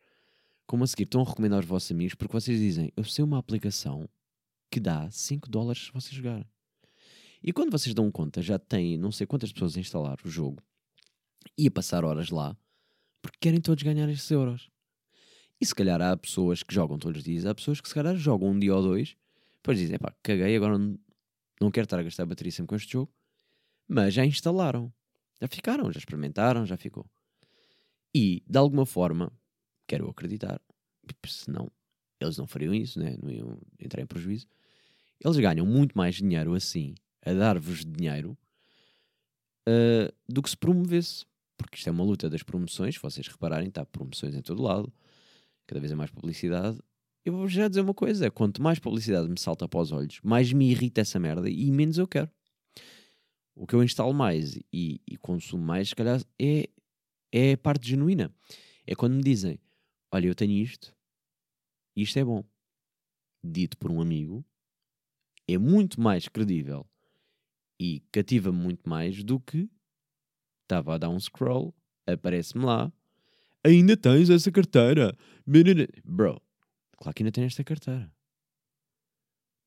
como 0.66 0.84
a 0.84 0.88
seguir 0.88 1.04
estão 1.04 1.22
a 1.22 1.26
recomendar 1.26 1.58
aos 1.58 1.66
vossos 1.66 1.92
amigos 1.92 2.16
porque 2.16 2.34
vocês 2.34 2.60
dizem: 2.60 2.92
eu 2.96 3.04
sei 3.04 3.24
uma 3.24 3.38
aplicação 3.38 4.10
que 4.72 4.80
dá 4.80 5.10
5 5.12 5.50
dólares 5.50 5.86
se 5.86 5.92
vocês 5.92 6.14
jogarem. 6.14 6.46
E 7.42 7.52
quando 7.52 7.72
vocês 7.72 7.94
dão 7.94 8.10
conta, 8.12 8.42
já 8.42 8.58
têm 8.58 8.98
não 8.98 9.12
sei 9.12 9.28
quantas 9.28 9.52
pessoas 9.52 9.76
a 9.76 9.80
instalar 9.80 10.18
o 10.24 10.30
jogo 10.30 10.62
e 11.58 11.68
a 11.68 11.72
passar 11.72 12.06
horas 12.06 12.30
lá 12.30 12.58
porque 13.24 13.38
querem 13.40 13.62
todos 13.62 13.82
ganhar 13.82 14.10
estes 14.10 14.30
euros. 14.30 14.70
E 15.60 15.66
se 15.66 15.74
calhar 15.74 16.02
há 16.02 16.16
pessoas 16.18 16.62
que 16.62 16.74
jogam 16.76 17.00
todos 17.00 17.20
os 17.20 17.24
dias, 17.24 17.46
há 17.46 17.56
pessoas 17.56 17.80
que 17.80 17.88
se 17.88 17.96
calhar 17.96 18.16
jogam 18.18 18.50
um 18.50 18.60
dia 18.60 18.76
ou 18.76 18.82
dois, 18.82 19.16
depois 19.56 19.80
dizem, 19.80 19.98
pá, 19.98 20.14
caguei, 20.22 20.54
agora 20.58 20.78
não, 20.78 21.72
quero 21.72 21.86
estar 21.86 21.98
a 21.98 22.04
gastar 22.04 22.26
bateria 22.26 22.52
sempre 22.52 22.68
com 22.68 22.76
este 22.76 22.92
jogo, 22.92 23.10
mas 23.88 24.14
já 24.14 24.26
instalaram, 24.26 24.94
já 25.42 25.48
ficaram, 25.48 25.90
já 25.90 26.00
experimentaram, 26.00 26.66
já 26.66 26.76
ficou. 26.76 27.10
E, 28.14 28.44
de 28.46 28.58
alguma 28.58 28.86
forma, 28.86 29.32
quero 29.88 30.10
acreditar, 30.10 30.62
senão 31.28 31.72
eles 32.20 32.38
não 32.38 32.48
fariam 32.48 32.74
isso, 32.74 33.00
né? 33.00 33.18
não 33.22 33.30
iam 33.30 33.60
entrar 33.80 34.02
em 34.02 34.06
prejuízo, 34.06 34.48
eles 35.24 35.38
ganham 35.38 35.66
muito 35.66 35.98
mais 35.98 36.16
dinheiro 36.16 36.54
assim, 36.54 36.96
a 37.26 37.34
dar-vos 37.34 37.86
dinheiro, 37.86 38.38
uh, 39.68 40.14
do 40.28 40.42
que 40.42 40.50
se 40.50 40.58
promovesse. 40.58 41.26
Porque 41.58 41.78
isto 41.78 41.88
é 41.88 41.92
uma 41.92 42.04
luta 42.04 42.30
das 42.30 42.44
promoções, 42.44 42.96
se 42.96 43.02
vocês 43.02 43.28
repararem, 43.28 43.70
está 43.70 43.86
promoções 43.86 44.36
em 44.36 44.42
todo 44.42 44.62
lado, 44.62 44.92
cada 45.66 45.80
vez 45.80 45.92
é 45.92 45.96
mais 45.96 46.12
publicidade. 46.12 46.80
Eu 47.24 47.34
vou 47.34 47.48
já 47.48 47.68
dizer 47.68 47.82
uma 47.82 47.94
coisa: 47.94 48.30
quanto 48.30 48.62
mais 48.62 48.80
publicidade 48.80 49.30
me 49.30 49.40
salta 49.40 49.68
para 49.68 49.80
os 49.80 49.92
olhos, 49.92 50.20
mais 50.24 50.52
me 50.52 50.70
irrita 50.70 51.02
essa 51.02 51.20
merda 51.20 51.50
e 51.50 51.72
menos 51.72 51.98
eu 51.98 52.08
quero. 52.08 52.30
O 53.56 53.68
que 53.68 53.76
eu 53.76 53.84
instalo 53.84 54.14
mais 54.14 54.56
e, 54.74 55.00
e 55.08 55.16
consumo 55.18 55.64
mais, 55.64 55.90
se 55.90 55.96
calhar, 55.96 56.20
é, 56.42 56.68
é 57.32 57.54
a 57.54 57.58
parte 57.58 57.88
genuína. 57.88 58.34
É 58.86 58.96
quando 58.96 59.14
me 59.14 59.24
dizem: 59.24 59.60
Olha, 60.14 60.28
eu 60.28 60.36
tenho 60.36 60.52
isto, 60.52 60.96
isto 61.96 62.20
é 62.20 62.24
bom. 62.24 62.44
Dito 63.44 63.78
por 63.80 63.92
um 63.92 64.00
amigo, 64.00 64.46
é 65.48 65.58
muito 65.58 66.00
mais 66.00 66.28
credível 66.28 66.88
e 67.80 68.00
cativa-me 68.12 68.58
muito 68.58 68.88
mais 68.88 69.24
do 69.24 69.40
que 69.40 69.68
estava 70.62 70.94
a 70.94 70.98
dar 71.00 71.10
um 71.10 71.20
scroll, 71.20 71.74
aparece-me 72.06 72.64
lá 72.64 72.94
Ainda 73.66 73.96
tens 73.96 74.30
essa 74.30 74.52
carteira? 74.52 75.18
Bro, 76.04 76.42
claro 76.98 77.16
que 77.16 77.24
ainda 77.24 77.32
tens 77.32 77.46
esta 77.46 77.64
carteira. 77.64 78.12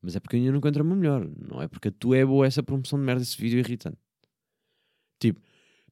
Mas 0.02 0.14
é 0.14 0.20
porque 0.20 0.36
eu 0.36 0.40
ainda 0.40 0.52
não 0.52 0.58
encontro 0.58 0.84
uma 0.84 0.94
melhor. 0.94 1.26
Não 1.26 1.62
é 1.62 1.66
porque 1.66 1.90
tu 1.90 2.14
é 2.14 2.24
boa 2.24 2.46
essa 2.46 2.62
promoção 2.62 2.98
de 2.98 3.04
merda, 3.04 3.22
esse 3.22 3.36
vídeo 3.36 3.58
irritante. 3.58 3.98
Tipo, 5.18 5.40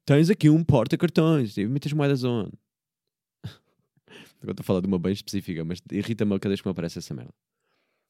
tens 0.04 0.28
aqui 0.28 0.50
um 0.50 0.62
porta-cartões. 0.62 1.54
Tipo, 1.54 1.72
metes 1.72 1.92
moedas 1.94 2.22
onde? 2.22 2.52
Agora 4.44 4.52
estou 4.52 4.62
a 4.62 4.66
falar 4.66 4.80
de 4.80 4.86
uma 4.86 4.98
bem 4.98 5.12
específica, 5.12 5.64
mas 5.64 5.80
irrita-me 5.90 6.38
cada 6.38 6.50
vez 6.50 6.60
que 6.60 6.68
me 6.68 6.72
aparece 6.72 6.98
essa 6.98 7.14
merda. 7.14 7.32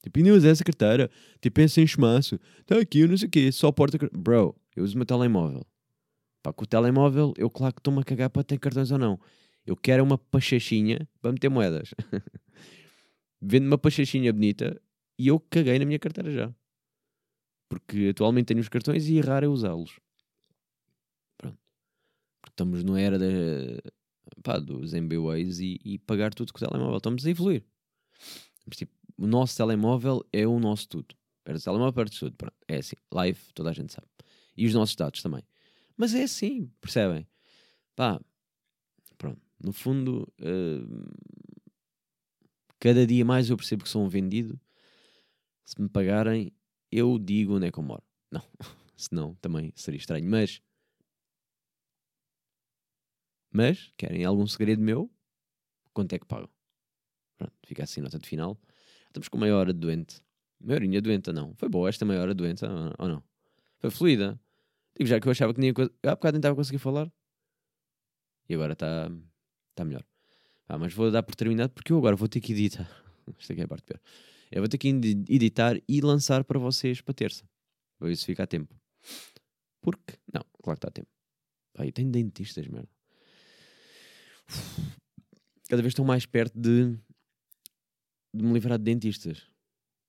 Tipo, 0.02 0.18
ainda 0.18 0.32
usas 0.32 0.44
essa 0.44 0.64
carteira. 0.64 1.08
Tipo, 1.40 1.54
pensa 1.54 1.80
em 1.80 1.86
chamaço. 1.86 2.40
Está 2.60 2.78
aqui, 2.78 3.06
não 3.06 3.16
sei 3.16 3.28
o 3.28 3.30
quê, 3.30 3.52
só 3.52 3.70
porta-cartões. 3.70 4.20
Bro, 4.20 4.56
eu 4.74 4.82
uso 4.82 4.94
o 4.94 4.98
meu 4.98 5.06
telemóvel. 5.06 5.64
Pá, 6.42 6.52
com 6.52 6.64
o 6.64 6.66
telemóvel, 6.66 7.32
eu 7.38 7.48
claro 7.48 7.72
que 7.72 7.80
estou-me 7.80 8.00
a 8.00 8.04
cagar 8.04 8.30
para 8.30 8.42
ter 8.42 8.58
cartões 8.58 8.90
ou 8.90 8.98
não. 8.98 9.18
Eu 9.64 9.76
quero 9.76 10.02
uma 10.02 10.18
pachachinha 10.18 11.08
para 11.22 11.32
meter 11.32 11.48
moedas. 11.48 11.94
Vendo 13.40 13.66
uma 13.66 13.78
pachachinha 13.78 14.32
bonita 14.32 14.78
e 15.16 15.28
eu 15.28 15.38
caguei 15.38 15.78
na 15.78 15.84
minha 15.84 15.98
carteira 16.00 16.30
já. 16.32 16.54
Porque 17.68 18.08
atualmente 18.10 18.46
tenho 18.46 18.60
os 18.60 18.68
cartões 18.68 19.06
e 19.08 19.18
errar 19.18 19.44
é 19.44 19.48
usá-los. 19.48 20.00
Pronto. 21.38 21.58
Porque 22.42 22.52
estamos 22.52 22.82
na 22.82 23.00
era 23.00 23.18
de, 23.18 23.80
pá, 24.44 24.58
dos 24.58 24.92
MBWays 24.92 25.58
e, 25.58 25.80
e 25.84 25.98
pagar 25.98 26.32
tudo 26.32 26.52
com 26.52 26.64
o 26.64 26.68
telemóvel. 26.68 26.98
Estamos 26.98 27.26
a 27.26 27.30
evoluir. 27.30 27.64
Mas, 28.66 28.76
tipo, 28.76 28.92
o 29.16 29.26
nosso 29.26 29.56
telemóvel 29.56 30.24
é 30.32 30.46
o 30.46 30.60
nosso 30.60 30.88
tudo. 30.88 31.16
Do 31.44 31.60
telemóvel, 31.60 31.92
perto 31.92 32.12
de 32.12 32.18
tudo. 32.20 32.36
Pronto. 32.36 32.54
É 32.68 32.76
assim. 32.76 32.96
Live, 33.10 33.40
toda 33.54 33.70
a 33.70 33.72
gente 33.72 33.92
sabe. 33.92 34.06
E 34.56 34.66
os 34.66 34.74
nossos 34.74 34.94
dados 34.94 35.20
também. 35.22 35.42
Mas 35.96 36.14
é 36.14 36.24
assim, 36.24 36.70
percebem? 36.80 37.26
Pá, 37.96 38.20
pronto. 39.16 39.40
No 39.58 39.72
fundo, 39.72 40.30
uh, 40.40 41.14
cada 42.78 43.06
dia 43.06 43.24
mais 43.24 43.48
eu 43.48 43.56
percebo 43.56 43.82
que 43.82 43.88
sou 43.88 44.04
um 44.04 44.08
vendido. 44.08 44.60
Se 45.64 45.80
me 45.80 45.88
pagarem, 45.88 46.52
eu 46.92 47.18
digo 47.18 47.56
onde 47.56 47.66
é 47.66 47.72
que 47.72 47.78
eu 47.78 47.82
moro. 47.82 48.02
Não, 48.30 48.42
senão 48.96 49.34
também 49.40 49.72
seria 49.74 49.98
estranho. 49.98 50.28
Mas, 50.28 50.60
mas, 53.54 53.92
querem 53.96 54.24
algum 54.24 54.46
segredo 54.46 54.82
meu? 54.82 55.10
Quanto 55.92 56.12
é 56.12 56.18
que 56.18 56.26
pagam? 56.26 56.48
Pronto, 57.38 57.52
fica 57.66 57.84
assim, 57.84 58.00
nota 58.00 58.18
de 58.18 58.28
final. 58.28 58.60
Estamos 59.06 59.28
com 59.28 59.38
meia 59.38 59.56
hora 59.56 59.72
de 59.72 59.78
doente. 59.78 60.20
Meia 60.60 60.78
horinha 60.78 61.00
doente, 61.00 61.32
não. 61.32 61.54
Foi 61.56 61.68
boa 61.68 61.88
esta 61.88 62.04
meia 62.04 62.20
hora 62.20 62.34
doente, 62.34 62.64
ou 62.98 63.08
não? 63.08 63.22
Foi 63.78 63.90
fluida. 63.90 64.40
Digo 64.96 65.08
já 65.08 65.20
que 65.20 65.26
eu 65.26 65.32
achava 65.32 65.54
que 65.54 65.60
tinha 65.60 65.72
coisa. 65.72 65.92
Há 66.02 66.10
bocado 66.10 66.36
tentava 66.36 66.54
conseguir 66.54 66.78
falar. 66.78 67.10
E 68.48 68.54
agora 68.54 68.74
está 68.74 69.10
Está 69.74 69.84
melhor. 69.84 70.04
Ah, 70.68 70.78
mas 70.78 70.94
vou 70.94 71.10
dar 71.10 71.24
por 71.24 71.34
terminado 71.34 71.72
porque 71.72 71.92
eu 71.92 71.98
agora 71.98 72.14
vou 72.14 72.28
ter 72.28 72.40
que 72.40 72.52
editar. 72.52 72.88
Isto 73.38 73.52
aqui 73.52 73.60
é 73.60 73.64
a 73.64 73.68
parte 73.68 73.84
pior. 73.84 74.00
Eu 74.52 74.62
vou 74.62 74.68
ter 74.68 74.78
que 74.78 74.88
editar 74.88 75.76
e 75.88 76.00
lançar 76.00 76.44
para 76.44 76.60
vocês 76.60 77.00
para 77.00 77.12
terça. 77.12 77.44
Vou 77.98 78.08
ver 78.08 78.16
se 78.16 78.24
fica 78.24 78.44
a 78.44 78.46
tempo. 78.46 78.72
Porque, 79.82 80.14
não, 80.32 80.42
claro 80.62 80.78
que 80.78 80.86
está 80.86 80.88
a 80.88 80.92
tempo. 80.92 81.08
Pai, 81.74 81.88
eu 81.88 81.92
tenho 81.92 82.10
dentistas, 82.10 82.68
merda. 82.68 82.88
Cada 85.68 85.82
vez 85.82 85.92
estou 85.92 86.04
mais 86.04 86.26
perto 86.26 86.58
de, 86.58 86.96
de 88.32 88.44
me 88.44 88.52
livrar 88.52 88.78
de 88.78 88.84
dentistas. 88.84 89.46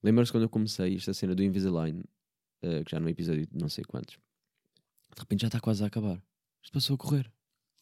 Lembram-se 0.04 0.32
quando 0.32 0.44
eu 0.44 0.50
comecei 0.50 0.96
esta 0.96 1.14
cena 1.14 1.34
do 1.34 1.44
Invisalign, 1.44 2.02
uh, 2.02 2.84
que 2.84 2.92
já 2.92 3.00
no 3.00 3.10
episódio 3.10 3.48
não 3.52 3.70
sei 3.70 3.84
quantos. 3.84 4.18
De 5.16 5.20
repente 5.20 5.42
já 5.42 5.48
está 5.48 5.60
quase 5.60 5.84
a 5.84 5.88
acabar. 5.88 6.22
Isto 6.62 6.74
passou 6.74 6.96
a 6.96 6.98
correr. 6.98 7.32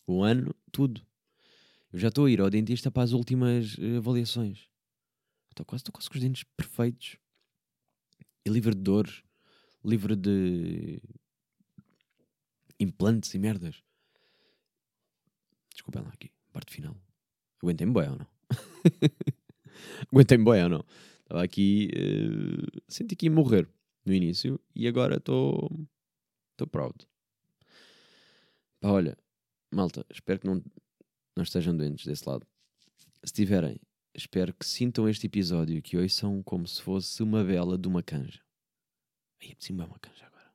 O 0.07 0.21
ano, 0.21 0.55
tudo. 0.71 1.05
Eu 1.91 1.99
já 1.99 2.07
estou 2.07 2.25
a 2.25 2.31
ir 2.31 2.39
ao 2.39 2.49
dentista 2.49 2.89
para 2.89 3.03
as 3.03 3.11
últimas 3.11 3.77
uh, 3.77 3.97
avaliações. 3.97 4.69
Estou 5.49 5.65
quase, 5.65 5.81
estou 5.81 5.93
quase 5.93 6.09
com 6.09 6.15
os 6.15 6.21
dentes 6.21 6.43
perfeitos. 6.55 7.17
E 8.45 8.49
livre 8.49 8.75
de 8.75 8.81
dores, 8.81 9.23
livre 9.83 10.15
de 10.15 11.01
implantes 12.79 13.33
e 13.33 13.39
merdas. 13.39 13.83
Desculpem 15.73 16.01
lá 16.01 16.09
aqui, 16.09 16.31
parte 16.53 16.71
final. 16.71 16.95
Aguentem-me 17.61 17.93
bem 17.93 18.09
ou 18.09 18.17
não? 18.17 18.27
Aguentem-me 20.11 20.45
bem 20.45 20.63
ou 20.63 20.69
não? 20.69 20.85
Estava 21.21 21.43
aqui, 21.43 21.89
uh, 21.95 22.81
senti 22.87 23.15
que 23.15 23.25
ia 23.25 23.31
morrer 23.31 23.67
no 24.05 24.13
início 24.13 24.59
e 24.75 24.87
agora 24.87 25.17
estou 25.17 25.69
estou 26.51 26.67
proud. 26.67 26.95
Pá, 28.79 28.89
olha, 28.89 29.17
malta, 29.71 30.05
espero 30.11 30.39
que 30.39 30.47
não, 30.47 30.63
não 31.36 31.43
estejam 31.43 31.75
doentes 31.75 32.05
desse 32.05 32.28
lado. 32.28 32.45
Se 33.23 33.34
tiverem, 33.34 33.80
espero 34.13 34.53
que 34.53 34.65
sintam 34.65 35.09
este 35.09 35.25
episódio 35.25 35.82
que 35.82 35.97
hoje 35.97 36.13
são 36.13 36.43
como 36.43 36.67
se 36.67 36.82
fosse 36.82 37.23
uma 37.23 37.43
vela 37.43 37.78
de 37.78 37.88
uma 37.88 38.03
canja. 38.03 38.41
Aí, 39.41 39.47
apetece-me 39.47 39.80
bem 39.80 39.88
uma 39.88 39.99
canja 39.99 40.25
agora. 40.28 40.53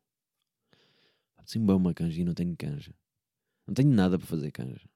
Apetece-me 1.36 1.66
bem 1.66 1.76
uma 1.76 1.94
canja 1.94 2.20
e 2.20 2.24
não 2.24 2.34
tenho 2.34 2.56
canja. 2.56 2.94
Não 3.66 3.74
tenho 3.74 3.90
nada 3.90 4.18
para 4.18 4.26
fazer 4.26 4.50
canja. 4.52 4.88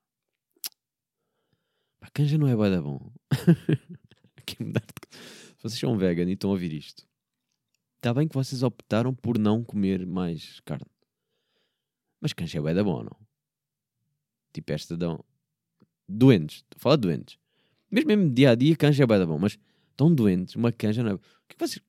A 2.03 2.11
canja 2.11 2.37
não 2.37 2.47
é 2.49 2.55
bué 2.55 2.71
da 2.71 2.83
bom. 2.83 3.11
Se 4.47 5.63
vocês 5.63 5.79
são 5.81 5.97
vegan 5.97 6.29
e 6.29 6.33
estão 6.33 6.51
a 6.51 6.53
ouvir 6.53 6.73
isto, 6.73 7.09
está 7.97 8.13
bem 8.13 8.27
que 8.29 8.35
vocês 8.35 8.63
optaram 8.63 9.15
por 9.15 9.39
não 9.39 9.63
comer 9.65 10.05
mais 10.07 10.61
carne. 10.61 10.85
Mas 12.21 12.33
canja 12.33 12.59
é 12.59 12.61
bué 12.61 12.75
da 12.75 12.85
bom, 12.85 13.03
não? 13.03 13.17
Tipo 14.53 14.73
esta 14.73 14.97
dão 14.97 15.25
doentes, 16.09 16.65
fala 16.77 16.97
doentes. 16.97 17.39
Mesmo, 17.91 18.09
mesmo 18.09 18.31
dia 18.31 18.51
a 18.51 18.55
dia, 18.55 18.77
canja 18.77 19.05
é 19.05 19.07
bem 19.07 19.25
bom, 19.27 19.39
mas 19.39 19.59
tão 19.97 20.15
doentes, 20.15 20.57
uma 20.57 20.73
canja 20.73 21.03
não 21.03 21.13
é. 21.13 21.15
O 21.15 21.19
que 21.19 21.25
é 21.51 21.55
que 21.55 21.67
vocês. 21.67 21.83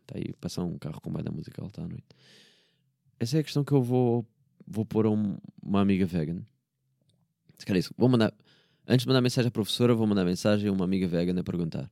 Está 0.00 0.18
aí, 0.18 0.32
passar 0.40 0.64
um 0.64 0.78
carro 0.78 1.00
com 1.00 1.10
banda 1.10 1.30
musical, 1.30 1.66
está 1.66 1.82
à 1.82 1.88
noite. 1.88 2.06
Essa 3.18 3.36
é 3.38 3.40
a 3.40 3.44
questão 3.44 3.64
que 3.64 3.72
eu 3.72 3.82
vou 3.82 4.26
vou 4.66 4.84
pôr 4.86 5.06
um- 5.06 5.36
uma 5.62 5.80
amiga 5.82 6.06
vegan. 6.06 6.42
É 7.66 7.78
isso. 7.78 7.94
Vou 7.96 8.08
mandar. 8.08 8.32
Antes 8.86 9.04
de 9.04 9.08
mandar 9.08 9.22
mensagem 9.22 9.48
à 9.48 9.50
professora, 9.50 9.94
vou 9.94 10.06
mandar 10.06 10.24
mensagem 10.24 10.68
a 10.68 10.72
uma 10.72 10.84
amiga 10.84 11.06
vegan 11.08 11.38
a 11.40 11.44
perguntar: 11.44 11.90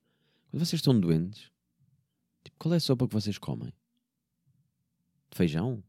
quando 0.50 0.64
vocês 0.64 0.74
estão 0.80 0.98
doentes, 0.98 1.50
tipo, 2.44 2.56
qual 2.58 2.74
é 2.74 2.76
a 2.76 2.80
sopa 2.80 3.06
que 3.08 3.14
vocês 3.14 3.38
comem? 3.38 3.72
Feijão? 5.30 5.82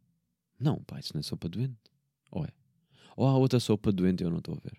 Não, 0.59 0.81
pá, 0.83 0.99
isso 0.99 1.13
não 1.13 1.19
é 1.19 1.23
sopa 1.23 1.49
doente. 1.49 1.75
Ou 2.31 2.45
é? 2.45 2.49
Ou 3.17 3.27
há 3.27 3.35
outra 3.37 3.59
sopa 3.59 3.91
doente 3.91 4.21
e 4.21 4.23
eu 4.23 4.29
não 4.31 4.37
estou 4.37 4.55
a 4.55 4.59
ver? 4.59 4.77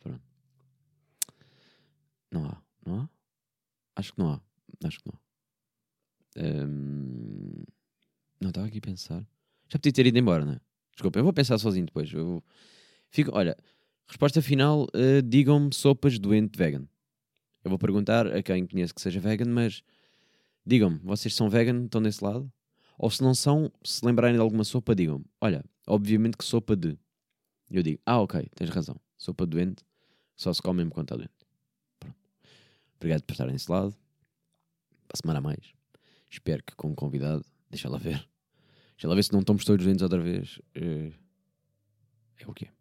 Pronto. 0.00 0.22
Não 2.32 2.46
há. 2.46 2.62
Não 2.86 3.00
há? 3.00 3.08
Acho 3.96 4.12
que 4.14 4.18
não 4.18 4.32
há. 4.32 4.40
Acho 4.84 4.98
que 5.00 5.08
não 5.08 5.18
há. 5.18 5.20
Hum, 6.38 7.64
Não, 8.40 8.48
estava 8.50 8.66
aqui 8.66 8.78
a 8.78 8.82
pensar. 8.82 9.26
Já 9.68 9.78
podia 9.78 9.92
ter 9.92 10.06
ido 10.06 10.18
embora, 10.18 10.44
não 10.44 10.52
é? 10.54 10.60
Desculpa, 10.92 11.18
eu 11.18 11.24
vou 11.24 11.32
pensar 11.32 11.58
sozinho 11.58 11.86
depois. 11.86 12.12
Eu 12.12 12.24
vou- 12.26 12.44
Fico... 13.10 13.30
Olha, 13.34 13.56
resposta 14.06 14.40
final: 14.42 14.86
eh, 14.94 15.22
digam-me 15.22 15.72
sopas 15.74 16.18
doente 16.18 16.56
vegan. 16.56 16.86
Eu 17.64 17.70
vou 17.70 17.78
perguntar 17.78 18.26
a 18.26 18.42
quem 18.42 18.66
conheço 18.66 18.94
que 18.94 19.00
seja 19.00 19.18
vegan, 19.18 19.46
mas 19.48 19.82
digam-me, 20.64 20.98
vocês 21.02 21.34
são 21.34 21.48
vegan, 21.50 21.84
estão 21.84 22.00
desse 22.02 22.22
lado? 22.22 22.50
Ou 22.98 23.10
se 23.10 23.22
não 23.22 23.34
são, 23.34 23.70
se 23.84 24.04
lembrarem 24.06 24.36
de 24.36 24.40
alguma 24.40 24.64
sopa, 24.64 24.94
digam-me: 24.94 25.24
olha, 25.40 25.64
obviamente 25.86 26.36
que 26.36 26.44
sopa 26.44 26.76
de. 26.76 26.98
Eu 27.70 27.82
digo: 27.82 28.00
ah, 28.06 28.20
ok, 28.20 28.48
tens 28.54 28.70
razão. 28.70 28.96
Sopa 29.18 29.46
doente 29.46 29.82
só 30.36 30.52
se 30.52 30.60
come 30.62 30.78
mesmo 30.78 30.92
quando 30.92 31.06
está 31.06 31.16
doente. 31.16 31.32
Pronto. 31.98 32.16
Obrigado 32.96 33.22
por 33.22 33.32
estarem 33.32 33.52
desse 33.54 33.70
lado. 33.70 33.92
Para 35.08 35.14
a 35.14 35.16
semana 35.16 35.38
a 35.38 35.42
mais. 35.42 35.74
Espero 36.30 36.62
que 36.62 36.74
com 36.74 36.94
convidado, 36.94 37.44
deixa 37.70 37.88
lá 37.88 37.98
ver. 37.98 38.28
Deixa 38.96 39.08
lá 39.08 39.14
ver 39.14 39.22
se 39.24 39.32
não 39.32 39.40
estamos 39.40 39.64
todos 39.64 39.84
doentes 39.84 40.02
outra 40.02 40.20
vez. 40.20 40.60
Eh, 40.74 41.12
É 42.38 42.46
o 42.46 42.52
que 42.52 42.66
é. 42.66 42.75